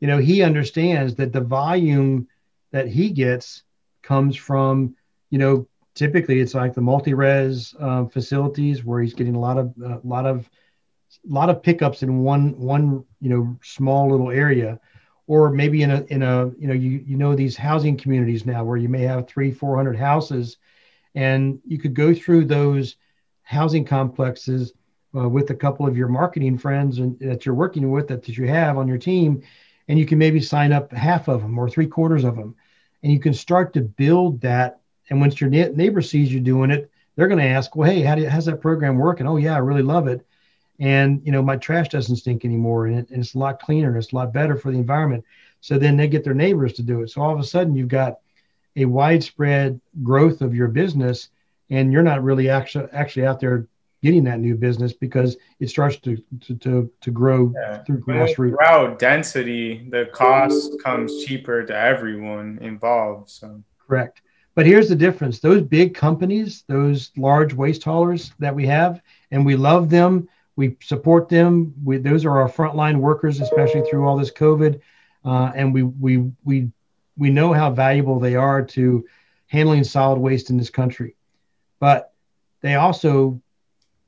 you 0.00 0.06
know, 0.06 0.18
he 0.18 0.42
understands 0.42 1.14
that 1.16 1.32
the 1.32 1.40
volume 1.40 2.28
that 2.70 2.86
he 2.86 3.10
gets 3.10 3.64
comes 4.02 4.36
from, 4.36 4.94
you 5.30 5.38
know, 5.38 5.66
typically 5.94 6.40
it's 6.40 6.54
like 6.54 6.74
the 6.74 6.80
multi-res 6.80 7.74
uh, 7.80 8.04
facilities 8.04 8.84
where 8.84 9.02
he's 9.02 9.14
getting 9.14 9.34
a 9.34 9.40
lot 9.40 9.58
of 9.58 9.74
a 9.82 9.94
uh, 9.94 10.00
lot 10.04 10.26
of 10.26 10.48
a 11.28 11.32
lot 11.32 11.50
of 11.50 11.62
pickups 11.62 12.02
in 12.02 12.22
one 12.22 12.58
one 12.58 13.04
you 13.20 13.28
know 13.28 13.56
small 13.62 14.10
little 14.10 14.30
area 14.30 14.78
or 15.28 15.50
maybe 15.50 15.82
in 15.82 15.90
a 15.92 16.04
in 16.08 16.22
a 16.22 16.46
you 16.58 16.66
know 16.66 16.74
you 16.74 17.04
you 17.06 17.16
know 17.16 17.36
these 17.36 17.56
housing 17.56 17.96
communities 17.96 18.44
now 18.44 18.64
where 18.64 18.78
you 18.78 18.88
may 18.88 19.02
have 19.02 19.28
three 19.28 19.52
four 19.52 19.76
hundred 19.76 19.96
houses 19.96 20.56
and 21.14 21.60
you 21.64 21.78
could 21.78 21.94
go 21.94 22.12
through 22.12 22.44
those 22.44 22.96
housing 23.42 23.84
complexes 23.84 24.72
uh, 25.16 25.28
with 25.28 25.50
a 25.50 25.54
couple 25.54 25.86
of 25.86 25.96
your 25.96 26.08
marketing 26.08 26.58
friends 26.58 26.98
and, 26.98 27.18
that 27.20 27.46
you're 27.46 27.54
working 27.54 27.90
with 27.90 28.08
that, 28.08 28.22
that 28.24 28.36
you 28.36 28.46
have 28.46 28.76
on 28.76 28.88
your 28.88 28.98
team 28.98 29.42
and 29.86 29.98
you 29.98 30.04
can 30.04 30.18
maybe 30.18 30.40
sign 30.40 30.72
up 30.72 30.92
half 30.92 31.28
of 31.28 31.40
them 31.40 31.58
or 31.58 31.68
three 31.68 31.86
quarters 31.86 32.24
of 32.24 32.36
them. 32.36 32.54
And 33.02 33.12
you 33.12 33.20
can 33.20 33.32
start 33.32 33.72
to 33.74 33.80
build 33.80 34.40
that 34.40 34.80
and 35.08 35.20
once 35.20 35.40
your 35.40 35.50
neighbor 35.50 36.02
sees 36.02 36.32
you 36.32 36.40
doing 36.40 36.70
it 36.70 36.90
they're 37.16 37.28
going 37.28 37.40
to 37.40 37.44
ask 37.44 37.76
well 37.76 37.90
hey 37.90 38.02
how 38.02 38.14
do, 38.14 38.26
how's 38.26 38.46
that 38.46 38.60
program 38.62 38.96
working? 38.96 39.26
Oh 39.26 39.36
yeah 39.36 39.54
i 39.54 39.58
really 39.58 39.82
love 39.82 40.08
it 40.08 40.26
and 40.78 41.20
you 41.24 41.32
know 41.32 41.42
my 41.42 41.56
trash 41.56 41.88
doesn't 41.88 42.16
stink 42.16 42.44
anymore 42.44 42.86
and, 42.86 42.98
it, 42.98 43.10
and 43.10 43.20
it's 43.20 43.34
a 43.34 43.38
lot 43.38 43.60
cleaner 43.60 43.88
and 43.88 43.96
it's 43.96 44.12
a 44.12 44.16
lot 44.16 44.32
better 44.32 44.56
for 44.56 44.70
the 44.70 44.78
environment 44.78 45.24
so 45.60 45.78
then 45.78 45.96
they 45.96 46.06
get 46.08 46.24
their 46.24 46.34
neighbors 46.34 46.72
to 46.72 46.82
do 46.82 47.02
it 47.02 47.10
so 47.10 47.20
all 47.20 47.32
of 47.32 47.40
a 47.40 47.44
sudden 47.44 47.74
you've 47.74 47.88
got 47.88 48.18
a 48.76 48.84
widespread 48.84 49.80
growth 50.02 50.40
of 50.40 50.54
your 50.54 50.68
business 50.68 51.30
and 51.70 51.92
you're 51.92 52.02
not 52.02 52.22
really 52.22 52.48
actually 52.48 52.88
actually 52.92 53.26
out 53.26 53.40
there 53.40 53.66
getting 54.02 54.24
that 54.24 54.38
new 54.38 54.54
business 54.54 54.92
because 54.92 55.36
it 55.60 55.68
starts 55.68 55.96
to 55.96 56.16
to 56.40 56.54
to, 56.56 56.90
to 57.00 57.10
grow 57.10 57.52
yeah. 57.54 57.82
through 57.82 58.00
grassroots. 58.00 58.50
Throughout 58.50 58.98
density, 58.98 59.86
the 59.90 60.06
cost 60.12 60.82
comes 60.82 61.24
cheaper 61.24 61.64
to 61.64 61.76
everyone 61.76 62.58
involved. 62.60 63.30
So 63.30 63.62
correct. 63.86 64.22
But 64.54 64.66
here's 64.66 64.88
the 64.88 64.96
difference: 64.96 65.40
those 65.40 65.62
big 65.62 65.94
companies, 65.94 66.64
those 66.66 67.10
large 67.16 67.54
waste 67.54 67.84
haulers 67.84 68.32
that 68.38 68.54
we 68.54 68.66
have, 68.66 69.00
and 69.30 69.44
we 69.44 69.56
love 69.56 69.90
them 69.90 70.28
we 70.58 70.76
support 70.82 71.28
them. 71.28 71.72
We, 71.84 71.98
those 71.98 72.24
are 72.24 72.36
our 72.40 72.48
frontline 72.48 72.96
workers, 72.96 73.40
especially 73.40 73.88
through 73.88 74.04
all 74.04 74.16
this 74.16 74.32
COVID, 74.32 74.80
uh, 75.24 75.52
and 75.54 75.72
we 75.72 75.84
we 75.84 76.32
we 76.42 76.72
we 77.16 77.30
know 77.30 77.52
how 77.52 77.70
valuable 77.70 78.18
they 78.18 78.34
are 78.34 78.64
to 78.64 79.06
handling 79.46 79.84
solid 79.84 80.18
waste 80.18 80.50
in 80.50 80.56
this 80.56 80.68
country. 80.68 81.14
But 81.78 82.12
they 82.60 82.74
also 82.74 83.40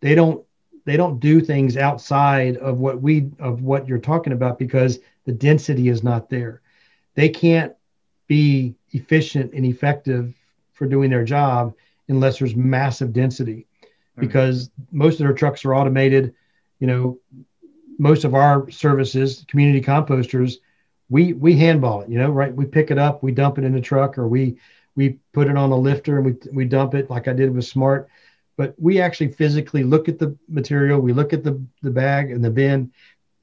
they 0.01 0.17
don't 0.17 0.45
they 0.87 0.97
don't 0.97 1.21
do 1.21 1.41
things 1.41 1.77
outside 1.77 2.57
of 2.57 2.81
what 2.81 3.01
we 3.01 3.31
of 3.39 3.63
what 3.63 3.87
you're 3.87 3.99
talking 3.99 4.33
about 4.33 4.59
because 4.59 4.99
the 5.27 5.33
density 5.33 5.89
is 5.89 6.03
not 6.03 6.31
there. 6.31 6.63
They 7.15 7.29
can't 7.29 7.75
be 8.27 8.75
efficient 8.91 9.53
and 9.53 9.65
effective 9.65 10.35
for 10.73 10.89
doing 10.89 11.11
their 11.11 11.25
job 11.25 11.75
unless 12.09 12.41
there's 12.41 12.57
massive 12.57 13.13
density 13.13 13.69
because 14.17 14.71
most 14.91 15.15
of 15.15 15.27
their 15.27 15.33
trucks 15.33 15.65
are 15.65 15.75
automated 15.75 16.35
you 16.81 16.87
know, 16.87 17.19
most 17.99 18.25
of 18.25 18.35
our 18.35 18.69
services, 18.71 19.45
community 19.47 19.81
composters, 19.81 20.57
we 21.09 21.35
we 21.35 21.57
handball 21.57 22.01
it. 22.01 22.09
You 22.09 22.19
know, 22.19 22.31
right? 22.31 22.55
We 22.55 22.65
pick 22.65 22.91
it 22.91 22.99
up, 22.99 23.23
we 23.23 23.33
dump 23.33 23.59
it 23.59 23.65
in 23.65 23.75
the 23.75 23.81
truck, 23.81 24.19
or 24.19 24.27
we 24.27 24.59
we 24.97 25.19
put 25.33 25.49
it 25.49 25.57
on 25.57 25.71
a 25.71 25.77
lifter 25.77 26.17
and 26.17 26.27
we 26.27 26.35
we 26.53 26.65
dump 26.65 26.95
it 26.95 27.11
like 27.11 27.29
I 27.29 27.33
did 27.33 27.55
with 27.55 27.65
Smart. 27.65 28.09
But 28.57 28.75
we 28.79 29.01
actually 29.01 29.33
physically 29.33 29.85
look 29.85 30.09
at 30.09 30.19
the 30.19 30.37
material, 30.49 31.01
we 31.01 31.13
look 31.13 31.33
at 31.33 31.45
the 31.45 31.63
the 31.83 31.91
bag 31.91 32.31
and 32.31 32.45
the 32.45 32.51
bin, 32.51 32.93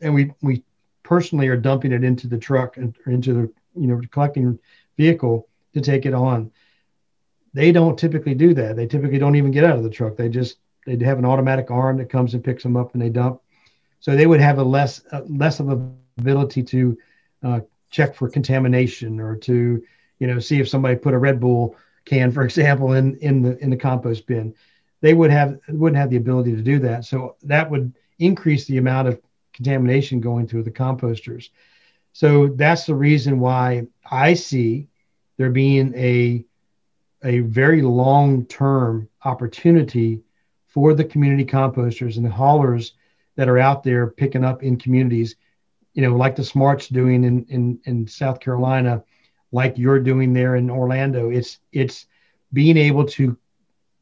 and 0.01 0.13
we 0.13 0.31
we 0.41 0.63
personally 1.03 1.47
are 1.47 1.57
dumping 1.57 1.91
it 1.93 2.03
into 2.03 2.27
the 2.27 2.37
truck 2.37 2.77
and 2.77 2.95
into 3.05 3.33
the 3.33 3.53
you 3.79 3.87
know 3.87 4.01
collecting 4.11 4.59
vehicle 4.97 5.47
to 5.73 5.81
take 5.81 6.05
it 6.05 6.13
on. 6.13 6.51
They 7.53 7.71
don't 7.71 7.97
typically 7.97 8.35
do 8.35 8.53
that. 8.55 8.75
They 8.75 8.87
typically 8.87 9.17
don't 9.17 9.35
even 9.35 9.51
get 9.51 9.63
out 9.63 9.77
of 9.77 9.83
the 9.83 9.89
truck. 9.89 10.15
They 10.15 10.29
just 10.29 10.57
they'd 10.87 11.01
have 11.01 11.19
an 11.19 11.25
automatic 11.25 11.69
arm 11.69 11.97
that 11.97 12.09
comes 12.09 12.33
and 12.33 12.43
picks 12.43 12.63
them 12.63 12.77
up 12.77 12.93
and 12.93 13.01
they 13.01 13.09
dump. 13.09 13.41
So 13.99 14.15
they 14.15 14.25
would 14.25 14.39
have 14.39 14.57
a 14.57 14.63
less 14.63 15.03
uh, 15.11 15.21
less 15.27 15.59
of 15.59 15.69
a 15.69 15.91
ability 16.17 16.63
to 16.63 16.97
uh, 17.43 17.59
check 17.89 18.15
for 18.15 18.29
contamination 18.29 19.19
or 19.19 19.35
to 19.35 19.83
you 20.19 20.27
know 20.27 20.39
see 20.39 20.59
if 20.59 20.67
somebody 20.69 20.95
put 20.95 21.13
a 21.13 21.17
Red 21.17 21.39
Bull 21.39 21.75
can, 22.05 22.31
for 22.31 22.43
example, 22.45 22.93
in 22.93 23.17
in 23.17 23.41
the 23.41 23.57
in 23.59 23.69
the 23.69 23.77
compost 23.77 24.25
bin. 24.25 24.55
They 25.01 25.13
would 25.13 25.29
have 25.29 25.59
wouldn't 25.67 25.97
have 25.97 26.09
the 26.09 26.17
ability 26.17 26.55
to 26.55 26.61
do 26.61 26.79
that. 26.79 27.05
So 27.05 27.35
that 27.43 27.69
would 27.69 27.93
increase 28.17 28.65
the 28.65 28.77
amount 28.77 29.09
of 29.09 29.21
contamination 29.53 30.19
going 30.19 30.47
through 30.47 30.63
the 30.63 30.71
composters. 30.71 31.49
So 32.13 32.47
that's 32.47 32.85
the 32.85 32.95
reason 32.95 33.39
why 33.39 33.87
I 34.09 34.33
see 34.33 34.87
there 35.37 35.51
being 35.51 35.93
a 35.95 36.45
a 37.23 37.39
very 37.39 37.81
long 37.81 38.45
term 38.45 39.09
opportunity 39.23 40.21
for 40.77 40.93
the 40.93 41.03
community 41.03 41.43
composters 41.43 42.17
and 42.17 42.25
the 42.27 42.29
haulers 42.29 42.93
that 43.35 43.49
are 43.49 43.57
out 43.57 43.81
there 43.81 44.05
picking 44.05 44.43
up 44.43 44.61
in 44.61 44.77
communities, 44.77 45.35
you 45.95 46.03
know, 46.03 46.15
like 46.15 46.35
the 46.35 46.43
Smarts 46.43 46.87
doing 46.87 47.23
in 47.23 47.43
in, 47.49 47.79
in 47.85 48.07
South 48.07 48.39
Carolina, 48.39 49.03
like 49.51 49.79
you're 49.79 49.99
doing 49.99 50.33
there 50.33 50.55
in 50.55 50.69
Orlando. 50.69 51.31
It's 51.31 51.57
it's 51.71 52.05
being 52.53 52.77
able 52.77 53.05
to 53.05 53.35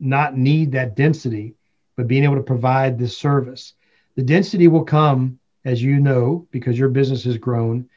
not 0.01 0.37
need 0.37 0.73
that 0.73 0.97
density, 0.97 1.55
but 1.95 2.09
being 2.09 2.25
able 2.25 2.35
to 2.35 2.43
provide 2.43 2.99
this 2.99 3.17
service. 3.17 3.75
The 4.15 4.23
density 4.23 4.67
will 4.67 4.83
come, 4.83 5.39
as 5.63 5.81
you 5.81 6.01
know, 6.01 6.45
because 6.51 6.77
your 6.77 6.89
business 6.89 7.23
has 7.23 7.37
grown. 7.37 7.87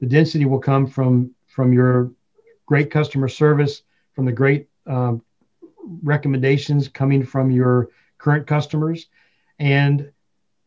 The 0.00 0.06
density 0.08 0.46
will 0.46 0.58
come 0.58 0.88
from 0.88 1.30
from 1.46 1.72
your 1.72 2.10
great 2.66 2.90
customer 2.90 3.28
service, 3.28 3.82
from 4.14 4.24
the 4.24 4.32
great 4.32 4.68
um, 4.84 5.22
recommendations 6.02 6.88
coming 6.88 7.24
from 7.24 7.52
your 7.52 7.90
current 8.26 8.48
customers. 8.48 9.06
And 9.60 10.10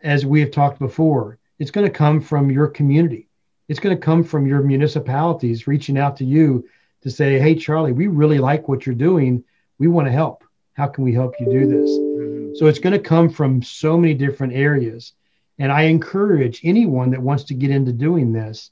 as 0.01 0.25
we 0.25 0.39
have 0.39 0.51
talked 0.51 0.79
before, 0.79 1.39
it's 1.59 1.71
going 1.71 1.85
to 1.85 1.91
come 1.91 2.21
from 2.21 2.49
your 2.49 2.69
community. 2.69 3.27
It's 3.67 3.81
going 3.81 3.93
to 3.93 4.01
come 4.01 4.23
from 4.23 4.47
your 4.47 4.61
municipalities 4.61 5.67
reaching 5.67 5.97
out 5.97 6.15
to 6.17 6.25
you 6.25 6.69
to 7.01 7.11
say, 7.11 7.37
hey, 7.37 7.55
Charlie, 7.55 7.91
we 7.91 8.07
really 8.07 8.37
like 8.39 8.69
what 8.69 8.85
you're 8.85 8.95
doing. 8.95 9.43
We 9.77 9.89
want 9.89 10.07
to 10.07 10.11
help. 10.13 10.45
How 10.71 10.87
can 10.87 11.03
we 11.03 11.13
help 11.13 11.35
you 11.37 11.47
do 11.47 11.67
this? 11.67 11.89
Mm-hmm. 11.89 12.55
So 12.55 12.67
it's 12.67 12.79
going 12.79 12.93
to 12.93 13.09
come 13.13 13.29
from 13.29 13.61
so 13.61 13.97
many 13.97 14.13
different 14.13 14.53
areas. 14.53 15.11
And 15.57 15.69
I 15.69 15.81
encourage 15.81 16.61
anyone 16.63 17.11
that 17.11 17.21
wants 17.21 17.43
to 17.45 17.53
get 17.53 17.71
into 17.71 17.91
doing 17.91 18.31
this, 18.31 18.71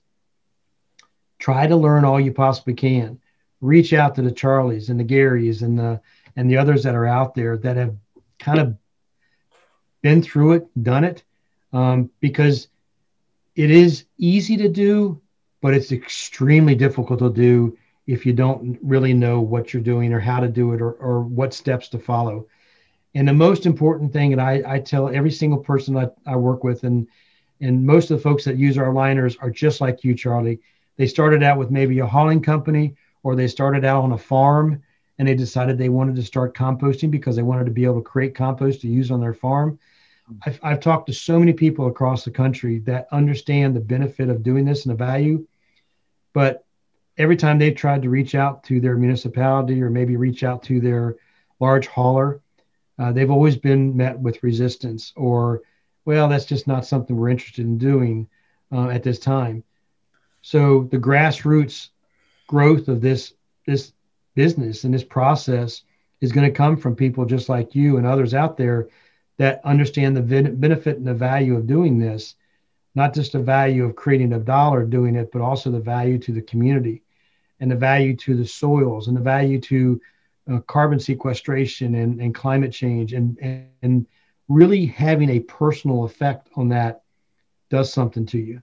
try 1.40 1.68
to 1.68 1.76
learn 1.76 2.06
all 2.06 2.22
you 2.22 2.32
possibly 2.32 2.74
can. 2.74 3.20
Reach 3.60 3.92
out 3.92 4.16
to 4.16 4.22
the 4.22 4.32
Charlies 4.32 4.90
and 4.90 4.98
the 4.98 5.04
Garys 5.04 5.62
and 5.62 5.78
the 5.78 6.00
and 6.38 6.50
the 6.50 6.58
others 6.58 6.84
that 6.84 6.96
are 6.96 7.08
out 7.08 7.34
there 7.34 7.58
that 7.58 7.76
have 7.76 7.98
kind 8.40 8.60
of 8.60 8.78
been 10.02 10.22
through 10.22 10.54
it, 10.54 10.84
done 10.84 11.04
it, 11.04 11.24
um, 11.74 12.10
because 12.20 12.68
it 13.56 13.72
is 13.72 14.06
easy 14.18 14.58
to 14.58 14.70
do, 14.70 15.20
but 15.62 15.74
it's 15.74 15.92
extremely 15.92 16.76
difficult 16.76 17.20
to 17.20 17.32
do 17.32 17.78
if 18.06 18.26
you 18.26 18.34
don't 18.34 18.80
really 18.82 19.14
know 19.14 19.42
what 19.42 19.74
you're 19.74 19.84
doing 19.84 20.14
or 20.14 20.20
how 20.20 20.40
to 20.40 20.48
do 20.48 20.74
it 20.74 20.82
or, 20.82 20.92
or 20.94 21.22
what 21.22 21.54
steps 21.54 21.90
to 21.90 22.00
follow. 22.00 22.48
And 23.16 23.28
the 23.28 23.34
most 23.34 23.66
important 23.66 24.14
thing, 24.14 24.32
and 24.32 24.42
I, 24.42 24.62
I 24.66 24.80
tell 24.80 25.10
every 25.10 25.32
single 25.32 25.60
person 25.60 25.98
I, 25.98 26.10
I 26.26 26.36
work 26.36 26.64
with, 26.64 26.84
and 26.84 27.08
and 27.60 27.86
most 27.86 28.12
of 28.12 28.18
the 28.18 28.24
folks 28.24 28.46
that 28.46 28.58
use 28.58 28.78
our 28.78 28.94
liners 28.94 29.36
are 29.38 29.50
just 29.50 29.82
like 29.82 30.04
you, 30.04 30.14
Charlie. 30.14 30.60
They 30.96 31.08
started 31.08 31.42
out 31.42 31.58
with 31.58 31.72
maybe 31.72 32.00
a 32.00 32.06
hauling 32.06 32.42
company 32.42 32.96
or 33.24 33.36
they 33.36 33.48
started 33.48 33.84
out 33.84 34.04
on 34.04 34.12
a 34.12 34.18
farm 34.18 34.84
and 35.18 35.28
they 35.28 35.36
decided 35.36 35.78
they 35.78 35.90
wanted 35.90 36.16
to 36.16 36.24
start 36.24 36.56
composting 36.56 37.12
because 37.12 37.36
they 37.36 37.44
wanted 37.44 37.66
to 37.66 37.72
be 37.72 37.86
able 37.86 38.02
to 38.02 38.02
create 38.02 38.36
compost 38.36 38.82
to 38.82 38.88
use 38.88 39.12
on 39.12 39.20
their 39.20 39.34
farm. 39.34 39.80
I've, 40.46 40.60
I've 40.62 40.80
talked 40.80 41.08
to 41.08 41.14
so 41.14 41.40
many 41.40 41.54
people 41.54 41.88
across 41.88 42.24
the 42.26 42.32
country 42.32 42.80
that 42.80 43.08
understand 43.12 43.76
the 43.76 43.80
benefit 43.80 44.30
of 44.30 44.44
doing 44.44 44.66
this 44.66 44.86
and 44.86 44.92
the 44.92 44.98
value, 44.98 45.48
but 46.34 46.66
every 47.18 47.38
time 47.38 47.58
they've 47.58 47.76
tried 47.76 48.02
to 48.04 48.10
reach 48.10 48.36
out 48.36 48.64
to 48.66 48.80
their 48.80 48.98
municipality 48.98 49.82
or 49.82 49.90
maybe 49.90 50.18
reach 50.18 50.44
out 50.44 50.64
to 50.64 50.80
their 50.80 51.16
large 51.60 51.88
hauler, 51.88 52.42
uh, 53.00 53.12
they've 53.12 53.32
always 53.32 53.56
been 53.56 53.96
met 53.96 54.20
with 54.20 54.44
resistance 54.44 55.14
or, 55.16 55.62
well, 56.06 56.28
that's 56.28 56.46
just 56.46 56.68
not 56.68 56.86
something 56.86 57.16
we're 57.16 57.30
interested 57.30 57.66
in 57.66 57.78
doing 57.78 58.28
uh, 58.72 58.90
at 58.90 59.04
this 59.04 59.20
time. 59.20 59.64
So 60.42 60.84
the 60.92 60.98
grassroots 60.98 61.90
growth 62.48 62.88
of 62.88 63.02
this 63.02 63.34
this 63.66 63.92
business 64.38 64.84
and 64.84 64.94
this 64.94 65.04
process 65.04 65.82
is 66.22 66.32
going 66.32 66.48
to 66.48 66.56
come 66.56 66.78
from 66.78 66.96
people 66.96 67.26
just 67.26 67.50
like 67.50 67.74
you 67.74 67.98
and 67.98 68.06
others 68.06 68.36
out 68.36 68.56
there 68.56 68.88
that 69.38 69.60
understand 69.66 70.16
the 70.16 70.22
benefit 70.22 70.98
and 70.98 71.08
the 71.08 71.14
value 71.14 71.56
of 71.56 71.66
doing 71.66 71.98
this, 71.98 72.36
not 72.94 73.16
just 73.16 73.32
the 73.32 73.40
value 73.40 73.84
of 73.84 73.96
creating 73.96 74.34
a 74.34 74.40
dollar 74.40 74.86
doing 74.86 75.16
it, 75.16 75.32
but 75.32 75.42
also 75.42 75.72
the 75.72 75.80
value 75.80 76.20
to 76.20 76.32
the 76.32 76.42
community 76.42 77.02
and 77.60 77.72
the 77.72 77.76
value 77.76 78.16
to 78.16 78.36
the 78.38 78.46
soils 78.46 79.08
and 79.08 79.18
the 79.18 79.22
value 79.22 79.60
to 79.60 80.00
uh, 80.52 80.60
carbon 80.68 81.00
sequestration 81.00 81.96
and, 81.96 82.22
and 82.22 82.36
climate 82.36 82.72
change 82.72 83.14
and, 83.14 83.40
and, 83.42 83.68
and 83.82 84.06
really 84.50 84.86
having 84.86 85.32
a 85.32 85.40
personal 85.40 86.06
effect 86.06 86.48
on 86.56 86.70
that 86.70 87.02
does 87.72 87.92
something 87.92 88.28
to 88.28 88.38
you, 88.38 88.62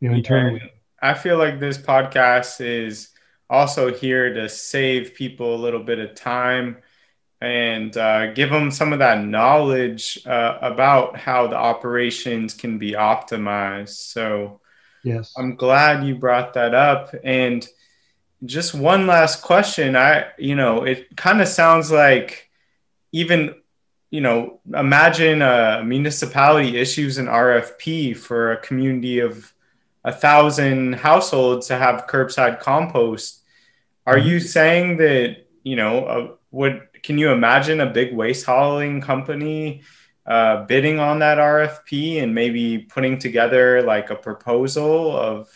you 0.00 0.08
know, 0.08 0.14
internally. 0.14 0.62
I 1.02 1.12
feel 1.12 1.36
like 1.36 1.60
this 1.60 1.76
podcast 1.76 2.62
is 2.64 3.13
also 3.48 3.92
here 3.92 4.32
to 4.34 4.48
save 4.48 5.14
people 5.14 5.54
a 5.54 5.62
little 5.62 5.82
bit 5.82 5.98
of 5.98 6.14
time 6.14 6.78
and 7.40 7.96
uh, 7.96 8.32
give 8.32 8.50
them 8.50 8.70
some 8.70 8.92
of 8.92 9.00
that 9.00 9.24
knowledge 9.24 10.18
uh, 10.26 10.58
about 10.62 11.16
how 11.16 11.46
the 11.46 11.56
operations 11.56 12.54
can 12.54 12.78
be 12.78 12.92
optimized. 12.92 13.90
So, 13.90 14.60
yes, 15.02 15.34
I'm 15.36 15.56
glad 15.56 16.06
you 16.06 16.14
brought 16.14 16.54
that 16.54 16.74
up. 16.74 17.14
And 17.22 17.66
just 18.44 18.74
one 18.74 19.06
last 19.06 19.42
question. 19.42 19.96
I, 19.96 20.26
you 20.38 20.54
know, 20.54 20.84
it 20.84 21.16
kind 21.16 21.40
of 21.40 21.48
sounds 21.48 21.90
like 21.90 22.50
even, 23.12 23.54
you 24.10 24.20
know, 24.20 24.60
imagine 24.72 25.42
a 25.42 25.82
municipality 25.84 26.76
issues 26.78 27.18
an 27.18 27.26
RFP 27.26 28.16
for 28.16 28.52
a 28.52 28.60
community 28.60 29.18
of 29.20 29.52
a 30.04 30.12
thousand 30.12 30.94
households 30.94 31.68
to 31.68 31.76
have 31.76 32.06
curbside 32.06 32.60
compost. 32.60 33.42
Are 34.06 34.18
you 34.18 34.38
saying 34.38 34.98
that, 34.98 35.46
you 35.62 35.76
know, 35.76 36.04
uh, 36.04 36.28
would 36.50 36.88
can 37.02 37.18
you 37.18 37.30
imagine 37.30 37.80
a 37.80 37.86
big 37.86 38.14
waste 38.14 38.46
hauling 38.46 39.00
company 39.00 39.82
uh, 40.26 40.64
bidding 40.64 40.98
on 41.00 41.18
that 41.18 41.38
RFP 41.38 42.22
and 42.22 42.34
maybe 42.34 42.78
putting 42.78 43.18
together 43.18 43.82
like 43.82 44.10
a 44.10 44.14
proposal 44.14 45.16
of 45.16 45.48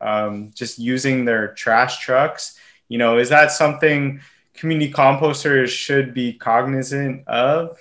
um, 0.00 0.50
just 0.54 0.78
using 0.78 1.24
their 1.24 1.54
trash 1.54 2.00
trucks? 2.00 2.58
You 2.88 2.98
know, 2.98 3.18
is 3.18 3.28
that 3.30 3.52
something 3.52 4.20
community 4.54 4.92
composters 4.92 5.68
should 5.68 6.14
be 6.14 6.32
cognizant 6.32 7.26
of 7.28 7.78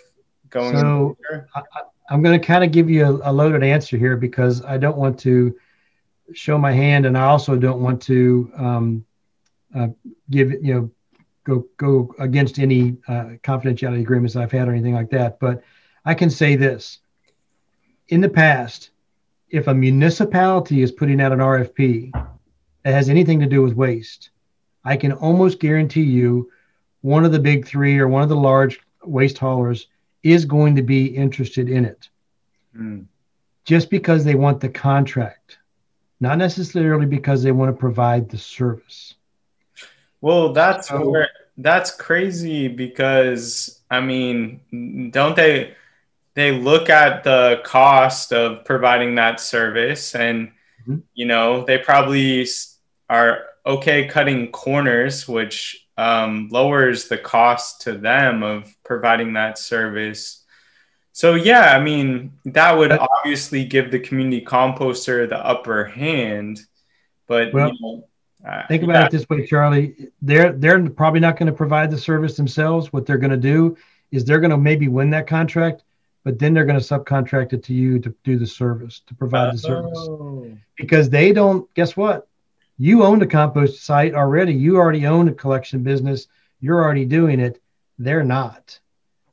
going? 0.50 0.78
So 0.78 1.18
I, 1.56 2.14
am 2.14 2.22
going 2.22 2.40
to 2.40 2.46
kind 2.46 2.64
of 2.64 2.72
give 2.72 2.90
you 2.90 3.06
a, 3.06 3.32
a 3.32 3.34
loaded 3.34 3.64
answer 3.64 3.98
here 3.98 4.16
because 4.16 4.64
I 4.64 4.78
don't 4.78 4.98
want 4.98 5.20
to 5.22 5.56
show 6.34 6.58
my 6.58 6.72
hand, 6.72 7.06
and 7.06 7.18
I 7.18 7.24
also 7.24 7.56
don't 7.56 7.82
want 7.82 8.02
to 8.04 8.52
um, 8.56 9.06
uh, 9.76 9.88
give 10.30 10.52
you 10.52 10.74
know 10.74 10.92
go 11.44 11.66
go 11.78 12.16
against 12.20 12.60
any 12.60 12.98
uh, 13.08 13.36
confidentiality 13.44 14.02
agreements 14.02 14.36
I've 14.36 14.52
had 14.52 14.68
or 14.68 14.72
anything 14.72 14.94
like 14.94 15.10
that. 15.12 15.40
But 15.40 15.64
I 16.06 16.14
can 16.14 16.30
say 16.30 16.56
this: 16.56 17.00
in 18.08 18.22
the 18.22 18.30
past, 18.30 18.92
if 19.50 19.68
a 19.68 19.74
municipality 19.74 20.82
is 20.82 20.92
putting 20.92 21.22
out 21.22 21.32
an 21.32 21.40
RFP 21.40 22.12
that 22.84 22.94
has 22.94 23.10
anything 23.10 23.40
to 23.40 23.46
do 23.46 23.62
with 23.62 23.74
waste, 23.74 24.30
I 24.84 24.98
can 24.98 25.12
almost 25.12 25.60
guarantee 25.60 26.04
you 26.04 26.52
one 27.02 27.26
of 27.26 27.32
the 27.32 27.40
big 27.40 27.68
three 27.68 28.00
or 28.00 28.08
one 28.08 28.24
of 28.24 28.30
the 28.30 28.36
large 28.36 28.80
waste 29.04 29.38
haulers 29.38 29.88
is 30.24 30.46
going 30.46 30.76
to 30.76 30.82
be 30.82 31.06
interested 31.06 31.70
in 31.70 31.86
it. 31.86 32.10
Mm. 32.76 33.06
Just 33.66 33.90
because 33.90 34.24
they 34.24 34.36
want 34.36 34.60
the 34.60 34.70
contract, 34.70 35.58
not 36.24 36.38
necessarily 36.38 37.06
because 37.06 37.44
they 37.44 37.52
want 37.52 37.68
to 37.68 37.78
provide 37.78 38.30
the 38.30 38.38
service. 38.38 39.16
Well, 40.22 40.54
that's 40.54 40.88
so, 40.88 41.10
where 41.10 41.30
that's 41.58 41.92
crazy 41.92 42.70
because 42.70 43.82
I 43.92 44.00
mean, 44.00 45.12
don't 45.12 45.36
they 45.36 45.76
they 46.34 46.54
look 46.54 46.90
at 46.90 47.26
the 47.26 47.62
cost 47.66 48.32
of 48.32 48.64
providing 48.64 49.16
that 49.16 49.42
service 49.42 50.16
and 50.16 50.48
mm-hmm. 50.82 51.00
you 51.14 51.26
know, 51.26 51.66
they 51.66 51.78
probably 51.78 52.48
are 53.10 53.44
okay 53.66 54.08
cutting 54.08 54.50
corners 54.52 55.28
which 55.28 55.86
um, 55.98 56.48
lowers 56.52 57.10
the 57.10 57.18
cost 57.18 57.82
to 57.82 57.98
them 57.98 58.44
of 58.44 58.74
providing 58.86 59.34
that 59.34 59.58
service. 59.58 60.43
So 61.14 61.36
yeah, 61.36 61.76
I 61.78 61.80
mean, 61.80 62.34
that 62.46 62.76
would 62.76 62.92
obviously 62.92 63.64
give 63.66 63.92
the 63.92 64.00
community 64.00 64.44
composter 64.44 65.30
the 65.30 65.38
upper 65.38 65.86
hand, 65.86 66.60
but 67.28 67.54
well, 67.54 67.70
you 67.70 67.78
know, 67.82 68.08
uh, 68.48 68.68
Think 68.68 68.84
about 68.84 68.94
yeah. 68.96 69.06
it 69.06 69.12
this 69.12 69.30
way, 69.30 69.46
Charlie. 69.46 70.10
They're 70.22 70.52
they're 70.52 70.90
probably 70.90 71.22
not 71.22 71.38
going 71.38 71.48
to 71.48 71.54
provide 71.54 71.92
the 71.92 71.98
service 71.98 72.36
themselves. 72.36 72.92
What 72.92 73.06
they're 73.06 73.18
going 73.18 73.32
to 73.32 73.38
do 73.38 73.78
is 74.12 74.26
they're 74.26 74.40
going 74.40 74.52
to 74.52 74.58
maybe 74.58 74.88
win 74.90 75.12
that 75.12 75.28
contract, 75.28 75.84
but 76.24 76.40
then 76.40 76.54
they're 76.54 76.66
going 76.66 76.80
to 76.80 76.86
subcontract 76.86 77.54
it 77.54 77.64
to 77.66 77.74
you 77.74 78.00
to 78.00 78.14
do 78.24 78.38
the 78.38 78.48
service, 78.48 79.02
to 79.08 79.16
provide 79.16 79.54
the 79.54 79.60
service. 79.60 79.98
Oh. 79.98 80.52
Because 80.76 81.10
they 81.10 81.32
don't. 81.32 81.74
Guess 81.74 81.96
what? 81.96 82.28
You 82.78 83.04
own 83.04 83.20
the 83.20 83.28
compost 83.28 83.84
site 83.86 84.14
already. 84.14 84.54
You 84.54 84.78
already 84.78 85.06
own 85.06 85.30
a 85.30 85.34
collection 85.34 85.84
business. 85.84 86.28
You're 86.60 86.84
already 86.84 87.06
doing 87.06 87.40
it. 87.40 87.62
They're 87.98 88.24
not. 88.24 88.80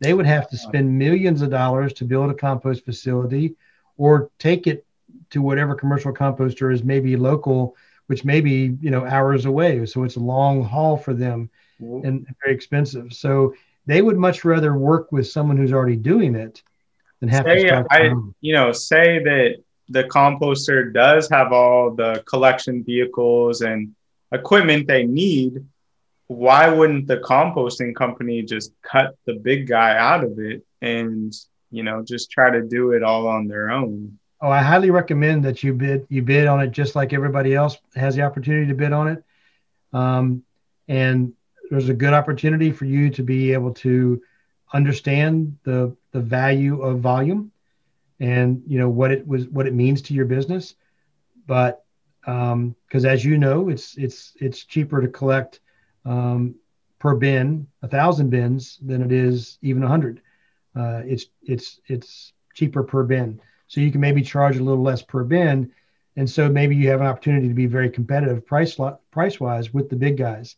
They 0.00 0.14
would 0.14 0.26
have 0.26 0.48
to 0.50 0.56
spend 0.56 0.98
millions 0.98 1.42
of 1.42 1.50
dollars 1.50 1.92
to 1.94 2.04
build 2.04 2.30
a 2.30 2.34
compost 2.34 2.84
facility, 2.84 3.54
or 3.96 4.30
take 4.38 4.66
it 4.66 4.86
to 5.30 5.42
whatever 5.42 5.74
commercial 5.74 6.12
composter 6.12 6.72
is 6.72 6.82
maybe 6.82 7.16
local 7.16 7.76
which 8.10 8.24
may 8.24 8.40
be 8.40 8.76
you 8.80 8.90
know 8.90 9.06
hours 9.06 9.44
away. 9.44 9.86
So 9.86 10.02
it's 10.02 10.16
a 10.16 10.20
long 10.20 10.64
haul 10.64 10.96
for 10.96 11.14
them 11.14 11.48
mm-hmm. 11.80 12.04
and 12.04 12.26
very 12.42 12.52
expensive. 12.52 13.12
So 13.12 13.54
they 13.86 14.02
would 14.02 14.18
much 14.18 14.44
rather 14.44 14.76
work 14.76 15.12
with 15.12 15.28
someone 15.28 15.56
who's 15.56 15.72
already 15.72 15.94
doing 15.94 16.34
it 16.34 16.60
than 17.20 17.28
have 17.28 17.44
say, 17.44 17.68
to 17.68 17.86
I, 17.88 18.12
you 18.40 18.52
know 18.52 18.72
say 18.72 19.22
that 19.22 19.62
the 19.90 20.04
composter 20.04 20.92
does 20.92 21.30
have 21.30 21.52
all 21.52 21.92
the 21.94 22.24
collection 22.26 22.82
vehicles 22.82 23.60
and 23.60 23.94
equipment 24.32 24.88
they 24.88 25.04
need 25.04 25.64
why 26.30 26.68
wouldn't 26.68 27.08
the 27.08 27.16
composting 27.16 27.92
company 27.92 28.40
just 28.40 28.72
cut 28.82 29.16
the 29.26 29.34
big 29.34 29.66
guy 29.66 29.96
out 29.96 30.22
of 30.22 30.38
it 30.38 30.64
and 30.80 31.34
you 31.72 31.82
know 31.82 32.04
just 32.06 32.30
try 32.30 32.50
to 32.50 32.62
do 32.62 32.92
it 32.92 33.02
all 33.02 33.26
on 33.26 33.48
their 33.48 33.70
own 33.70 34.16
Oh, 34.42 34.48
I 34.48 34.62
highly 34.62 34.90
recommend 34.90 35.44
that 35.44 35.62
you 35.62 35.74
bid 35.74 36.06
you 36.08 36.22
bid 36.22 36.46
on 36.46 36.60
it 36.62 36.70
just 36.70 36.94
like 36.94 37.12
everybody 37.12 37.54
else 37.54 37.76
has 37.94 38.16
the 38.16 38.22
opportunity 38.22 38.66
to 38.68 38.74
bid 38.74 38.92
on 38.92 39.08
it. 39.08 39.24
Um, 39.92 40.44
and 40.88 41.34
there's 41.68 41.90
a 41.90 41.94
good 41.94 42.14
opportunity 42.14 42.72
for 42.72 42.86
you 42.86 43.10
to 43.10 43.22
be 43.22 43.52
able 43.52 43.74
to 43.74 44.22
understand 44.72 45.58
the 45.64 45.94
the 46.12 46.20
value 46.20 46.80
of 46.80 47.00
volume 47.00 47.52
and 48.18 48.62
you 48.66 48.78
know 48.78 48.88
what 48.88 49.10
it 49.10 49.26
was 49.26 49.46
what 49.48 49.66
it 49.66 49.74
means 49.74 50.00
to 50.02 50.14
your 50.14 50.24
business 50.24 50.74
but 51.46 51.84
because 52.22 53.04
um, 53.04 53.06
as 53.06 53.24
you 53.24 53.36
know 53.36 53.68
it's 53.68 53.96
it's 53.98 54.32
it's 54.40 54.64
cheaper 54.64 55.02
to 55.02 55.08
collect 55.08 55.60
um, 56.04 56.54
per 56.98 57.14
bin 57.14 57.66
a 57.82 57.88
thousand 57.88 58.30
bins 58.30 58.78
than 58.82 59.02
it 59.02 59.12
is 59.12 59.58
even 59.62 59.82
a 59.82 59.88
hundred 59.88 60.20
uh, 60.76 61.02
it's 61.04 61.26
it's 61.42 61.80
it's 61.86 62.32
cheaper 62.54 62.82
per 62.82 63.02
bin 63.02 63.40
so 63.68 63.80
you 63.80 63.92
can 63.92 64.00
maybe 64.00 64.22
charge 64.22 64.56
a 64.56 64.62
little 64.62 64.82
less 64.82 65.02
per 65.02 65.24
bin 65.24 65.70
and 66.16 66.28
so 66.28 66.48
maybe 66.48 66.74
you 66.74 66.88
have 66.88 67.00
an 67.00 67.06
opportunity 67.06 67.48
to 67.48 67.54
be 67.54 67.66
very 67.66 67.90
competitive 67.90 68.46
price 68.46 68.76
price 69.10 69.40
wise 69.40 69.72
with 69.72 69.88
the 69.88 69.96
big 69.96 70.16
guys 70.16 70.56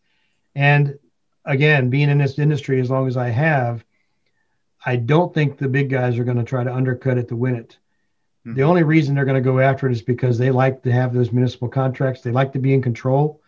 and 0.55 0.99
again 1.45 1.91
being 1.91 2.09
in 2.09 2.19
this 2.19 2.39
industry 2.39 2.81
as 2.81 2.91
long 2.91 3.07
as 3.07 3.17
i 3.17 3.29
have 3.29 3.85
I 4.85 4.97
don't 4.97 5.33
think 5.33 5.59
the 5.59 5.69
big 5.69 5.91
guys 5.91 6.19
are 6.19 6.25
going 6.25 6.39
to 6.39 6.45
try 6.45 6.65
to 6.65 6.75
undercut 6.75 7.19
it 7.19 7.29
to 7.29 7.37
win 7.37 7.55
it. 7.55 7.79
Mm-hmm. 8.47 8.57
The 8.57 8.63
only 8.63 8.83
reason 8.83 9.15
they're 9.15 9.25
going 9.25 9.43
to 9.43 9.51
go 9.51 9.61
after 9.61 9.87
it 9.89 9.93
is 9.93 10.03
because 10.03 10.39
they 10.39 10.51
like 10.51 10.83
to 10.83 10.93
have 10.93 11.15
those 11.15 11.33
municipal 11.33 11.69
contracts. 11.69 12.23
They 12.23 12.33
like 12.33 12.53
to 12.55 12.59
be 12.59 12.75
in 12.75 12.83
control, 12.83 13.41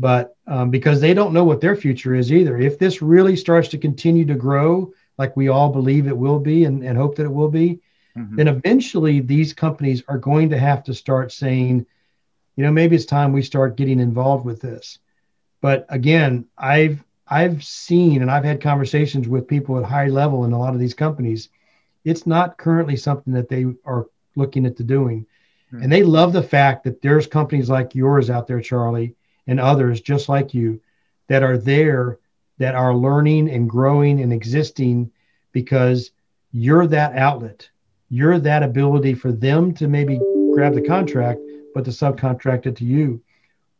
but 0.00 0.34
um, 0.46 0.70
because 0.70 0.98
they 0.98 1.12
don't 1.12 1.34
know 1.34 1.44
what 1.44 1.60
their 1.60 1.76
future 1.76 2.14
is 2.14 2.32
either. 2.32 2.56
If 2.56 2.78
this 2.78 3.02
really 3.02 3.36
starts 3.36 3.68
to 3.68 3.78
continue 3.78 4.24
to 4.24 4.34
grow, 4.34 4.94
like 5.18 5.36
we 5.36 5.48
all 5.48 5.68
believe 5.68 6.06
it 6.06 6.16
will 6.16 6.40
be 6.40 6.64
and, 6.64 6.82
and 6.82 6.96
hope 6.96 7.16
that 7.16 7.26
it 7.26 7.32
will 7.32 7.50
be, 7.50 7.80
mm-hmm. 8.16 8.34
then 8.34 8.48
eventually 8.48 9.20
these 9.20 9.52
companies 9.52 10.02
are 10.08 10.16
going 10.16 10.48
to 10.50 10.58
have 10.58 10.82
to 10.84 10.94
start 10.94 11.32
saying, 11.32 11.84
you 12.56 12.64
know, 12.64 12.72
maybe 12.72 12.96
it's 12.96 13.04
time 13.04 13.34
we 13.34 13.42
start 13.42 13.76
getting 13.76 14.00
involved 14.00 14.46
with 14.46 14.62
this. 14.62 14.98
But 15.60 15.84
again, 15.90 16.46
I've 16.56 17.04
I've 17.28 17.62
seen 17.62 18.22
and 18.22 18.30
I've 18.30 18.44
had 18.44 18.62
conversations 18.62 19.28
with 19.28 19.46
people 19.46 19.78
at 19.78 19.84
high 19.84 20.08
level 20.08 20.46
in 20.46 20.52
a 20.52 20.58
lot 20.58 20.72
of 20.72 20.80
these 20.80 20.94
companies. 20.94 21.50
It's 22.06 22.26
not 22.26 22.56
currently 22.56 22.96
something 22.96 23.34
that 23.34 23.50
they 23.50 23.66
are 23.84 24.06
looking 24.34 24.64
at 24.64 24.76
doing. 24.86 25.26
Mm-hmm. 25.70 25.82
And 25.82 25.92
they 25.92 26.04
love 26.04 26.32
the 26.32 26.42
fact 26.42 26.84
that 26.84 27.02
there's 27.02 27.26
companies 27.26 27.68
like 27.68 27.94
yours 27.94 28.30
out 28.30 28.46
there, 28.46 28.62
Charlie, 28.62 29.14
and 29.50 29.60
others 29.60 30.00
just 30.00 30.30
like 30.30 30.54
you 30.54 30.80
that 31.28 31.42
are 31.42 31.58
there 31.58 32.18
that 32.56 32.74
are 32.74 32.94
learning 32.94 33.50
and 33.50 33.68
growing 33.68 34.20
and 34.20 34.32
existing 34.32 35.10
because 35.52 36.12
you're 36.52 36.86
that 36.86 37.16
outlet. 37.16 37.68
You're 38.08 38.38
that 38.38 38.62
ability 38.62 39.14
for 39.14 39.32
them 39.32 39.74
to 39.74 39.88
maybe 39.88 40.18
grab 40.54 40.74
the 40.74 40.82
contract, 40.82 41.40
but 41.74 41.84
to 41.84 41.90
subcontract 41.90 42.66
it 42.66 42.76
to 42.76 42.84
you. 42.84 43.22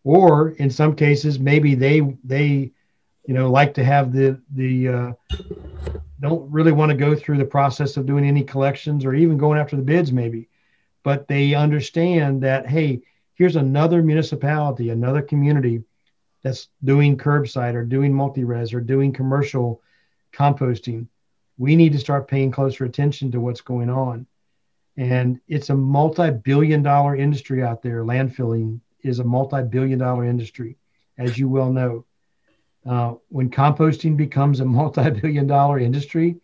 Or 0.04 0.50
in 0.50 0.70
some 0.70 0.94
cases, 0.94 1.38
maybe 1.38 1.74
they 1.74 2.00
they 2.24 2.72
you 3.26 3.34
know, 3.34 3.48
like 3.48 3.74
to 3.74 3.84
have 3.84 4.12
the 4.12 4.40
the 4.54 4.88
uh, 4.88 5.12
don't 6.20 6.50
really 6.50 6.72
want 6.72 6.90
to 6.90 6.96
go 6.96 7.14
through 7.14 7.38
the 7.38 7.44
process 7.44 7.96
of 7.96 8.04
doing 8.06 8.24
any 8.24 8.42
collections 8.42 9.04
or 9.04 9.14
even 9.14 9.38
going 9.38 9.58
after 9.58 9.76
the 9.76 9.82
bids, 9.82 10.12
maybe, 10.12 10.48
but 11.04 11.28
they 11.28 11.54
understand 11.54 12.42
that 12.42 12.66
hey, 12.66 13.02
here's 13.40 13.56
another 13.56 14.02
municipality, 14.02 14.90
another 14.90 15.22
community 15.22 15.82
that's 16.42 16.68
doing 16.84 17.16
curbside 17.16 17.72
or 17.72 17.82
doing 17.82 18.12
multi-res 18.12 18.74
or 18.74 18.82
doing 18.82 19.14
commercial 19.14 19.80
composting. 20.30 21.06
We 21.56 21.74
need 21.74 21.92
to 21.92 21.98
start 21.98 22.28
paying 22.28 22.50
closer 22.50 22.84
attention 22.84 23.32
to 23.32 23.40
what's 23.40 23.62
going 23.62 23.88
on. 23.88 24.26
And 24.98 25.40
it's 25.48 25.70
a 25.70 25.74
multi-billion 25.74 26.82
dollar 26.82 27.16
industry 27.16 27.62
out 27.62 27.80
there. 27.80 28.04
Landfilling 28.04 28.78
is 29.02 29.20
a 29.20 29.24
multi-billion 29.24 29.98
dollar 29.98 30.26
industry, 30.26 30.76
as 31.16 31.38
you 31.38 31.48
well 31.48 31.72
know. 31.72 32.04
Uh, 32.84 33.14
when 33.30 33.48
composting 33.48 34.18
becomes 34.18 34.60
a 34.60 34.66
multi-billion 34.66 35.46
dollar 35.46 35.78
industry, 35.78 36.36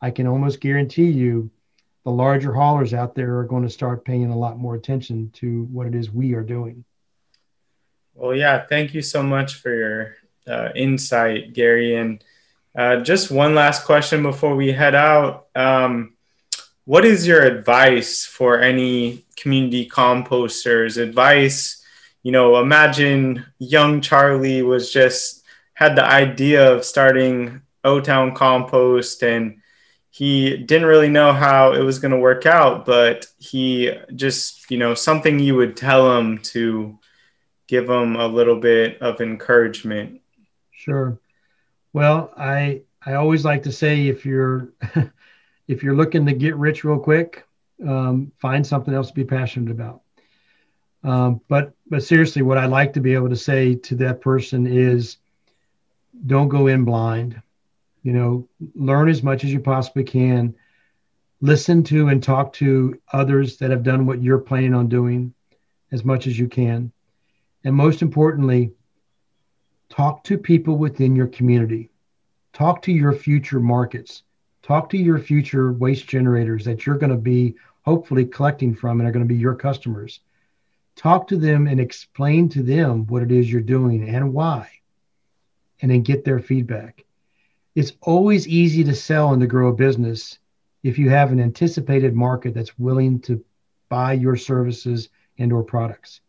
I 0.00 0.10
can 0.10 0.26
almost 0.26 0.60
guarantee 0.60 1.10
you 1.12 1.52
the 2.04 2.10
larger 2.10 2.52
haulers 2.52 2.94
out 2.94 3.14
there 3.14 3.38
are 3.38 3.44
going 3.44 3.62
to 3.62 3.70
start 3.70 4.04
paying 4.04 4.30
a 4.30 4.38
lot 4.38 4.58
more 4.58 4.74
attention 4.74 5.30
to 5.34 5.64
what 5.64 5.86
it 5.86 5.94
is 5.94 6.10
we 6.10 6.34
are 6.34 6.42
doing. 6.42 6.84
Well, 8.14 8.34
yeah, 8.34 8.66
thank 8.66 8.94
you 8.94 9.02
so 9.02 9.22
much 9.22 9.54
for 9.56 9.74
your 9.74 10.16
uh, 10.46 10.70
insight, 10.74 11.52
Gary. 11.52 11.96
And 11.96 12.24
uh, 12.76 12.96
just 12.96 13.30
one 13.30 13.54
last 13.54 13.84
question 13.84 14.22
before 14.22 14.56
we 14.56 14.72
head 14.72 14.94
out. 14.94 15.46
Um, 15.54 16.14
what 16.84 17.04
is 17.04 17.26
your 17.26 17.42
advice 17.42 18.24
for 18.24 18.60
any 18.60 19.24
community 19.36 19.88
composters? 19.88 21.00
Advice, 21.00 21.84
you 22.22 22.32
know, 22.32 22.60
imagine 22.60 23.44
young 23.58 24.00
Charlie 24.00 24.62
was 24.62 24.92
just 24.92 25.44
had 25.74 25.96
the 25.96 26.04
idea 26.04 26.72
of 26.72 26.84
starting 26.84 27.62
O 27.84 28.00
Town 28.00 28.34
Compost 28.34 29.22
and 29.22 29.59
he 30.10 30.56
didn't 30.56 30.88
really 30.88 31.08
know 31.08 31.32
how 31.32 31.72
it 31.72 31.82
was 31.82 32.00
going 32.00 32.10
to 32.10 32.18
work 32.18 32.44
out, 32.44 32.84
but 32.84 33.26
he 33.38 33.92
just, 34.16 34.70
you 34.70 34.76
know, 34.76 34.92
something 34.92 35.38
you 35.38 35.54
would 35.54 35.76
tell 35.76 36.18
him 36.18 36.38
to 36.38 36.98
give 37.68 37.88
him 37.88 38.16
a 38.16 38.26
little 38.26 38.58
bit 38.58 39.00
of 39.00 39.20
encouragement. 39.20 40.20
Sure. 40.72 41.18
Well, 41.92 42.32
I 42.36 42.82
I 43.04 43.14
always 43.14 43.44
like 43.44 43.62
to 43.62 43.72
say 43.72 44.08
if 44.08 44.26
you're 44.26 44.70
if 45.68 45.82
you're 45.82 45.94
looking 45.94 46.26
to 46.26 46.32
get 46.32 46.56
rich 46.56 46.82
real 46.82 46.98
quick, 46.98 47.46
um, 47.86 48.32
find 48.38 48.66
something 48.66 48.92
else 48.92 49.08
to 49.08 49.14
be 49.14 49.24
passionate 49.24 49.70
about. 49.70 50.02
Um, 51.04 51.40
but 51.48 51.72
but 51.88 52.02
seriously, 52.02 52.42
what 52.42 52.58
I'd 52.58 52.70
like 52.70 52.92
to 52.94 53.00
be 53.00 53.14
able 53.14 53.28
to 53.28 53.36
say 53.36 53.76
to 53.76 53.94
that 53.96 54.20
person 54.20 54.66
is, 54.66 55.18
don't 56.26 56.48
go 56.48 56.66
in 56.66 56.84
blind. 56.84 57.40
You 58.02 58.12
know, 58.12 58.48
learn 58.74 59.08
as 59.08 59.22
much 59.22 59.44
as 59.44 59.52
you 59.52 59.60
possibly 59.60 60.04
can. 60.04 60.54
Listen 61.40 61.82
to 61.84 62.08
and 62.08 62.22
talk 62.22 62.52
to 62.54 63.00
others 63.12 63.56
that 63.58 63.70
have 63.70 63.82
done 63.82 64.06
what 64.06 64.22
you're 64.22 64.38
planning 64.38 64.74
on 64.74 64.88
doing 64.88 65.34
as 65.92 66.04
much 66.04 66.26
as 66.26 66.38
you 66.38 66.48
can. 66.48 66.92
And 67.64 67.74
most 67.74 68.02
importantly, 68.02 68.72
talk 69.88 70.24
to 70.24 70.38
people 70.38 70.76
within 70.76 71.16
your 71.16 71.26
community. 71.26 71.90
Talk 72.52 72.82
to 72.82 72.92
your 72.92 73.12
future 73.12 73.60
markets. 73.60 74.22
Talk 74.62 74.90
to 74.90 74.98
your 74.98 75.18
future 75.18 75.72
waste 75.72 76.06
generators 76.06 76.64
that 76.64 76.86
you're 76.86 76.98
going 76.98 77.10
to 77.10 77.16
be 77.16 77.56
hopefully 77.82 78.24
collecting 78.24 78.74
from 78.74 79.00
and 79.00 79.08
are 79.08 79.12
going 79.12 79.24
to 79.24 79.34
be 79.34 79.40
your 79.40 79.54
customers. 79.54 80.20
Talk 80.96 81.28
to 81.28 81.36
them 81.36 81.66
and 81.66 81.80
explain 81.80 82.48
to 82.50 82.62
them 82.62 83.06
what 83.06 83.22
it 83.22 83.32
is 83.32 83.50
you're 83.50 83.62
doing 83.62 84.08
and 84.08 84.32
why 84.34 84.70
and 85.80 85.90
then 85.90 86.02
get 86.02 86.24
their 86.24 86.38
feedback. 86.38 87.04
It's 87.74 87.92
always 88.02 88.48
easy 88.48 88.84
to 88.84 88.94
sell 88.94 89.32
and 89.32 89.40
to 89.40 89.46
grow 89.46 89.68
a 89.68 89.74
business 89.74 90.38
if 90.82 90.98
you 90.98 91.10
have 91.10 91.30
an 91.32 91.40
anticipated 91.40 92.14
market 92.14 92.54
that's 92.54 92.78
willing 92.78 93.20
to 93.20 93.44
buy 93.88 94.14
your 94.14 94.36
services 94.36 95.08
and 95.38 95.52
or 95.52 95.62
products. 95.62 96.20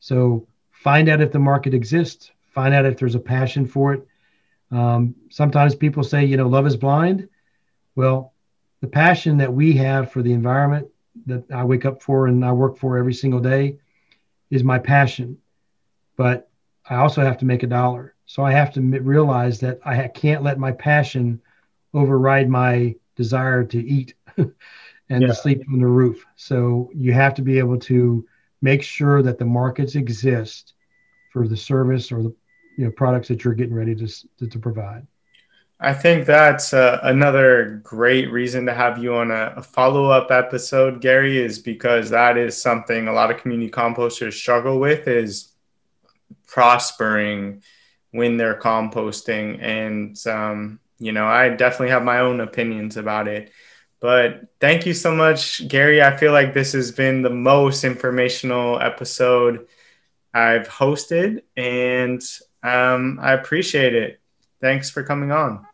So 0.00 0.46
find 0.70 1.08
out 1.08 1.20
if 1.20 1.32
the 1.32 1.38
market 1.38 1.74
exists, 1.74 2.30
find 2.52 2.74
out 2.74 2.86
if 2.86 2.98
there's 2.98 3.14
a 3.14 3.20
passion 3.20 3.66
for 3.66 3.94
it. 3.94 4.06
Um, 4.70 5.14
sometimes 5.30 5.74
people 5.74 6.04
say, 6.04 6.24
you 6.24 6.36
know, 6.36 6.48
love 6.48 6.66
is 6.66 6.76
blind. 6.76 7.28
Well, 7.94 8.34
the 8.80 8.88
passion 8.88 9.38
that 9.38 9.52
we 9.52 9.72
have 9.74 10.12
for 10.12 10.22
the 10.22 10.32
environment 10.32 10.88
that 11.26 11.50
I 11.50 11.64
wake 11.64 11.84
up 11.84 12.02
for 12.02 12.26
and 12.26 12.44
I 12.44 12.52
work 12.52 12.78
for 12.78 12.98
every 12.98 13.14
single 13.14 13.40
day 13.40 13.78
is 14.50 14.62
my 14.62 14.78
passion. 14.78 15.38
But 16.16 16.48
I 16.88 16.96
also 16.96 17.22
have 17.22 17.38
to 17.38 17.44
make 17.44 17.62
a 17.62 17.66
dollar. 17.66 18.14
So 18.28 18.44
I 18.44 18.52
have 18.52 18.72
to 18.74 18.80
realize 18.82 19.58
that 19.60 19.80
I 19.86 20.06
can't 20.06 20.42
let 20.42 20.58
my 20.58 20.70
passion 20.70 21.40
override 21.94 22.50
my 22.50 22.94
desire 23.16 23.64
to 23.64 23.78
eat 23.78 24.14
and 24.36 24.52
yeah. 25.08 25.28
to 25.28 25.34
sleep 25.34 25.62
on 25.72 25.80
the 25.80 25.86
roof. 25.86 26.26
So 26.36 26.90
you 26.94 27.14
have 27.14 27.34
to 27.36 27.42
be 27.42 27.58
able 27.58 27.78
to 27.80 28.26
make 28.60 28.82
sure 28.82 29.22
that 29.22 29.38
the 29.38 29.46
markets 29.46 29.94
exist 29.94 30.74
for 31.32 31.48
the 31.48 31.56
service 31.56 32.12
or 32.12 32.22
the 32.22 32.34
you 32.76 32.84
know 32.84 32.90
products 32.90 33.28
that 33.28 33.44
you're 33.44 33.54
getting 33.54 33.74
ready 33.74 33.94
to 33.94 34.06
to, 34.38 34.46
to 34.46 34.58
provide. 34.58 35.06
I 35.80 35.94
think 35.94 36.26
that's 36.26 36.74
uh, 36.74 37.00
another 37.04 37.80
great 37.82 38.30
reason 38.30 38.66
to 38.66 38.74
have 38.74 38.98
you 38.98 39.14
on 39.14 39.30
a, 39.30 39.54
a 39.56 39.62
follow 39.62 40.10
up 40.10 40.30
episode, 40.30 41.00
Gary, 41.00 41.38
is 41.38 41.60
because 41.60 42.10
that 42.10 42.36
is 42.36 42.60
something 42.60 43.08
a 43.08 43.12
lot 43.12 43.30
of 43.30 43.38
community 43.38 43.70
composters 43.70 44.34
struggle 44.34 44.80
with 44.80 45.08
is 45.08 45.54
prospering 46.46 47.62
when 48.18 48.36
they're 48.36 48.60
composting. 48.60 49.62
And, 49.62 50.18
um, 50.26 50.80
you 50.98 51.12
know, 51.12 51.26
I 51.26 51.48
definitely 51.48 51.90
have 51.90 52.04
my 52.04 52.18
own 52.18 52.40
opinions 52.40 52.98
about 52.98 53.28
it. 53.28 53.50
But 54.00 54.48
thank 54.60 54.86
you 54.86 54.94
so 54.94 55.14
much, 55.14 55.66
Gary. 55.66 56.02
I 56.02 56.16
feel 56.16 56.32
like 56.32 56.52
this 56.52 56.72
has 56.72 56.92
been 56.92 57.22
the 57.22 57.30
most 57.30 57.82
informational 57.82 58.78
episode 58.80 59.66
I've 60.34 60.68
hosted, 60.68 61.42
and 61.56 62.22
um, 62.62 63.18
I 63.20 63.32
appreciate 63.32 63.94
it. 63.94 64.20
Thanks 64.60 64.90
for 64.90 65.02
coming 65.02 65.32
on. 65.32 65.66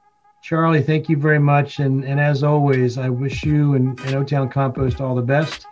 Charlie, 0.42 0.82
thank 0.82 1.08
you 1.08 1.16
very 1.16 1.38
much. 1.38 1.80
And, 1.80 2.04
and 2.04 2.20
as 2.20 2.42
always, 2.42 2.98
I 2.98 3.08
wish 3.08 3.44
you 3.44 3.74
and, 3.74 3.98
and 4.00 4.14
O 4.14 4.24
Town 4.24 4.48
Compost 4.48 5.00
all 5.00 5.14
the 5.14 5.22
best. 5.22 5.66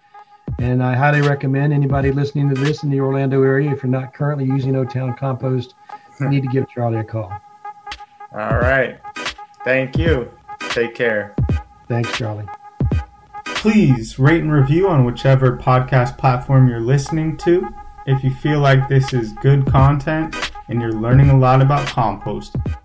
And 0.58 0.82
I 0.82 0.94
highly 0.94 1.20
recommend 1.20 1.72
anybody 1.72 2.10
listening 2.10 2.48
to 2.48 2.54
this 2.54 2.82
in 2.82 2.90
the 2.90 3.00
Orlando 3.00 3.42
area, 3.42 3.70
if 3.70 3.82
you're 3.82 3.90
not 3.90 4.14
currently 4.14 4.46
using 4.46 4.74
O 4.76 4.84
Town 4.84 5.14
Compost, 5.14 5.74
you 6.22 6.28
need 6.28 6.42
to 6.42 6.48
give 6.48 6.68
Charlie 6.68 6.98
a 6.98 7.04
call. 7.04 7.32
All 8.32 8.58
right. 8.58 8.98
Thank 9.64 9.96
you. 9.98 10.30
Take 10.70 10.94
care. 10.94 11.34
Thanks, 11.88 12.16
Charlie. 12.16 12.46
please 13.44 14.18
rate 14.18 14.42
and 14.42 14.52
review 14.52 14.88
on 14.88 15.04
whichever 15.04 15.56
podcast 15.56 16.18
platform 16.18 16.66
you're 16.68 16.80
listening 16.80 17.36
to 17.36 17.68
if 18.06 18.24
you 18.24 18.30
feel 18.30 18.58
like 18.58 18.88
this 18.88 19.12
is 19.12 19.32
good 19.34 19.64
content 19.66 20.34
and 20.68 20.80
you're 20.80 20.92
learning 20.92 21.30
a 21.30 21.38
lot 21.38 21.62
about 21.62 21.86
composting. 21.86 22.76